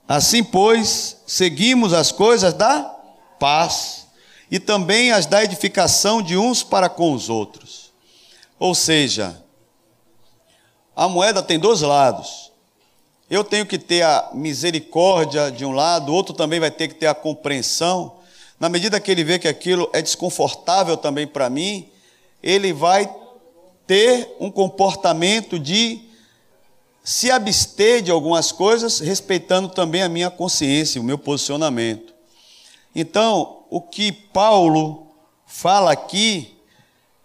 Assim, 0.06 0.42
pois, 0.42 1.18
seguimos 1.26 1.92
as 1.92 2.12
coisas 2.12 2.52
da 2.54 2.82
paz 3.38 3.97
e 4.50 4.58
também 4.58 5.12
as 5.12 5.26
da 5.26 5.42
edificação 5.44 6.22
de 6.22 6.36
uns 6.36 6.62
para 6.62 6.88
com 6.88 7.12
os 7.12 7.28
outros. 7.28 7.92
Ou 8.58 8.74
seja, 8.74 9.42
a 10.96 11.08
moeda 11.08 11.42
tem 11.42 11.58
dois 11.58 11.80
lados. 11.80 12.50
Eu 13.30 13.44
tenho 13.44 13.66
que 13.66 13.78
ter 13.78 14.02
a 14.02 14.30
misericórdia 14.32 15.50
de 15.50 15.64
um 15.64 15.72
lado, 15.72 16.10
o 16.10 16.14
outro 16.14 16.34
também 16.34 16.58
vai 16.58 16.70
ter 16.70 16.88
que 16.88 16.94
ter 16.94 17.06
a 17.06 17.14
compreensão. 17.14 18.16
Na 18.58 18.68
medida 18.68 18.98
que 18.98 19.10
ele 19.10 19.22
vê 19.22 19.38
que 19.38 19.46
aquilo 19.46 19.88
é 19.92 20.00
desconfortável 20.00 20.96
também 20.96 21.26
para 21.26 21.50
mim, 21.50 21.88
ele 22.42 22.72
vai 22.72 23.08
ter 23.86 24.34
um 24.40 24.50
comportamento 24.50 25.58
de 25.58 26.00
se 27.04 27.30
abster 27.30 28.02
de 28.02 28.10
algumas 28.10 28.50
coisas, 28.52 29.00
respeitando 29.00 29.68
também 29.68 30.02
a 30.02 30.08
minha 30.08 30.30
consciência, 30.30 31.00
o 31.00 31.04
meu 31.04 31.16
posicionamento. 31.16 32.12
Então, 32.94 33.57
o 33.70 33.80
que 33.80 34.10
Paulo 34.12 35.08
fala 35.46 35.92
aqui 35.92 36.56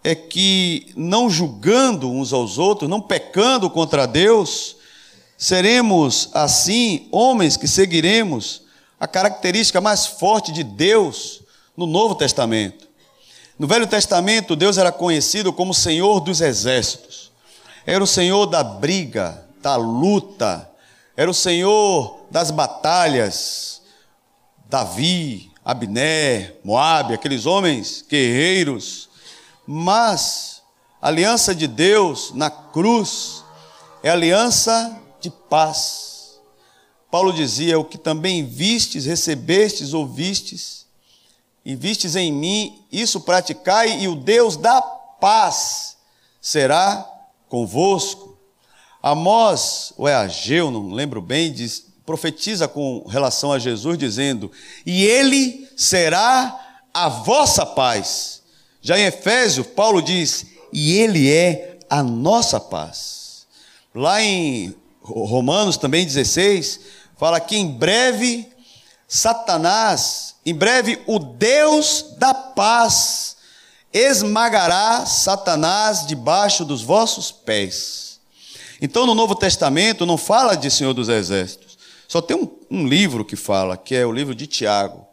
é 0.02 0.14
que, 0.14 0.92
não 0.96 1.30
julgando 1.30 2.10
uns 2.10 2.32
aos 2.32 2.58
outros, 2.58 2.90
não 2.90 3.00
pecando 3.00 3.70
contra 3.70 4.06
Deus, 4.06 4.76
seremos 5.38 6.28
assim 6.34 7.08
homens 7.10 7.56
que 7.56 7.66
seguiremos 7.66 8.62
a 9.00 9.06
característica 9.06 9.80
mais 9.80 10.06
forte 10.06 10.52
de 10.52 10.62
Deus 10.62 11.42
no 11.76 11.86
Novo 11.86 12.14
Testamento. 12.14 12.88
No 13.58 13.66
Velho 13.66 13.86
Testamento, 13.86 14.56
Deus 14.56 14.78
era 14.78 14.92
conhecido 14.92 15.52
como 15.52 15.72
Senhor 15.72 16.20
dos 16.20 16.40
Exércitos. 16.40 17.30
Era 17.86 18.02
o 18.02 18.06
Senhor 18.06 18.46
da 18.46 18.62
briga, 18.62 19.46
da 19.62 19.76
luta, 19.76 20.70
era 21.16 21.30
o 21.30 21.34
Senhor 21.34 22.26
das 22.30 22.50
batalhas. 22.50 23.80
Davi, 24.68 25.52
Abner, 25.64 26.60
Moabe, 26.62 27.14
aqueles 27.14 27.46
homens 27.46 28.04
guerreiros. 28.06 29.08
Mas 29.66 30.62
a 31.00 31.08
aliança 31.08 31.54
de 31.54 31.66
Deus 31.66 32.32
na 32.34 32.50
cruz 32.50 33.42
é 34.02 34.10
aliança 34.10 35.00
de 35.20 35.30
paz. 35.30 36.38
Paulo 37.10 37.32
dizia: 37.32 37.78
O 37.78 37.84
que 37.84 37.96
também 37.96 38.44
vistes, 38.44 39.06
recebestes, 39.06 39.94
ouvistes, 39.94 40.84
e 41.64 41.74
vistes 41.74 42.14
em 42.14 42.30
mim, 42.30 42.84
isso 42.92 43.20
praticai, 43.20 44.00
e 44.00 44.08
o 44.08 44.14
Deus 44.14 44.56
da 44.56 44.82
paz 44.82 45.96
será 46.40 47.08
convosco. 47.48 48.36
Amós, 49.02 49.92
ou 49.96 50.06
é 50.06 50.14
Ageu, 50.14 50.70
não 50.70 50.92
lembro 50.92 51.22
bem, 51.22 51.52
diz, 51.52 51.86
profetiza 52.04 52.68
com 52.68 53.04
relação 53.08 53.52
a 53.52 53.58
Jesus, 53.58 53.98
dizendo: 53.98 54.50
E 54.84 55.04
ele 55.04 55.68
será 55.76 56.60
a 56.92 57.08
vossa 57.08 57.64
paz. 57.66 58.42
Já 58.80 58.98
em 58.98 59.04
Efésio, 59.04 59.64
Paulo 59.64 60.02
diz: 60.02 60.46
e 60.74 60.98
Ele 60.98 61.30
é 61.32 61.78
a 61.88 62.02
nossa 62.02 62.58
paz. 62.58 63.46
Lá 63.94 64.20
em 64.20 64.74
Romanos 65.00 65.76
também 65.76 66.04
16, 66.04 66.80
fala 67.16 67.38
que 67.38 67.56
em 67.56 67.68
breve 67.68 68.48
Satanás, 69.06 70.34
em 70.44 70.52
breve 70.52 71.00
o 71.06 71.20
Deus 71.20 72.16
da 72.18 72.34
paz 72.34 73.36
esmagará 73.92 75.06
Satanás 75.06 76.04
debaixo 76.04 76.64
dos 76.64 76.82
vossos 76.82 77.30
pés. 77.30 78.18
Então 78.80 79.06
no 79.06 79.14
Novo 79.14 79.36
Testamento 79.36 80.04
não 80.04 80.18
fala 80.18 80.56
de 80.56 80.68
Senhor 80.68 80.92
dos 80.92 81.08
Exércitos, 81.08 81.63
só 82.14 82.22
tem 82.22 82.36
um, 82.36 82.48
um 82.70 82.86
livro 82.86 83.24
que 83.24 83.34
fala, 83.34 83.76
que 83.76 83.92
é 83.92 84.06
o 84.06 84.12
livro 84.12 84.36
de 84.36 84.46
Tiago. 84.46 85.04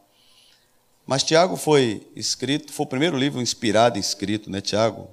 Mas 1.04 1.24
Tiago 1.24 1.58
foi 1.58 2.08
escrito, 2.16 2.72
foi 2.72 2.86
o 2.86 2.90
primeiro 2.90 3.18
livro 3.18 3.42
inspirado 3.42 3.98
e 3.98 4.00
escrito, 4.00 4.52
né, 4.52 4.62
Tiago? 4.62 5.10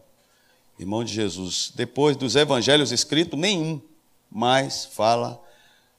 Irmão 0.78 1.03
de 1.03 1.14
Jesus. 1.14 1.72
Depois 1.74 2.14
dos 2.14 2.36
evangelhos 2.36 2.93
escritos, 2.93 3.41
nenhum 3.41 3.80
mais 4.30 4.84
fala 4.84 5.43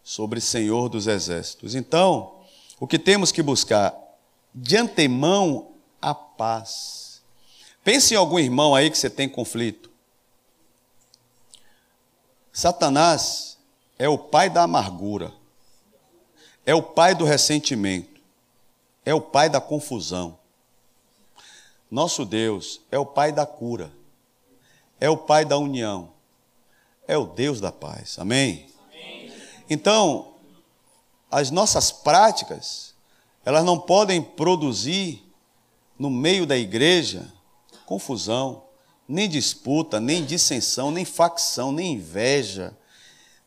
sobre 0.03 0.39
Senhor 0.39 0.89
dos 0.89 1.07
Exércitos. 1.07 1.73
Então, 1.73 2.35
o 2.79 2.85
que 2.85 2.99
temos 2.99 3.31
que 3.31 3.41
buscar? 3.41 3.91
De 4.53 4.77
antemão, 4.77 5.71
a 5.99 6.13
paz. 6.13 7.23
Pense 7.83 8.13
em 8.13 8.17
algum 8.17 8.37
irmão 8.37 8.75
aí 8.75 8.91
que 8.91 8.97
você 8.99 9.09
tem 9.09 9.27
conflito. 9.27 9.89
Satanás 12.53 13.57
é 13.97 14.07
o 14.07 14.19
pai 14.19 14.51
da 14.51 14.61
amargura, 14.61 15.38
é 16.69 16.75
o 16.75 16.83
pai 16.83 17.15
do 17.15 17.25
ressentimento, 17.25 18.21
é 19.03 19.11
o 19.11 19.19
pai 19.19 19.49
da 19.49 19.59
confusão. 19.59 20.37
Nosso 21.89 22.23
Deus 22.23 22.79
é 22.91 22.99
o 22.99 23.07
pai 23.07 23.31
da 23.31 23.43
cura, 23.43 23.91
é 24.99 25.09
o 25.09 25.17
pai 25.17 25.45
da 25.45 25.57
união, 25.57 26.11
é 27.07 27.17
o 27.17 27.25
Deus 27.25 27.59
da 27.59 27.71
paz. 27.71 28.19
Amém? 28.19 28.67
Amém. 28.87 29.33
Então, 29.67 30.35
as 31.31 31.49
nossas 31.49 31.91
práticas, 31.91 32.93
elas 33.43 33.65
não 33.65 33.79
podem 33.79 34.21
produzir 34.21 35.27
no 35.97 36.11
meio 36.11 36.45
da 36.45 36.55
igreja 36.55 37.33
confusão, 37.83 38.65
nem 39.07 39.27
disputa, 39.27 39.99
nem 39.99 40.23
dissensão, 40.23 40.91
nem 40.91 41.03
facção, 41.03 41.71
nem 41.71 41.93
inveja, 41.93 42.77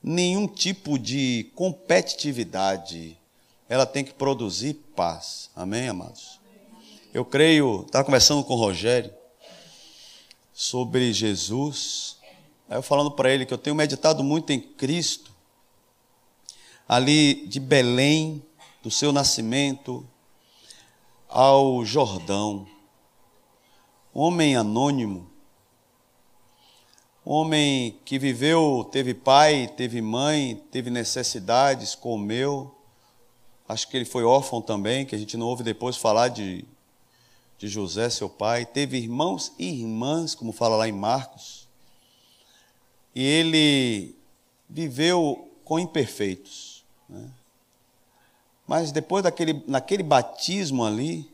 nenhum 0.03 0.47
tipo 0.47 0.99
de 0.99 1.51
competitividade. 1.55 3.19
Ela 3.69 3.87
tem 3.87 4.05
que 4.05 4.13
produzir 4.13 4.75
paz. 4.97 5.51
Amém, 5.55 5.89
amados? 5.89 6.41
Eu 7.15 7.25
creio, 7.25 7.85
estava 7.87 8.05
conversando 8.05 8.43
com 8.43 8.55
o 8.55 8.59
Rogério 8.59 9.13
sobre 10.53 11.13
Jesus. 11.13 12.17
Aí 12.69 12.79
eu 12.79 12.83
falando 12.83 13.11
para 13.11 13.31
ele 13.33 13.47
que 13.47 13.55
eu 13.55 13.59
tenho 13.59 13.77
meditado 13.77 14.25
muito 14.25 14.51
em 14.51 14.61
Cristo 14.61 15.33
ali 16.89 17.47
de 17.47 17.59
Belém, 17.59 18.43
do 18.83 18.91
seu 18.91 19.13
nascimento, 19.13 20.07
ao 21.27 21.83
Jordão. 21.87 22.67
Homem 24.13 24.57
anônimo, 24.57 25.32
homem 27.25 27.99
que 28.05 28.19
viveu, 28.19 28.89
teve 28.91 29.15
pai, 29.15 29.71
teve 29.77 30.03
mãe, 30.03 30.63
teve 30.71 30.91
necessidades, 30.91 31.95
comeu. 31.95 32.75
Acho 33.69 33.89
que 33.89 33.97
ele 33.97 34.05
foi 34.05 34.25
órfão 34.25 34.61
também, 34.61 35.07
que 35.07 35.15
a 35.15 35.19
gente 35.19 35.37
não 35.37 35.47
ouve 35.47 35.63
depois 35.63 35.97
falar 35.97 36.29
de, 36.29 36.65
de 37.59 37.69
José, 37.69 38.11
seu 38.11 38.29
pai. 38.29 38.67
Teve 38.67 38.99
irmãos 38.99 39.53
e 39.59 39.81
irmãs, 39.81 40.35
como 40.35 40.53
fala 40.53 40.77
lá 40.77 40.89
em 40.89 40.93
Marcos. 40.93 41.69
E 43.15 43.25
ele 43.25 44.17
viveu 44.69 45.51
com 45.65 45.79
imperfeitos. 45.79 46.85
Né? 47.09 47.31
Mas 48.67 48.91
depois 48.91 49.23
daquele 49.23 49.63
naquele 49.67 50.03
batismo 50.03 50.85
ali, 50.85 51.31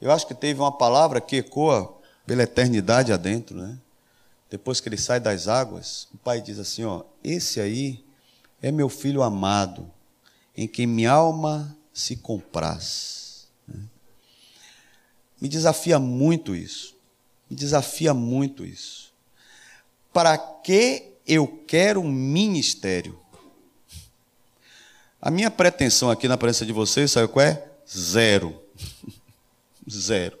eu 0.00 0.10
acho 0.10 0.26
que 0.26 0.34
teve 0.34 0.60
uma 0.60 0.72
palavra 0.72 1.20
que 1.20 1.36
ecoa 1.36 1.94
pela 2.26 2.42
eternidade 2.42 3.12
adentro, 3.12 3.56
né? 3.56 3.78
Depois 4.50 4.80
que 4.80 4.88
ele 4.88 4.96
sai 4.96 5.18
das 5.18 5.48
águas, 5.48 6.08
o 6.12 6.18
pai 6.18 6.40
diz 6.40 6.58
assim: 6.58 6.84
ó, 6.84 7.02
esse 7.22 7.60
aí 7.60 8.04
é 8.62 8.70
meu 8.70 8.88
filho 8.88 9.22
amado, 9.22 9.90
em 10.56 10.66
quem 10.66 10.86
minha 10.86 11.12
alma 11.12 11.76
se 11.92 12.16
compraz. 12.16 13.48
Né? 13.66 13.82
Me 15.40 15.48
desafia 15.48 15.98
muito 15.98 16.54
isso. 16.54 16.94
Me 17.48 17.56
desafia 17.56 18.14
muito 18.14 18.64
isso. 18.64 19.12
Para 20.12 20.38
que 20.38 21.12
eu 21.26 21.46
quero 21.66 22.00
um 22.00 22.10
ministério? 22.10 23.18
A 25.20 25.30
minha 25.30 25.50
pretensão 25.50 26.10
aqui 26.10 26.28
na 26.28 26.36
presença 26.36 26.66
de 26.66 26.72
vocês, 26.72 27.10
sabe 27.10 27.28
qual 27.28 27.44
é? 27.44 27.66
Zero. 27.88 28.62
Zero. 29.90 30.38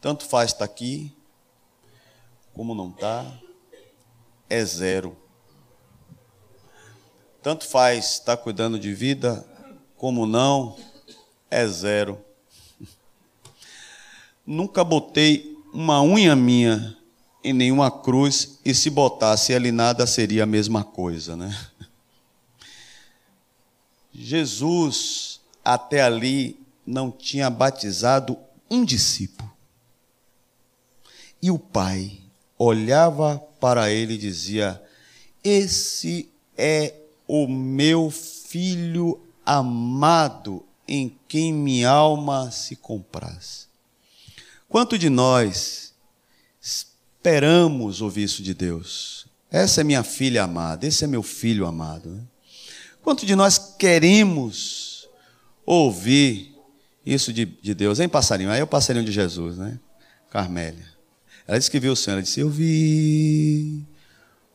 Tanto 0.00 0.24
faz 0.24 0.52
estar 0.52 0.64
aqui, 0.64 1.12
como 2.54 2.74
não 2.74 2.90
está, 2.90 3.24
é 4.48 4.64
zero. 4.64 5.16
Tanto 7.42 7.66
faz 7.66 8.14
estar 8.14 8.36
cuidando 8.36 8.78
de 8.78 8.94
vida, 8.94 9.44
como 9.96 10.26
não, 10.26 10.76
é 11.50 11.66
zero. 11.66 12.22
Nunca 14.46 14.84
botei 14.84 15.58
uma 15.72 16.02
unha 16.02 16.36
minha 16.36 16.96
em 17.44 17.52
nenhuma 17.52 17.90
cruz, 17.90 18.60
e 18.64 18.72
se 18.72 18.88
botasse 18.88 19.52
ali 19.52 19.72
nada 19.72 20.06
seria 20.06 20.44
a 20.44 20.46
mesma 20.46 20.84
coisa, 20.84 21.34
né? 21.34 21.52
Jesus, 24.12 25.40
até 25.64 26.02
ali, 26.02 26.60
não 26.86 27.10
tinha 27.10 27.50
batizado 27.50 28.38
um 28.70 28.84
discípulo. 28.84 29.50
E 31.40 31.50
o 31.50 31.58
pai 31.58 32.20
olhava 32.62 33.42
para 33.60 33.90
ele 33.90 34.14
e 34.14 34.18
dizia: 34.18 34.80
Esse 35.42 36.30
é 36.56 36.94
o 37.26 37.48
meu 37.48 38.10
filho 38.10 39.20
amado, 39.44 40.64
em 40.86 41.16
quem 41.26 41.52
minha 41.52 41.90
alma 41.90 42.50
se 42.50 42.76
compraz. 42.76 43.68
Quanto 44.68 44.98
de 44.98 45.08
nós 45.10 45.92
esperamos 46.60 48.00
ouvir 48.00 48.24
isso 48.24 48.42
de 48.42 48.54
Deus? 48.54 49.26
Essa 49.50 49.80
é 49.80 49.84
minha 49.84 50.02
filha 50.02 50.44
amada, 50.44 50.86
esse 50.86 51.04
é 51.04 51.06
meu 51.06 51.22
filho 51.22 51.66
amado. 51.66 52.10
Né? 52.10 52.22
Quanto 53.02 53.26
de 53.26 53.34
nós 53.34 53.74
queremos 53.78 55.08
ouvir 55.66 56.54
isso 57.04 57.32
de, 57.32 57.44
de 57.44 57.74
Deus? 57.74 58.00
Hein, 58.00 58.08
passarinho? 58.08 58.50
Aí 58.50 58.60
é 58.60 58.62
o 58.62 58.66
passarinho 58.66 59.04
de 59.04 59.12
Jesus, 59.12 59.58
né? 59.58 59.78
Carmélia. 60.30 60.91
Ela 61.46 61.58
disse 61.58 61.70
que 61.70 61.80
viu 61.80 61.92
o 61.92 61.96
Senhor. 61.96 62.14
Ela 62.14 62.22
disse: 62.22 62.40
Eu 62.40 62.50
vi 62.50 63.84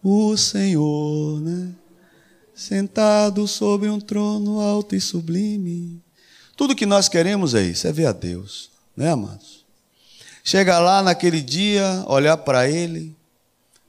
o 0.03 0.37
Senhor, 0.37 1.41
né? 1.41 1.73
Sentado 2.53 3.47
sobre 3.47 3.89
um 3.89 3.99
trono 3.99 4.59
alto 4.59 4.95
e 4.95 5.01
sublime. 5.01 6.01
Tudo 6.55 6.75
que 6.75 6.85
nós 6.85 7.07
queremos 7.07 7.53
é 7.53 7.61
isso, 7.61 7.87
é 7.87 7.91
ver 7.91 8.07
a 8.07 8.11
Deus, 8.11 8.71
né, 8.95 9.11
amados? 9.11 9.63
Chega 10.43 10.79
lá 10.79 11.03
naquele 11.03 11.41
dia, 11.41 12.03
olhar 12.07 12.37
para 12.37 12.67
Ele, 12.67 13.15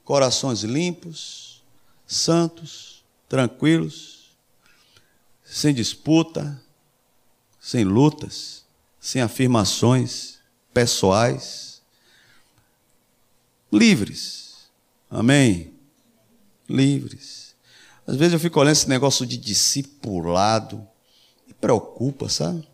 corações 0.05 0.65
limpos, 0.65 1.63
santos, 2.07 3.05
tranquilos, 3.29 4.37
sem 5.45 5.73
disputa, 5.73 6.61
sem 7.61 7.85
lutas, 7.85 8.65
sem 9.01 9.23
afirmações 9.23 10.39
pessoais, 10.75 11.68
livres. 13.73 14.69
Amém? 15.11 15.73
Livres. 16.69 17.55
Às 18.07 18.17
vezes 18.17 18.33
eu 18.33 18.41
fico 18.41 18.59
olhando 18.59 18.73
esse 18.73 18.89
negócio 18.89 19.27
de 19.27 19.37
discipulado, 19.37 20.87
me 21.47 21.55
preocupa, 21.55 22.29
sabe? 22.29 22.67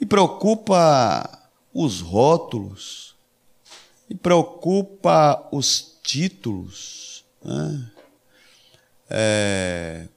Me 0.00 0.06
preocupa 0.06 1.50
os 1.74 2.00
rótulos, 2.00 3.16
me 4.08 4.16
preocupa 4.16 5.48
os 5.52 5.98
títulos. 6.02 7.24
Né? 7.44 7.90
É, 9.08 10.08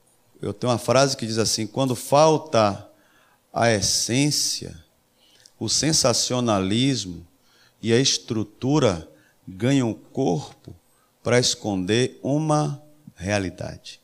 eu 0.41 0.53
tenho 0.53 0.71
uma 0.71 0.80
frase 0.80 1.17
que 1.17 1.26
diz 1.26 1.38
assim: 1.38 1.65
quando 1.65 1.95
falta 1.95 2.88
a 3.51 3.71
essência, 3.71 4.84
o 5.59 5.67
sensacionalismo 5.67 7.26
e 7.82 7.91
a 7.91 7.99
estrutura 7.99 9.09
ganham 9.47 9.91
o 9.91 9.95
corpo 9.95 10.75
para 11.23 11.39
esconder 11.39 12.19
uma 12.21 12.81
realidade. 13.15 13.99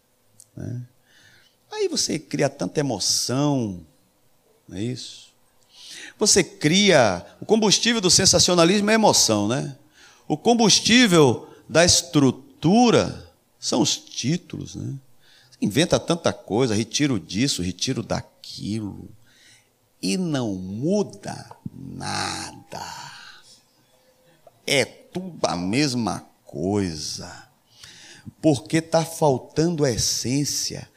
Né? 0.56 0.82
Aí 1.72 1.88
você 1.88 2.18
cria 2.18 2.50
tanta 2.50 2.80
emoção, 2.80 3.86
não 4.68 4.78
é 4.78 4.84
isso? 4.84 5.30
Você 6.18 6.44
cria. 6.44 7.26
O 7.40 7.46
combustível 7.46 8.02
do 8.02 8.10
sensacionalismo 8.10 8.90
é 8.90 8.94
emoção, 8.94 9.48
né? 9.48 9.76
O 10.28 10.38
combustível 10.38 11.50
da 11.68 11.86
estrutura 11.86 13.32
são 13.60 13.82
os 13.82 13.98
títulos, 13.98 14.76
né? 14.76 14.94
Inventa 15.62 16.00
tanta 16.00 16.32
coisa, 16.32 16.76
retiro 16.76 17.20
disso, 17.20 17.62
retiro 17.62 18.02
daquilo, 18.02 19.10
e 20.02 20.18
não 20.18 20.56
muda 20.56 21.52
nada. 21.74 22.86
É 24.66 24.99
tudo 25.12 25.40
a 25.44 25.56
mesma 25.56 26.26
coisa. 26.46 27.48
Porque 28.42 28.78
está 28.78 29.04
faltando 29.04 29.84
a 29.84 29.92
essência. 29.92 30.90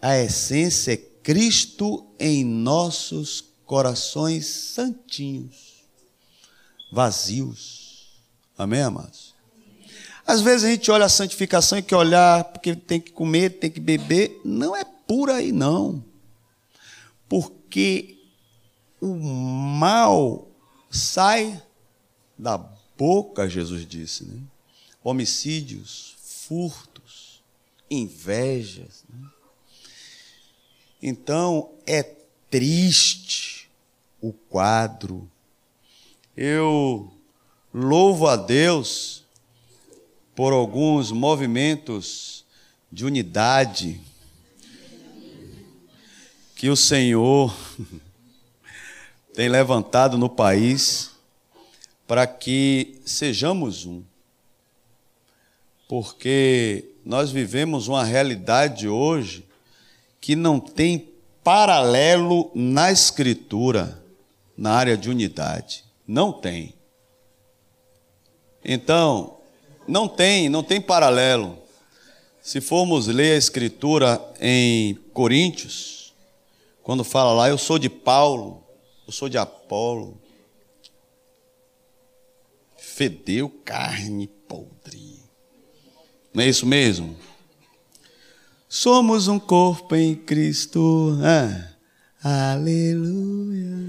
A 0.00 0.16
essência 0.18 0.92
é 0.92 0.96
Cristo 0.96 2.06
em 2.18 2.44
nossos 2.44 3.44
corações 3.66 4.46
santinhos, 4.46 5.84
vazios. 6.90 8.08
Amém, 8.56 8.82
amados? 8.82 9.34
Às 10.26 10.40
vezes 10.40 10.64
a 10.64 10.70
gente 10.70 10.90
olha 10.90 11.04
a 11.04 11.08
santificação 11.08 11.78
e 11.78 11.82
quer 11.82 11.96
olhar 11.96 12.44
porque 12.44 12.74
tem 12.74 13.00
que 13.00 13.12
comer, 13.12 13.58
tem 13.58 13.70
que 13.70 13.80
beber. 13.80 14.40
Não 14.44 14.74
é 14.76 14.84
por 14.84 15.30
aí, 15.30 15.52
não. 15.52 16.04
Porque 17.28 18.18
o 19.00 19.14
mal 19.14 20.48
sai 20.90 21.60
da 22.38 22.58
boca, 23.00 23.48
Jesus 23.48 23.86
disse, 23.86 24.26
né? 24.26 24.38
Homicídios, 25.02 26.16
furtos, 26.22 27.42
invejas. 27.90 29.04
Né? 29.08 29.26
Então 31.02 31.70
é 31.86 32.02
triste 32.50 33.70
o 34.20 34.34
quadro. 34.34 35.26
Eu 36.36 37.10
louvo 37.72 38.26
a 38.26 38.36
Deus 38.36 39.24
por 40.36 40.52
alguns 40.52 41.10
movimentos 41.10 42.44
de 42.92 43.06
unidade 43.06 43.98
que 46.54 46.68
o 46.68 46.76
Senhor 46.76 47.56
tem 49.32 49.48
levantado 49.48 50.18
no 50.18 50.28
país 50.28 51.09
para 52.10 52.26
que 52.26 53.00
sejamos 53.06 53.86
um. 53.86 54.02
Porque 55.88 56.96
nós 57.04 57.30
vivemos 57.30 57.86
uma 57.86 58.02
realidade 58.02 58.88
hoje 58.88 59.46
que 60.20 60.34
não 60.34 60.58
tem 60.58 61.08
paralelo 61.44 62.50
na 62.52 62.90
Escritura 62.90 64.02
na 64.56 64.72
área 64.72 64.96
de 64.96 65.08
unidade. 65.08 65.84
Não 66.04 66.32
tem. 66.32 66.74
Então, 68.64 69.36
não 69.86 70.08
tem, 70.08 70.48
não 70.48 70.64
tem 70.64 70.80
paralelo. 70.80 71.58
Se 72.42 72.60
formos 72.60 73.06
ler 73.06 73.34
a 73.34 73.38
Escritura 73.38 74.20
em 74.40 74.94
Coríntios, 75.14 76.12
quando 76.82 77.04
fala 77.04 77.32
lá, 77.34 77.48
eu 77.48 77.56
sou 77.56 77.78
de 77.78 77.88
Paulo, 77.88 78.64
eu 79.06 79.12
sou 79.12 79.28
de 79.28 79.38
Apolo, 79.38 80.19
fedeu 83.00 83.48
carne 83.64 84.28
podre. 84.46 85.22
Não 86.34 86.44
é 86.44 86.48
isso 86.50 86.66
mesmo? 86.66 87.16
Somos 88.68 89.26
um 89.26 89.38
corpo 89.38 89.96
em 89.96 90.14
Cristo. 90.14 91.18
Ah, 92.22 92.52
aleluia. 92.52 93.88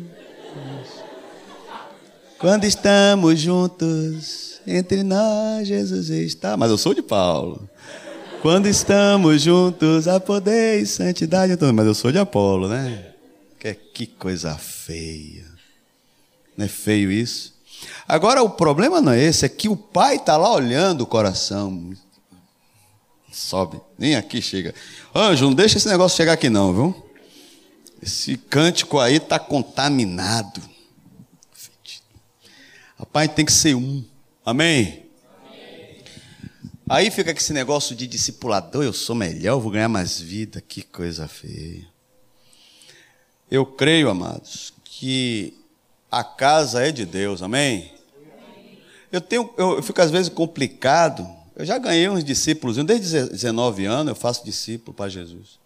Quando 2.40 2.64
estamos 2.64 3.38
juntos, 3.38 4.62
entre 4.66 5.04
nós 5.04 5.68
Jesus 5.68 6.10
está. 6.10 6.56
Mas 6.56 6.72
eu 6.72 6.78
sou 6.78 6.94
de 6.94 7.02
Paulo. 7.02 7.70
Quando 8.42 8.68
estamos 8.68 9.42
juntos, 9.42 10.08
há 10.08 10.22
poder 10.22 10.82
e 10.82 10.86
santidade. 10.86 11.58
Mas 11.74 11.86
eu 11.86 11.94
sou 11.94 12.14
de 12.14 12.18
Apolo, 12.18 12.70
né? 12.70 13.08
Que, 13.60 13.74
que 13.74 14.08
coisa 14.08 14.56
feia. 14.58 15.48
Não 16.56 16.64
é 16.64 16.70
feio 16.70 17.12
isso? 17.12 17.51
Agora, 18.08 18.44
o 18.44 18.50
problema 18.50 19.02
não 19.02 19.12
é 19.12 19.24
esse, 19.24 19.46
é 19.46 19.50
que 19.50 19.70
o 19.70 19.76
pai 19.76 20.18
está 20.18 20.38
lá 20.38 20.54
olhando 20.54 21.02
o 21.02 21.08
coração. 21.08 21.94
Sobe, 23.32 23.80
nem 23.98 24.16
aqui 24.16 24.42
chega. 24.42 24.76
Anjo, 25.16 25.46
não 25.46 25.54
deixa 25.54 25.78
esse 25.78 25.88
negócio 25.88 26.18
chegar 26.18 26.34
aqui 26.34 26.50
não, 26.50 26.74
viu? 26.74 27.12
Esse 28.02 28.36
cântico 28.36 29.00
aí 29.00 29.18
está 29.18 29.40
contaminado. 29.40 30.62
Rapaz, 32.98 33.32
tem 33.34 33.46
que 33.46 33.52
ser 33.52 33.76
um. 33.76 34.04
Amém? 34.46 35.06
Amém? 35.48 36.04
Aí 36.90 37.10
fica 37.10 37.32
esse 37.32 37.54
negócio 37.54 37.96
de 37.96 38.06
discipulador, 38.06 38.84
eu 38.84 38.94
sou 38.94 39.16
melhor, 39.16 39.54
eu 39.54 39.62
vou 39.62 39.72
ganhar 39.72 39.88
mais 39.88 40.20
vida. 40.20 40.62
Que 40.62 40.82
coisa 40.82 41.28
feia. 41.28 41.88
Eu 43.50 43.66
creio, 43.66 44.10
amados, 44.10 44.74
que 44.84 45.61
a 46.12 46.24
casa 46.24 46.86
é 46.86 46.92
de 46.92 47.06
Deus, 47.06 47.42
amém? 47.42 47.92
Eu, 49.12 49.22
tenho, 49.22 49.50
eu, 49.58 49.82
fico 49.82 50.02
às 50.02 50.12
vezes 50.12 50.30
complicado 50.30 51.28
eu 51.62 51.66
já 51.66 51.78
ganhei 51.78 52.10
uns 52.10 52.24
discípulos, 52.24 52.76
desde 52.78 53.30
19 53.30 53.86
anos 53.86 54.08
eu 54.08 54.16
faço 54.16 54.44
discípulo 54.44 54.96
para 54.96 55.10
Jesus. 55.10 55.60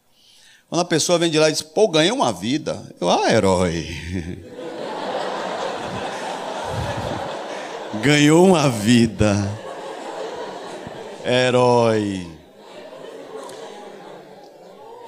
Quando 0.67 0.81
a 0.81 0.85
pessoa 0.85 1.17
vem 1.17 1.31
de 1.31 1.39
lá 1.39 1.47
e 1.47 1.53
diz, 1.53 1.61
pô, 1.61 1.87
ganhei 1.87 2.11
uma 2.11 2.33
vida. 2.33 2.83
Eu, 2.99 3.09
ah, 3.09 3.31
herói. 3.31 3.87
Ganhou 8.03 8.45
uma 8.45 8.69
vida. 8.69 9.49
Herói. 11.23 12.27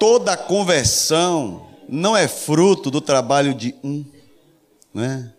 Toda 0.00 0.38
conversão 0.38 1.66
não 1.86 2.16
é 2.16 2.26
fruto 2.26 2.90
do 2.90 3.02
trabalho 3.02 3.52
de 3.52 3.74
um. 3.84 4.06
Né? 4.98 5.32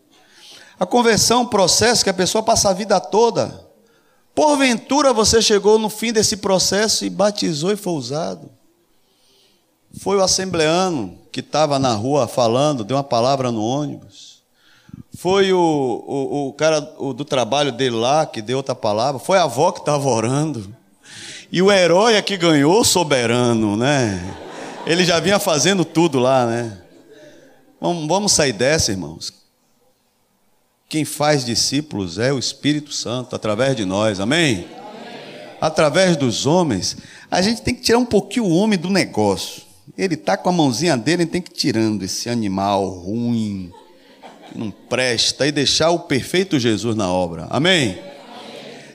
A 0.80 0.86
conversão 0.86 1.40
é 1.40 1.44
um 1.44 1.48
processo 1.48 2.04
que 2.04 2.10
a 2.10 2.14
pessoa 2.14 2.42
passa 2.42 2.70
a 2.70 2.74
vida 2.74 3.00
toda 3.00 3.70
Porventura 4.40 5.12
você 5.12 5.42
chegou 5.42 5.78
no 5.78 5.90
fim 5.90 6.14
desse 6.14 6.38
processo 6.38 7.04
e 7.04 7.10
batizou 7.10 7.74
e 7.74 7.76
foi 7.76 7.92
usado. 7.92 8.50
Foi 10.00 10.16
o 10.16 10.24
assembleano 10.24 11.18
que 11.30 11.42
estava 11.42 11.78
na 11.78 11.94
rua 11.94 12.26
falando, 12.26 12.86
deu 12.86 12.96
uma 12.96 13.04
palavra 13.04 13.52
no 13.52 13.62
ônibus. 13.62 14.42
Foi 15.18 15.52
o, 15.52 15.60
o, 15.60 16.48
o 16.48 16.54
cara 16.54 16.80
o, 16.98 17.12
do 17.12 17.26
trabalho 17.26 17.74
dele 17.74 17.98
lá 17.98 18.26
que 18.26 18.42
deu 18.42 18.56
outra 18.56 18.74
palavra. 18.74 19.20
Foi 19.20 19.38
a 19.38 19.44
avó 19.44 19.74
que 19.74 19.80
estava 19.80 20.08
orando. 20.08 20.74
E 21.52 21.62
o 21.62 21.70
herói 21.70 22.14
é 22.14 22.22
que 22.22 22.38
ganhou 22.38 22.86
soberano, 22.86 23.76
né? 23.76 24.38
Ele 24.86 25.04
já 25.04 25.20
vinha 25.20 25.38
fazendo 25.38 25.84
tudo 25.84 26.18
lá, 26.18 26.46
né? 26.46 26.82
Vamos, 27.82 28.08
vamos 28.08 28.32
sair 28.32 28.54
dessa, 28.54 28.92
irmãos. 28.92 29.34
Quem 30.90 31.06
faz 31.06 31.46
discípulos 31.46 32.18
é 32.18 32.34
o 32.34 32.40
Espírito 32.40 32.92
Santo, 32.92 33.36
através 33.36 33.76
de 33.76 33.86
nós, 33.86 34.20
amém? 34.20 34.68
Através 35.62 36.18
dos 36.18 36.48
homens, 36.48 36.98
a 37.30 37.44
gente 37.44 37.62
tem 37.62 37.76
que 37.76 37.84
tirar 37.84 38.00
um 38.00 38.06
pouquinho 38.06 38.48
o 38.48 38.56
homem 38.56 38.80
do 38.80 38.90
negócio. 38.90 39.62
Ele 39.96 40.16
está 40.16 40.36
com 40.36 40.50
a 40.50 40.52
mãozinha 40.52 40.98
dele, 40.98 41.24
ele 41.24 41.30
tem 41.30 41.44
que 41.44 41.52
ir 41.52 41.56
tirando 41.56 42.02
esse 42.02 42.28
animal 42.28 42.90
ruim, 42.90 43.72
que 44.50 44.58
não 44.58 44.72
presta, 44.72 45.46
e 45.46 45.52
deixar 45.52 45.92
o 45.92 46.00
perfeito 46.00 46.58
Jesus 46.58 46.96
na 46.96 47.08
obra, 47.08 47.46
amém? 47.52 47.92
amém. 47.92 48.02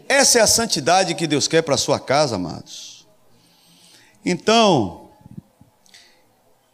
Essa 0.08 0.40
é 0.40 0.42
a 0.42 0.48
santidade 0.48 1.14
que 1.14 1.28
Deus 1.28 1.46
quer 1.46 1.62
para 1.62 1.76
a 1.76 1.78
sua 1.78 2.00
casa, 2.00 2.34
amados. 2.34 3.06
Então, 4.24 5.10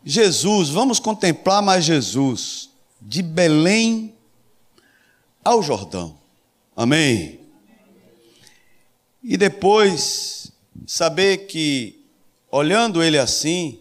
Jesus, 0.02 0.70
vamos 0.70 0.98
contemplar 0.98 1.60
mais 1.60 1.84
Jesus, 1.84 2.70
de 3.02 3.20
Belém 3.20 4.14
ao 5.50 5.62
Jordão. 5.62 6.16
Amém? 6.76 7.40
E 9.22 9.36
depois, 9.36 10.52
saber 10.86 11.48
que, 11.48 12.04
olhando 12.50 13.02
ele 13.02 13.18
assim, 13.18 13.80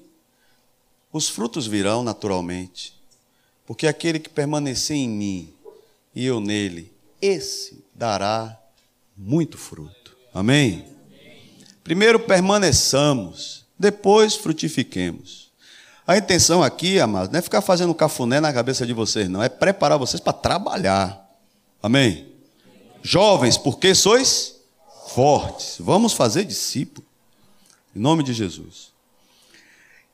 os 1.13 1.29
frutos 1.29 1.67
virão 1.67 2.03
naturalmente. 2.03 2.93
Porque 3.67 3.85
aquele 3.85 4.19
que 4.19 4.29
permanecer 4.29 4.97
em 4.97 5.07
mim 5.07 5.53
e 6.15 6.25
eu 6.25 6.39
nele, 6.39 6.91
esse 7.21 7.85
dará 7.93 8.59
muito 9.15 9.55
fruto. 9.57 10.17
Amém? 10.33 10.85
Primeiro 11.83 12.19
permaneçamos, 12.19 13.65
depois 13.77 14.35
frutifiquemos. 14.35 15.51
A 16.05 16.17
intenção 16.17 16.63
aqui, 16.63 16.99
amados, 16.99 17.31
não 17.31 17.37
é 17.37 17.41
ficar 17.43 17.61
fazendo 17.61 17.93
cafuné 17.93 18.39
na 18.39 18.51
cabeça 18.51 18.87
de 18.87 18.93
vocês, 18.93 19.29
não, 19.29 19.43
é 19.43 19.47
preparar 19.47 19.99
vocês 19.99 20.19
para 20.19 20.33
trabalhar. 20.33 21.28
Amém? 21.81 22.27
Jovens, 23.01 23.57
porque 23.57 23.95
sois 23.95 24.55
fortes. 25.07 25.77
Vamos 25.79 26.13
fazer 26.13 26.43
discípulo. 26.45 27.05
Em 27.95 27.99
nome 27.99 28.23
de 28.23 28.33
Jesus. 28.33 28.91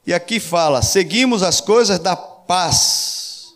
E 0.05 0.13
aqui 0.13 0.39
fala: 0.39 0.81
seguimos 0.81 1.43
as 1.43 1.59
coisas 1.59 1.99
da 1.99 2.15
paz 2.15 3.53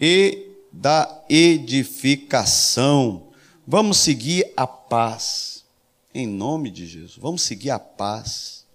e 0.00 0.50
da 0.72 1.22
edificação 1.28 3.24
Vamos 3.66 3.98
seguir 3.98 4.52
a 4.56 4.66
paz. 4.66 5.64
Em 6.12 6.26
nome 6.26 6.70
de 6.70 6.86
Jesus. 6.86 7.16
Vamos 7.16 7.42
seguir 7.42 7.70
a 7.70 7.78
paz. 7.78 8.66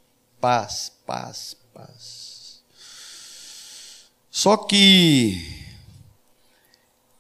Paz, 0.41 0.91
paz, 1.05 1.55
paz. 1.73 2.63
Só 4.31 4.57
que. 4.57 5.65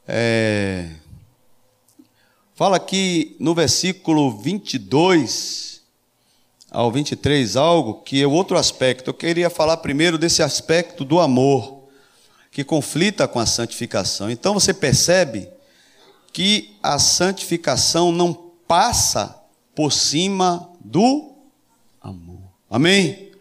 É, 0.07 0.89
fala 2.59 2.75
aqui 2.75 3.37
no 3.39 3.55
versículo 3.55 4.37
22 4.37 5.81
ao 6.69 6.91
23 6.91 7.55
algo 7.55 8.01
que 8.01 8.21
é 8.21 8.27
outro 8.27 8.57
aspecto. 8.57 9.11
Eu 9.11 9.13
queria 9.13 9.49
falar 9.49 9.77
primeiro 9.77 10.17
desse 10.17 10.43
aspecto 10.43 11.05
do 11.05 11.21
amor, 11.21 11.83
que 12.51 12.65
conflita 12.65 13.29
com 13.29 13.39
a 13.39 13.45
santificação. 13.45 14.29
Então 14.29 14.53
você 14.53 14.73
percebe 14.73 15.47
que 16.33 16.75
a 16.83 16.99
santificação 16.99 18.11
não 18.11 18.33
passa 18.67 19.41
por 19.73 19.93
cima 19.93 20.69
do 20.83 21.31
amor. 22.01 22.41
Amém? 22.69 23.31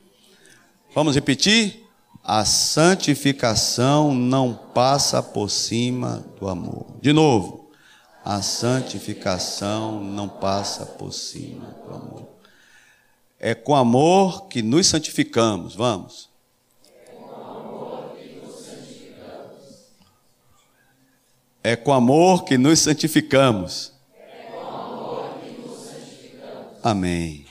Vamos 0.95 1.17
repetir? 1.17 1.85
A 2.23 2.45
santificação 2.45 4.15
não 4.15 4.55
passa 4.73 5.21
por 5.21 5.51
cima 5.51 6.25
do 6.39 6.47
amor. 6.47 6.87
De 7.03 7.13
novo, 7.13 7.58
a 8.25 8.43
santificação 8.43 10.03
não 10.03 10.29
passa 10.29 10.85
por 10.85 11.13
cima 11.13 11.75
do 11.87 11.95
amor. 11.95 12.29
É 13.39 13.55
com 13.55 13.75
amor 13.75 14.49
que 14.49 14.63
nos 14.63 14.89
santificamos. 14.89 15.75
Vamos. 15.75 16.29
É 16.85 16.97
com 17.11 17.13
amor 17.35 18.05
que 18.15 18.19
nos 18.41 18.41
santificamos. 18.65 20.13
É 21.63 21.77
com 21.77 21.93
amor 21.93 22.45
que 22.45 22.57
nos 22.57 22.79
santificamos. 22.79 23.93
Amém. 26.83 27.47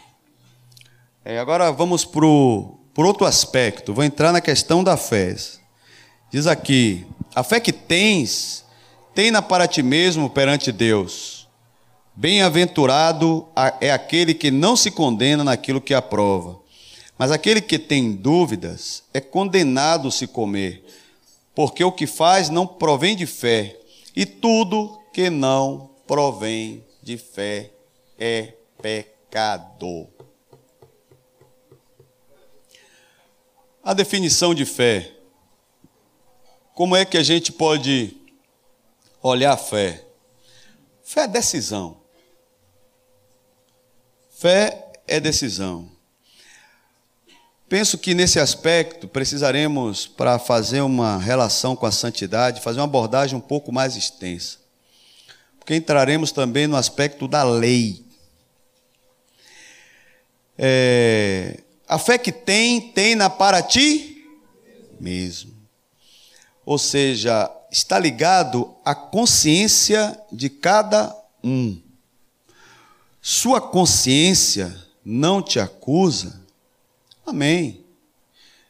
É, 1.23 1.39
agora 1.39 1.71
vamos 1.71 2.05
para 2.05 2.25
outro 2.25 3.25
aspecto. 3.25 3.93
Vou 3.93 4.03
entrar 4.03 4.31
na 4.31 4.41
questão 4.41 4.83
da 4.83 4.97
fé. 4.97 5.35
Diz 6.31 6.47
aqui: 6.47 7.05
a 7.35 7.43
fé 7.43 7.59
que 7.59 7.71
tens, 7.71 8.65
tenha 9.17 9.41
para 9.41 9.67
ti 9.67 9.81
mesmo 9.81 10.29
perante 10.29 10.71
Deus. 10.71 11.47
Bem-aventurado 12.15 13.47
é 13.81 13.89
aquele 13.89 14.31
que 14.31 14.51
não 14.51 14.77
se 14.77 14.91
condena 14.91 15.43
naquilo 15.43 15.81
que 15.81 15.95
aprova. 15.95 16.59
Mas 17.17 17.31
aquele 17.31 17.59
que 17.59 17.79
tem 17.79 18.11
dúvidas 18.13 19.03
é 19.15 19.19
condenado 19.19 20.11
se 20.11 20.27
comer, 20.27 20.85
porque 21.55 21.83
o 21.83 21.91
que 21.91 22.05
faz 22.05 22.49
não 22.49 22.67
provém 22.67 23.15
de 23.15 23.25
fé, 23.25 23.79
e 24.15 24.23
tudo 24.23 25.01
que 25.11 25.31
não 25.31 25.89
provém 26.05 26.85
de 27.01 27.17
fé 27.17 27.71
é 28.19 28.53
pecado. 28.79 30.07
A 33.83 33.95
definição 33.95 34.53
de 34.53 34.63
fé. 34.63 35.11
Como 36.75 36.95
é 36.95 37.03
que 37.03 37.17
a 37.17 37.23
gente 37.23 37.51
pode 37.51 38.16
olhar 39.21 39.53
a 39.53 39.57
fé? 39.57 40.03
Fé 41.03 41.21
é 41.21 41.27
decisão. 41.27 41.97
Fé 44.29 44.91
é 45.07 45.19
decisão. 45.19 45.89
Penso 47.69 47.97
que 47.97 48.13
nesse 48.13 48.39
aspecto 48.39 49.07
precisaremos, 49.07 50.07
para 50.07 50.39
fazer 50.39 50.81
uma 50.81 51.17
relação 51.17 51.75
com 51.75 51.85
a 51.85 51.91
santidade, 51.91 52.61
fazer 52.61 52.79
uma 52.79 52.85
abordagem 52.85 53.37
um 53.37 53.41
pouco 53.41 53.71
mais 53.71 53.95
extensa. 53.95 54.59
Porque 55.59 55.75
entraremos 55.75 56.31
também 56.31 56.65
no 56.65 56.77
aspecto 56.77 57.27
da 57.27 57.43
lei. 57.43 58.05
É, 60.57 61.61
a 61.87 61.99
fé 61.99 62.17
que 62.17 62.31
tem, 62.31 62.91
tem 62.91 63.15
na 63.15 63.29
para 63.29 63.61
ti 63.61 64.25
mesmo. 64.99 65.53
Ou 66.65 66.77
seja, 66.77 67.51
está 67.77 67.99
ligado 67.99 68.75
à 68.83 68.95
consciência 68.95 70.19
de 70.31 70.49
cada 70.49 71.15
um. 71.43 71.79
Sua 73.21 73.59
consciência 73.59 74.75
não 75.03 75.41
te 75.41 75.59
acusa 75.59 76.47
Amém. 77.27 77.83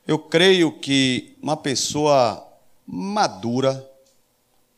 Eu 0.08 0.18
creio 0.18 0.80
que 0.80 1.38
uma 1.40 1.56
pessoa 1.56 2.44
madura, 2.88 3.88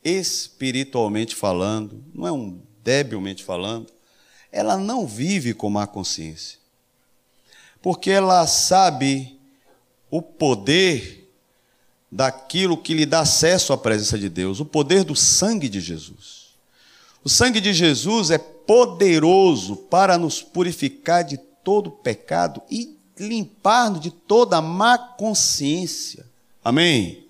espiritualmente 0.04 1.34
falando, 1.34 2.04
não 2.12 2.26
é 2.26 2.30
um 2.30 2.60
debilmente 2.84 3.42
falando, 3.42 3.90
ela 4.52 4.76
não 4.76 5.06
vive 5.06 5.54
com 5.54 5.70
má 5.70 5.86
consciência. 5.86 6.58
Porque 7.80 8.10
ela 8.10 8.46
sabe 8.46 9.40
o 10.10 10.20
poder 10.20 11.19
daquilo 12.10 12.76
que 12.76 12.92
lhe 12.92 13.06
dá 13.06 13.20
acesso 13.20 13.72
à 13.72 13.78
presença 13.78 14.18
de 14.18 14.28
Deus, 14.28 14.58
o 14.58 14.64
poder 14.64 15.04
do 15.04 15.14
sangue 15.14 15.68
de 15.68 15.80
Jesus. 15.80 16.50
O 17.22 17.28
sangue 17.28 17.60
de 17.60 17.72
Jesus 17.72 18.30
é 18.30 18.38
poderoso 18.38 19.76
para 19.76 20.18
nos 20.18 20.42
purificar 20.42 21.22
de 21.22 21.36
todo 21.36 21.90
pecado 21.90 22.62
e 22.70 22.96
limpar-nos 23.18 24.00
de 24.00 24.10
toda 24.10 24.60
má 24.60 24.96
consciência. 24.96 26.26
Amém? 26.64 27.26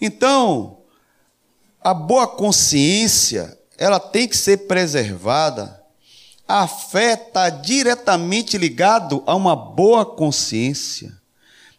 Então, 0.00 0.78
a 1.80 1.94
boa 1.94 2.26
consciência, 2.26 3.56
ela 3.78 4.00
tem 4.00 4.28
que 4.28 4.36
ser 4.36 4.66
preservada. 4.66 5.80
A 6.46 6.66
fé 6.66 7.14
está 7.14 7.48
diretamente 7.48 8.58
ligado 8.58 9.22
a 9.26 9.34
uma 9.34 9.54
boa 9.54 10.04
consciência. 10.04 11.16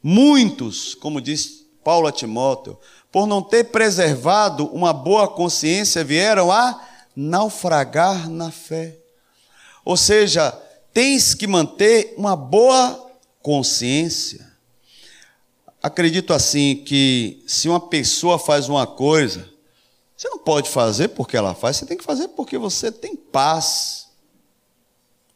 Muitos, 0.01 0.95
como 0.95 1.21
diz 1.21 1.62
Paulo 1.83 2.07
a 2.07 2.11
Timóteo, 2.11 2.77
por 3.11 3.27
não 3.27 3.41
ter 3.41 3.65
preservado 3.65 4.65
uma 4.67 4.93
boa 4.93 5.27
consciência, 5.27 6.03
vieram 6.03 6.51
a 6.51 6.81
naufragar 7.15 8.29
na 8.29 8.51
fé. 8.51 8.97
Ou 9.85 9.97
seja, 9.97 10.51
tens 10.93 11.33
que 11.33 11.45
manter 11.45 12.13
uma 12.17 12.35
boa 12.35 13.11
consciência. 13.41 14.51
Acredito 15.81 16.33
assim 16.33 16.77
que 16.77 17.43
se 17.45 17.67
uma 17.67 17.79
pessoa 17.79 18.39
faz 18.39 18.69
uma 18.69 18.87
coisa, 18.87 19.49
você 20.15 20.29
não 20.29 20.39
pode 20.39 20.69
fazer 20.69 21.09
porque 21.09 21.35
ela 21.35 21.53
faz, 21.53 21.77
você 21.77 21.85
tem 21.85 21.97
que 21.97 22.03
fazer 22.03 22.29
porque 22.29 22.57
você 22.57 22.91
tem 22.91 23.15
paz. 23.15 24.07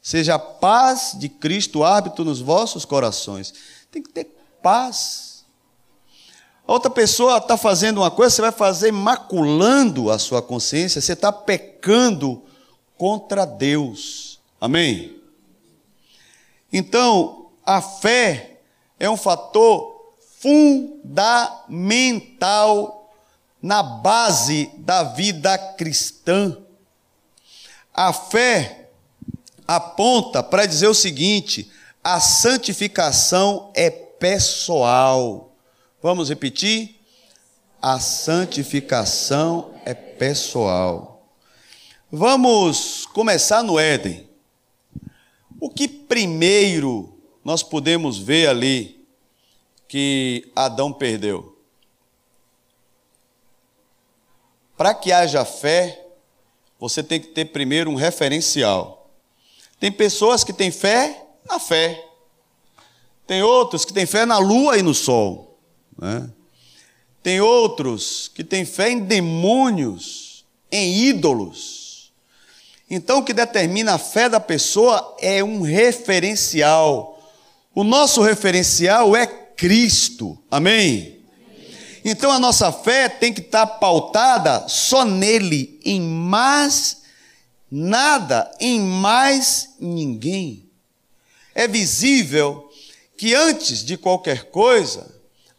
Seja 0.01 0.35
a 0.35 0.39
paz 0.39 1.17
de 1.19 1.27
Cristo 1.27 1.83
árbitro 1.83 2.23
nos 2.23 2.39
vossos 2.39 2.85
corações. 2.85 3.53
Tem 3.91 4.01
que 4.01 4.09
ter 4.09 4.23
paz. 4.63 5.26
A 6.67 6.73
outra 6.73 6.91
pessoa 6.91 7.37
está 7.37 7.55
fazendo 7.55 7.99
uma 7.99 8.11
coisa, 8.11 8.35
você 8.35 8.41
vai 8.41 8.51
fazer 8.51 8.91
maculando 8.91 10.11
a 10.11 10.19
sua 10.19 10.41
consciência, 10.41 10.99
você 10.99 11.13
está 11.13 11.31
pecando 11.31 12.43
contra 12.97 13.45
Deus. 13.45 14.41
Amém? 14.59 15.15
Então, 16.73 17.51
a 17.65 17.81
fé 17.81 18.59
é 18.99 19.09
um 19.09 19.15
fator 19.15 20.13
fundamental 20.39 21.37
na 23.61 23.81
base 23.81 24.69
da 24.77 25.03
vida 25.03 25.57
cristã. 25.77 26.57
A 27.93 28.11
fé 28.11 28.89
aponta 29.65 30.43
para 30.43 30.65
dizer 30.65 30.87
o 30.87 30.93
seguinte: 30.93 31.71
a 32.03 32.19
santificação 32.19 33.71
é 33.73 33.89
pessoal. 33.89 35.46
Vamos 36.01 36.29
repetir? 36.29 36.95
A 37.81 37.99
santificação 37.99 39.73
é 39.83 39.95
pessoal. 39.95 41.27
Vamos 42.11 43.05
começar 43.07 43.63
no 43.63 43.79
Éden. 43.79 44.29
O 45.59 45.69
que 45.69 45.87
primeiro 45.87 47.17
nós 47.43 47.63
podemos 47.63 48.19
ver 48.19 48.47
ali 48.47 49.07
que 49.87 50.51
Adão 50.55 50.93
perdeu? 50.93 51.57
Para 54.77 54.93
que 54.93 55.11
haja 55.11 55.43
fé, 55.43 56.05
você 56.79 57.01
tem 57.01 57.19
que 57.19 57.29
ter 57.29 57.45
primeiro 57.45 57.89
um 57.89 57.95
referencial. 57.95 59.09
Tem 59.79 59.91
pessoas 59.91 60.43
que 60.43 60.53
têm 60.53 60.69
fé 60.69 61.25
na 61.49 61.59
fé. 61.59 62.07
Tem 63.25 63.41
outros 63.41 63.83
que 63.83 63.93
têm 63.93 64.05
fé 64.05 64.27
na 64.27 64.37
lua 64.37 64.77
e 64.77 64.83
no 64.83 64.93
sol. 64.93 65.46
Né? 65.97 66.29
Tem 67.23 67.41
outros 67.41 68.31
que 68.33 68.43
têm 68.43 68.65
fé 68.65 68.89
em 68.89 68.99
demônios, 68.99 70.45
em 70.71 71.05
ídolos. 71.05 72.11
Então, 72.89 73.19
o 73.19 73.23
que 73.23 73.33
determina 73.33 73.95
a 73.95 73.97
fé 73.97 74.29
da 74.29 74.39
pessoa 74.39 75.17
é 75.19 75.43
um 75.43 75.61
referencial. 75.61 77.21
O 77.75 77.83
nosso 77.83 78.21
referencial 78.21 79.15
é 79.15 79.27
Cristo. 79.27 80.37
Amém? 80.49 81.19
Então, 82.05 82.31
a 82.31 82.39
nossa 82.39 82.71
fé 82.71 83.09
tem 83.09 83.33
que 83.33 83.41
estar 83.41 83.65
pautada 83.65 84.67
só 84.69 85.03
nele, 85.03 85.79
em 85.83 85.99
mais 85.99 86.97
nada 87.69 88.49
em 88.59 88.79
mais 88.79 89.75
ninguém. 89.79 90.65
É 91.53 91.67
visível 91.67 92.69
que 93.17 93.35
antes 93.35 93.83
de 93.83 93.97
qualquer 93.97 94.45
coisa, 94.45 95.16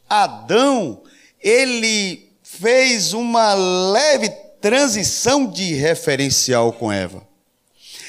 Adão, 0.09 1.03
ele 1.41 2.31
fez 2.43 3.13
uma 3.13 3.55
leve 3.55 4.29
transição 4.61 5.47
de 5.47 5.75
referencial 5.75 6.73
com 6.73 6.91
Eva. 6.91 7.27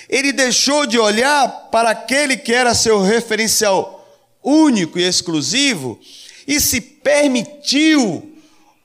Ele 0.10 0.32
deixou 0.32 0.86
de 0.86 0.97
olhar 0.97 1.70
para 1.72 1.91
aquele 1.91 2.36
que 2.36 2.54
era 2.54 2.74
seu 2.74 3.02
referencial 3.02 4.08
único 4.43 4.97
e 4.97 5.04
exclusivo 5.04 6.00
e 6.47 6.60
se 6.60 6.82
permitiu 6.82 8.34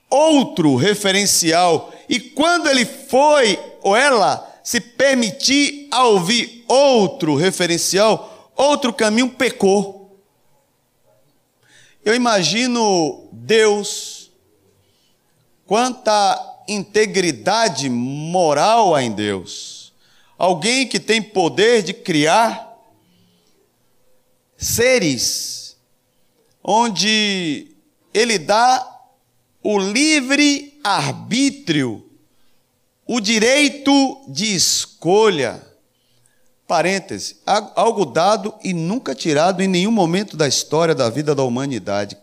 outro 0.09 0.75
referencial. 0.75 1.91
E 2.07 2.19
quando 2.19 2.69
ele 2.69 2.85
foi 2.85 3.59
ou 3.81 3.95
ela 3.95 4.53
se 4.63 4.79
permitir 4.79 5.87
a 5.91 6.03
ouvir 6.05 6.63
outro 6.67 7.35
referencial, 7.35 8.51
outro 8.55 8.93
caminho 8.93 9.29
pecou. 9.29 10.04
Eu 12.05 12.13
imagino 12.13 13.27
Deus, 13.33 14.29
quanta 15.65 16.61
integridade 16.67 17.89
moral 17.89 18.93
há 18.93 19.01
em 19.01 19.11
Deus. 19.11 19.91
Alguém 20.37 20.87
que 20.87 20.99
tem 20.99 21.19
poder 21.19 21.81
de 21.81 21.95
criar 21.95 22.77
seres 24.55 25.75
onde 26.63 27.71
ele 28.13 28.37
dá 28.37 28.87
o 29.63 29.79
livre 29.79 30.79
arbítrio, 30.83 32.07
o 33.07 33.19
direito 33.19 34.23
de 34.27 34.55
escolha. 34.55 35.59
Parêntese, 36.67 37.37
algo 37.75 38.05
dado 38.05 38.53
e 38.63 38.73
nunca 38.73 39.13
tirado 39.13 39.61
em 39.61 39.67
nenhum 39.67 39.91
momento 39.91 40.35
da 40.35 40.47
história 40.47 40.95
da 40.95 41.09
vida 41.09 41.35
da 41.35 41.43
humanidade. 41.43 42.17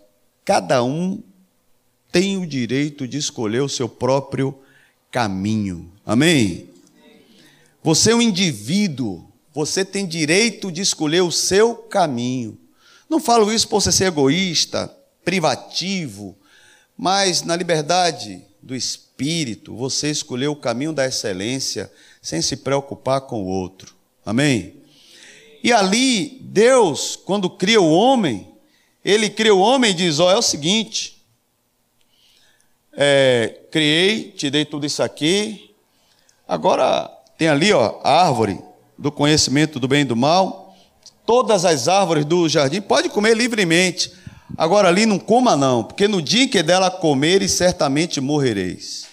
Cada 0.44 0.82
um 0.82 1.22
tem 2.10 2.36
o 2.36 2.46
direito 2.46 3.06
de 3.06 3.18
escolher 3.18 3.60
o 3.60 3.68
seu 3.68 3.88
próprio 3.88 4.58
caminho. 5.10 5.90
Amém? 6.04 6.68
Você 7.82 8.10
é 8.10 8.14
um 8.14 8.22
indivíduo 8.22 9.32
você 9.54 9.84
tem 9.84 10.06
direito 10.06 10.72
de 10.72 10.80
escolher 10.80 11.20
o 11.20 11.30
seu 11.30 11.74
caminho. 11.74 12.58
Não 13.08 13.20
falo 13.20 13.52
isso 13.52 13.68
por 13.68 13.82
você 13.82 13.92
ser 13.92 14.06
egoísta, 14.06 14.90
privativo, 15.24 16.36
mas 16.96 17.42
na 17.42 17.54
liberdade 17.54 18.42
do 18.62 18.74
espírito, 18.74 19.76
você 19.76 20.10
escolheu 20.10 20.52
o 20.52 20.56
caminho 20.56 20.92
da 20.92 21.06
excelência 21.06 21.92
sem 22.22 22.40
se 22.40 22.56
preocupar 22.56 23.22
com 23.22 23.42
o 23.42 23.46
outro. 23.46 23.94
Amém? 24.24 24.82
E 25.62 25.72
ali, 25.72 26.38
Deus, 26.40 27.16
quando 27.16 27.48
cria 27.48 27.80
o 27.80 27.90
homem, 27.90 28.48
ele 29.04 29.30
cria 29.30 29.54
o 29.54 29.60
homem 29.60 29.90
e 29.90 29.94
diz: 29.94 30.18
Ó, 30.18 30.26
oh, 30.26 30.30
é 30.30 30.36
o 30.36 30.42
seguinte, 30.42 31.22
é, 32.92 33.60
criei, 33.70 34.32
te 34.32 34.50
dei 34.50 34.64
tudo 34.64 34.86
isso 34.86 35.02
aqui, 35.02 35.74
agora 36.46 37.08
tem 37.38 37.48
ali, 37.48 37.72
ó, 37.72 38.00
a 38.02 38.26
árvore, 38.26 38.60
do 38.98 39.10
conhecimento 39.10 39.80
do 39.80 39.88
bem 39.88 40.02
e 40.02 40.04
do 40.04 40.16
mal. 40.16 40.76
Todas 41.24 41.64
as 41.64 41.88
árvores 41.88 42.24
do 42.24 42.48
jardim 42.48 42.80
pode 42.80 43.08
comer 43.08 43.36
livremente. 43.36 44.12
Agora 44.56 44.88
ali 44.88 45.06
não 45.06 45.18
coma 45.18 45.56
não, 45.56 45.82
porque 45.82 46.06
no 46.06 46.20
dia 46.20 46.44
em 46.44 46.48
que 46.48 46.62
dela 46.62 46.90
comeres, 46.90 47.52
certamente 47.52 48.20
morrereis. 48.20 49.06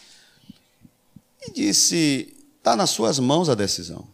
E 1.48 1.54
disse: 1.54 2.36
está 2.58 2.76
nas 2.76 2.90
suas 2.90 3.20
mãos 3.20 3.50
a 3.50 3.56
decisão. 3.56 4.08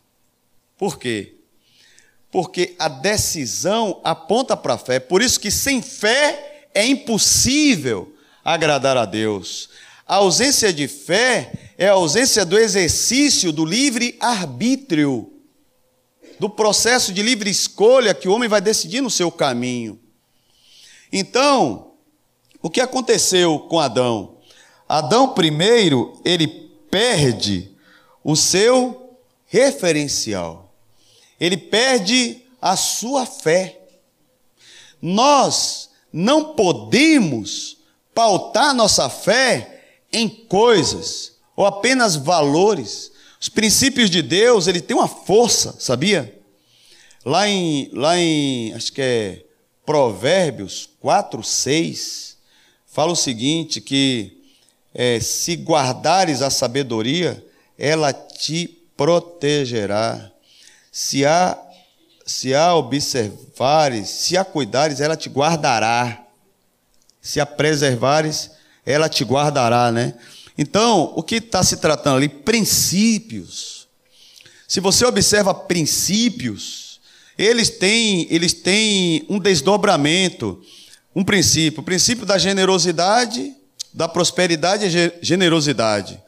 Por 0.78 1.00
quê? 1.00 1.36
Porque 2.32 2.76
a 2.78 2.88
decisão 2.88 4.02
aponta 4.04 4.58
para 4.58 4.74
a 4.74 4.78
fé. 4.78 5.00
Por 5.00 5.22
isso 5.22 5.40
que 5.40 5.50
sem 5.50 5.82
fé 5.82 6.68
é 6.74 6.86
impossível 6.86 8.14
agradar 8.44 8.98
a 8.98 9.06
Deus. 9.06 9.70
A 10.08 10.16
ausência 10.16 10.74
de 10.74 10.88
fé 10.88 11.74
é 11.78 11.88
a 11.88 11.94
ausência 11.94 12.46
do 12.46 12.58
exercício 12.58 13.52
do 13.52 13.66
livre 13.66 14.18
arbítrio 14.20 15.32
do 16.40 16.50
processo 16.50 17.14
de 17.14 17.22
livre 17.22 17.50
escolha 17.50 18.14
que 18.14 18.28
o 18.28 18.34
homem 18.34 18.50
vai 18.50 18.62
decidir 18.62 19.02
no 19.02 19.10
seu 19.10 19.32
caminho. 19.32 20.00
Então, 21.12 21.94
o 22.62 22.70
que 22.70 22.82
aconteceu 22.82 23.60
com 23.60 23.80
Adão? 23.80 24.38
Adão, 24.88 25.34
primeiro, 25.34 26.20
ele 26.24 26.48
perde 26.90 27.72
o 28.24 28.36
seu 28.36 29.18
referencial, 29.46 30.65
ele 31.40 31.58
perde 31.58 32.42
a 32.62 32.76
sua 32.76 33.26
fé. 33.26 33.80
Nós 35.02 35.90
não 36.12 36.56
podemos 36.56 37.78
pautar 38.14 38.74
nossa 38.74 39.10
fé 39.10 40.00
em 40.12 40.28
coisas 40.28 41.34
ou 41.56 41.66
apenas 41.66 42.16
valores 42.16 43.12
os 43.46 43.50
princípios 43.50 44.10
de 44.10 44.24
Deus, 44.24 44.66
ele 44.66 44.82
tem 44.82 44.98
uma 44.98 45.08
força, 45.08 45.76
sabia? 45.78 46.36
Lá 47.24 47.48
em, 47.48 47.92
lá 47.94 48.18
em 48.18 48.74
acho 48.74 48.92
que 48.92 49.02
é 49.02 49.46
Provérbios 49.86 50.90
4, 51.00 51.44
6, 51.44 52.38
fala 52.88 53.12
o 53.12 53.16
seguinte: 53.16 53.80
que 53.80 54.42
é, 54.92 55.20
se 55.20 55.54
guardares 55.54 56.42
a 56.42 56.50
sabedoria, 56.50 57.46
ela 57.78 58.12
te 58.12 58.68
protegerá. 58.98 60.32
Se 60.98 61.26
a, 61.26 61.58
se 62.26 62.56
a 62.56 62.74
observares, 62.74 64.08
se 64.08 64.38
a 64.38 64.46
cuidares, 64.46 65.02
ela 65.02 65.18
te 65.18 65.28
guardará. 65.28 66.24
Se 67.22 67.38
a 67.42 67.46
preservares, 67.46 68.52
ela 68.86 69.10
te 69.10 69.26
guardará, 69.26 69.92
né? 69.92 70.14
Então, 70.58 71.12
o 71.18 71.22
que 71.22 71.36
está 71.36 71.62
se 71.64 71.76
tratando 71.76 72.16
ali? 72.16 72.30
Princípios. 72.30 73.90
Se 74.66 74.80
você 74.80 75.06
observa 75.06 75.54
princípios, 75.54 77.02
eles 77.38 77.70
têm, 77.72 78.26
eles 78.30 78.54
têm 78.54 79.26
um 79.30 79.38
desdobramento, 79.38 80.64
um 81.14 81.26
princípio. 81.26 81.82
O 81.82 81.84
princípio 81.84 82.26
da 82.26 82.38
generosidade, 82.38 83.54
da 83.94 84.08
prosperidade 84.08 84.86
e 84.86 85.14
generosidade. 85.22 86.24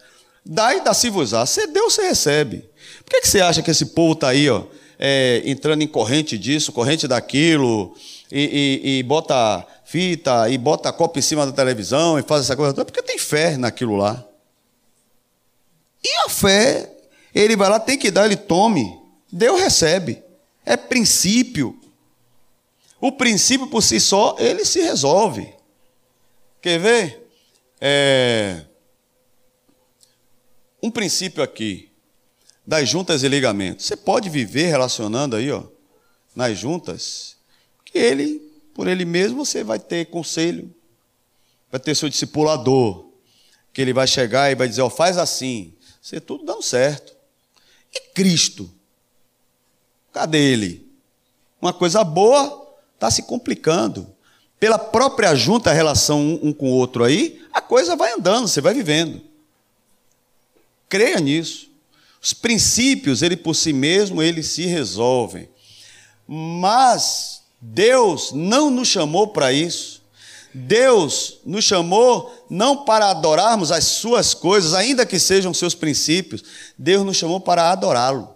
Dá 0.46 0.76
e 0.76 0.82
dá-se-vos-á. 0.82 1.46
Você 1.46 1.68
deu, 1.68 1.90
você 1.90 2.10
recebe. 2.10 2.66
Por 3.08 3.12
que, 3.12 3.22
que 3.22 3.30
você 3.30 3.40
acha 3.40 3.64
que 3.64 3.72
esse 3.72 3.86
povo 3.86 4.12
está 4.12 4.28
aí, 4.28 4.50
ó, 4.50 4.66
é, 5.00 5.42
entrando 5.46 5.82
em 5.82 5.88
corrente 5.88 6.38
disso, 6.38 6.74
corrente 6.74 7.08
daquilo, 7.08 7.96
e, 8.30 8.82
e, 8.84 9.00
e 9.00 9.04
bota 9.04 9.66
fita 9.86 10.50
e 10.50 10.58
bota 10.58 10.92
copo 10.92 11.18
em 11.18 11.22
cima 11.22 11.46
da 11.46 11.54
televisão 11.54 12.20
e 12.20 12.24
faz 12.24 12.42
essa 12.42 12.58
coisa 12.58 12.74
toda, 12.74 12.84
porque 12.84 13.02
tem 13.02 13.18
fé 13.18 13.56
naquilo 13.56 13.96
lá. 13.96 14.28
E 16.04 16.26
a 16.26 16.30
fé, 16.30 16.92
ele 17.34 17.56
vai 17.56 17.70
lá, 17.70 17.80
tem 17.80 17.98
que 17.98 18.12
dar, 18.12 18.26
ele 18.26 18.36
tome. 18.36 19.00
Deus 19.32 19.60
recebe. 19.60 20.22
É 20.66 20.76
princípio. 20.76 21.80
O 23.00 23.14
princípio 23.14 23.68
por 23.68 23.82
si 23.82 24.02
só, 24.02 24.36
ele 24.38 24.66
se 24.66 24.82
resolve. 24.82 25.54
Quer 26.62 26.80
ver? 26.80 27.30
É... 27.80 28.66
Um 30.84 30.92
princípio 30.92 31.42
aqui, 31.42 31.87
das 32.68 32.88
juntas 32.90 33.24
e 33.24 33.28
ligamentos. 33.30 33.86
Você 33.86 33.96
pode 33.96 34.30
viver 34.30 34.68
relacionando 34.68 35.38
aí, 35.38 35.50
ó, 35.50 35.64
nas 36.36 36.58
juntas, 36.60 37.38
que 37.86 37.98
ele 37.98 38.48
por 38.78 38.88
ele 38.88 39.06
mesmo, 39.06 39.44
você 39.44 39.64
vai 39.64 39.80
ter 39.80 40.06
conselho, 40.06 40.72
vai 41.72 41.80
ter 41.80 41.96
seu 41.96 42.08
discipulador, 42.08 43.08
que 43.74 43.82
ele 43.82 43.92
vai 43.92 44.06
chegar 44.06 44.52
e 44.52 44.56
vai 44.56 44.68
dizer: 44.68 44.84
Ó, 44.84 44.90
faz 44.90 45.18
assim, 45.18 45.74
você 46.00 46.22
tudo 46.22 46.46
dando 46.46 46.62
certo. 46.62 47.16
E 47.92 48.00
Cristo? 48.14 48.70
Cadê 50.14 50.38
ele? 50.38 50.88
Uma 51.60 51.74
coisa 51.74 52.04
boa 52.04 52.72
está 52.94 53.10
se 53.10 53.24
complicando. 53.24 54.16
Pela 54.60 54.78
própria 54.78 55.34
junta, 55.34 55.74
relação 55.74 56.40
um 56.44 56.54
com 56.54 56.70
o 56.70 56.76
outro 56.76 57.04
aí, 57.04 57.44
a 57.52 57.62
coisa 57.62 57.96
vai 57.96 58.14
andando, 58.14 58.48
você 58.48 58.62
vai 58.62 58.76
vivendo. 58.76 59.24
Creia 60.88 61.20
nisso. 61.20 61.67
Os 62.22 62.34
princípios, 62.34 63.22
ele 63.22 63.38
por 63.38 63.56
si 63.56 63.72
mesmo, 63.72 64.22
eles 64.22 64.48
se 64.48 64.66
resolvem. 64.66 65.50
Mas 66.28 67.44
Deus 67.62 68.32
não 68.34 68.70
nos 68.70 68.88
chamou 68.88 69.28
para 69.28 69.54
isso. 69.54 70.02
Deus 70.54 71.40
nos 71.46 71.64
chamou 71.64 72.46
não 72.50 72.84
para 72.84 73.12
adorarmos 73.12 73.72
as 73.72 73.84
suas 73.84 74.34
coisas, 74.34 74.74
ainda 74.74 75.06
que 75.06 75.20
sejam 75.20 75.54
seus 75.54 75.76
princípios. 75.76 76.44
Deus 76.78 77.06
nos 77.06 77.18
chamou 77.18 77.40
para 77.40 77.72
adorá-lo. 77.72 78.30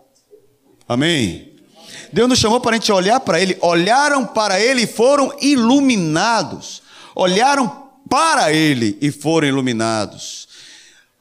Amém? 0.87 1.51
Deus 2.13 2.29
nos 2.29 2.39
chamou 2.39 2.59
para 2.59 2.71
a 2.71 2.73
gente 2.75 2.91
olhar 2.91 3.19
para 3.21 3.41
Ele. 3.41 3.57
Olharam 3.61 4.25
para 4.25 4.59
Ele 4.59 4.83
e 4.83 4.87
foram 4.87 5.33
iluminados. 5.41 6.81
Olharam 7.15 7.89
para 8.09 8.53
Ele 8.53 8.97
e 9.01 9.11
foram 9.11 9.47
iluminados. 9.47 10.47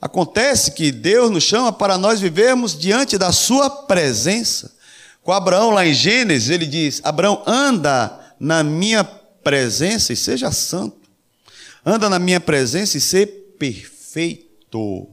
Acontece 0.01 0.71
que 0.73 0.91
Deus 0.91 1.31
nos 1.31 1.45
chama 1.45 1.73
para 1.73 1.99
nós 1.99 2.21
vivermos 2.21 2.79
diante 2.79 3.19
da 3.19 3.33
Sua 3.33 3.69
presença. 3.69 4.73
Com 5.23 5.33
Abraão, 5.33 5.71
lá 5.71 5.87
em 5.87 5.93
Gênesis, 5.93 6.49
ele 6.49 6.67
diz: 6.67 7.01
Abraão, 7.05 7.43
anda 7.47 8.19
na 8.39 8.63
minha 8.63 9.05
presença 9.05 10.13
e 10.13 10.17
seja 10.17 10.51
santo. 10.51 10.97
Anda 11.85 12.09
na 12.09 12.19
minha 12.19 12.41
presença 12.41 12.97
e 12.97 13.01
seja 13.01 13.29
perfeito. 13.59 15.07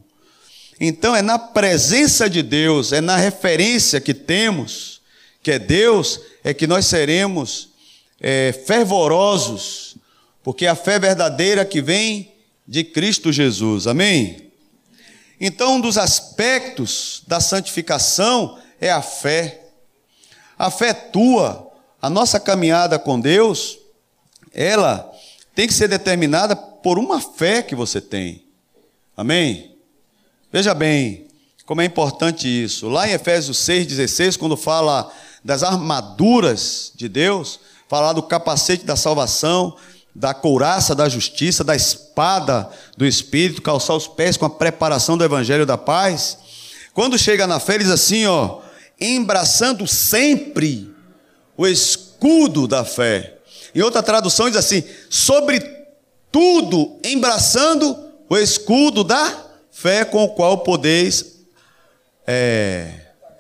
Então 0.79 1.15
é 1.15 1.21
na 1.21 1.37
presença 1.37 2.29
de 2.29 2.41
Deus, 2.41 2.93
é 2.93 3.01
na 3.01 3.17
referência 3.17 3.99
que 3.99 4.13
temos, 4.13 5.01
que 5.43 5.51
é 5.51 5.59
Deus, 5.59 6.21
é 6.43 6.53
que 6.53 6.67
nós 6.67 6.85
seremos 6.85 7.69
é, 8.21 8.53
fervorosos, 8.65 9.97
porque 10.43 10.65
a 10.65 10.75
fé 10.75 10.99
verdadeira 10.99 11.65
que 11.65 11.81
vem 11.81 12.31
de 12.65 12.83
Cristo 12.83 13.33
Jesus. 13.33 13.87
Amém? 13.87 14.46
Então, 15.39 15.75
um 15.75 15.81
dos 15.81 15.97
aspectos 15.97 17.23
da 17.27 17.39
santificação 17.39 18.57
é 18.79 18.91
a 18.91 19.01
fé. 19.01 19.65
A 20.57 20.71
fé 20.71 20.93
tua, 20.93 21.71
a 22.01 22.09
nossa 22.09 22.39
caminhada 22.39 22.97
com 22.97 23.19
Deus, 23.19 23.77
ela 24.51 25.11
tem 25.53 25.67
que 25.67 25.73
ser 25.73 25.87
determinada 25.87 26.55
por 26.55 26.97
uma 26.97 27.21
fé 27.21 27.61
que 27.61 27.75
você 27.75 28.01
tem. 28.01 28.43
Amém? 29.15 29.75
Veja 30.51 30.73
bem 30.73 31.27
como 31.67 31.81
é 31.81 31.85
importante 31.85 32.47
isso. 32.47 32.87
Lá 32.87 33.09
em 33.09 33.11
Efésios 33.11 33.57
6,16, 33.57 34.37
quando 34.37 34.55
fala 34.55 35.11
das 35.43 35.63
armaduras 35.63 36.93
de 36.95 37.09
Deus, 37.09 37.59
fala 37.89 38.13
do 38.13 38.23
capacete 38.23 38.85
da 38.85 38.95
salvação, 38.95 39.75
da 40.17 40.33
couraça 40.33 40.95
da 40.95 41.07
justiça, 41.07 41.63
da 41.63 41.75
espada 41.75 42.67
do 42.97 43.05
Espírito, 43.05 43.61
calçar 43.61 43.93
os 43.93 44.07
pés 44.07 44.35
com 44.35 44.47
a 44.47 44.49
preparação 44.49 45.15
do 45.15 45.23
Evangelho 45.23 45.63
da 45.63 45.77
paz. 45.77 46.39
Quando 46.91 47.19
chega 47.19 47.45
na 47.45 47.59
fé, 47.59 47.77
diz 47.77 47.91
assim, 47.91 48.25
ó, 48.25 48.61
embraçando 48.99 49.85
sempre 49.85 50.91
o 51.55 51.67
escudo 51.67 52.67
da 52.67 52.83
fé. 52.83 53.37
Em 53.75 53.83
outra 53.83 54.01
tradução 54.01 54.49
diz 54.49 54.57
assim, 54.57 54.83
sobre 55.07 55.59
tudo 56.31 56.99
embraçando 57.03 57.95
o 58.27 58.35
escudo 58.35 59.03
da 59.03 59.45
fé 59.69 60.03
com 60.03 60.23
o 60.23 60.29
qual 60.29 60.57
podeis 60.63 61.43
é, 62.25 62.91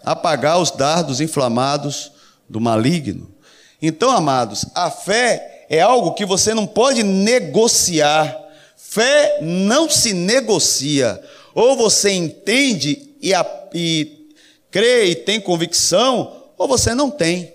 apagar 0.05 0.59
os 0.59 0.69
dardos 0.69 1.19
inflamados 1.21 2.11
do 2.47 2.61
maligno. 2.61 3.35
Então, 3.81 4.11
amados, 4.11 4.63
a 4.75 4.91
fé 4.91 5.56
é 5.69 5.81
algo 5.81 6.13
que 6.13 6.25
você 6.25 6.53
não 6.53 6.65
pode 6.65 7.03
negociar. 7.03 8.37
Fé 8.75 9.39
não 9.41 9.89
se 9.89 10.13
negocia. 10.13 11.21
Ou 11.53 11.75
você 11.75 12.11
entende 12.11 13.15
e, 13.21 13.33
a, 13.33 13.45
e 13.73 14.29
crê 14.71 15.05
e 15.05 15.15
tem 15.15 15.41
convicção, 15.41 16.43
ou 16.57 16.67
você 16.67 16.93
não 16.93 17.09
tem. 17.09 17.53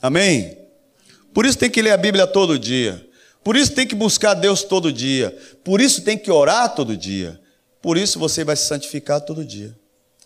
Amém? 0.00 0.58
Por 1.32 1.46
isso 1.46 1.58
tem 1.58 1.70
que 1.70 1.82
ler 1.82 1.92
a 1.92 1.96
Bíblia 1.96 2.26
todo 2.26 2.58
dia. 2.58 3.04
Por 3.42 3.56
isso 3.56 3.72
tem 3.72 3.86
que 3.86 3.94
buscar 3.94 4.34
Deus 4.34 4.62
todo 4.62 4.92
dia. 4.92 5.36
Por 5.62 5.80
isso 5.80 6.02
tem 6.02 6.16
que 6.16 6.30
orar 6.30 6.74
todo 6.74 6.96
dia. 6.96 7.40
Por 7.82 7.98
isso 7.98 8.18
você 8.18 8.44
vai 8.44 8.56
se 8.56 8.66
santificar 8.66 9.20
todo 9.20 9.44
dia. 9.44 9.76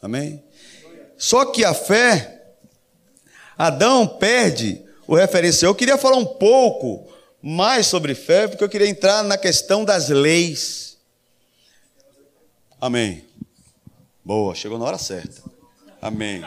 Amém? 0.03 0.43
Só 1.17 1.45
que 1.47 1.65
a 1.65 1.75
fé, 1.75 2.43
Adão 3.57 4.07
perde 4.07 4.83
o 5.09 5.17
referencial. 5.17 5.71
Eu 5.71 5.75
queria 5.75 5.97
falar 5.97 6.19
um 6.19 6.27
pouco 6.27 7.11
mais 7.43 7.87
sobre 7.87 8.15
fé, 8.15 8.47
porque 8.47 8.63
eu 8.63 8.69
queria 8.69 8.87
entrar 8.87 9.25
na 9.25 9.39
questão 9.39 9.85
das 9.85 10.11
leis. 10.11 10.99
Amém. 12.79 13.25
Boa, 14.23 14.55
chegou 14.55 14.79
na 14.79 14.85
hora 14.85 14.99
certa. 14.99 15.43
Amém. 16.01 16.45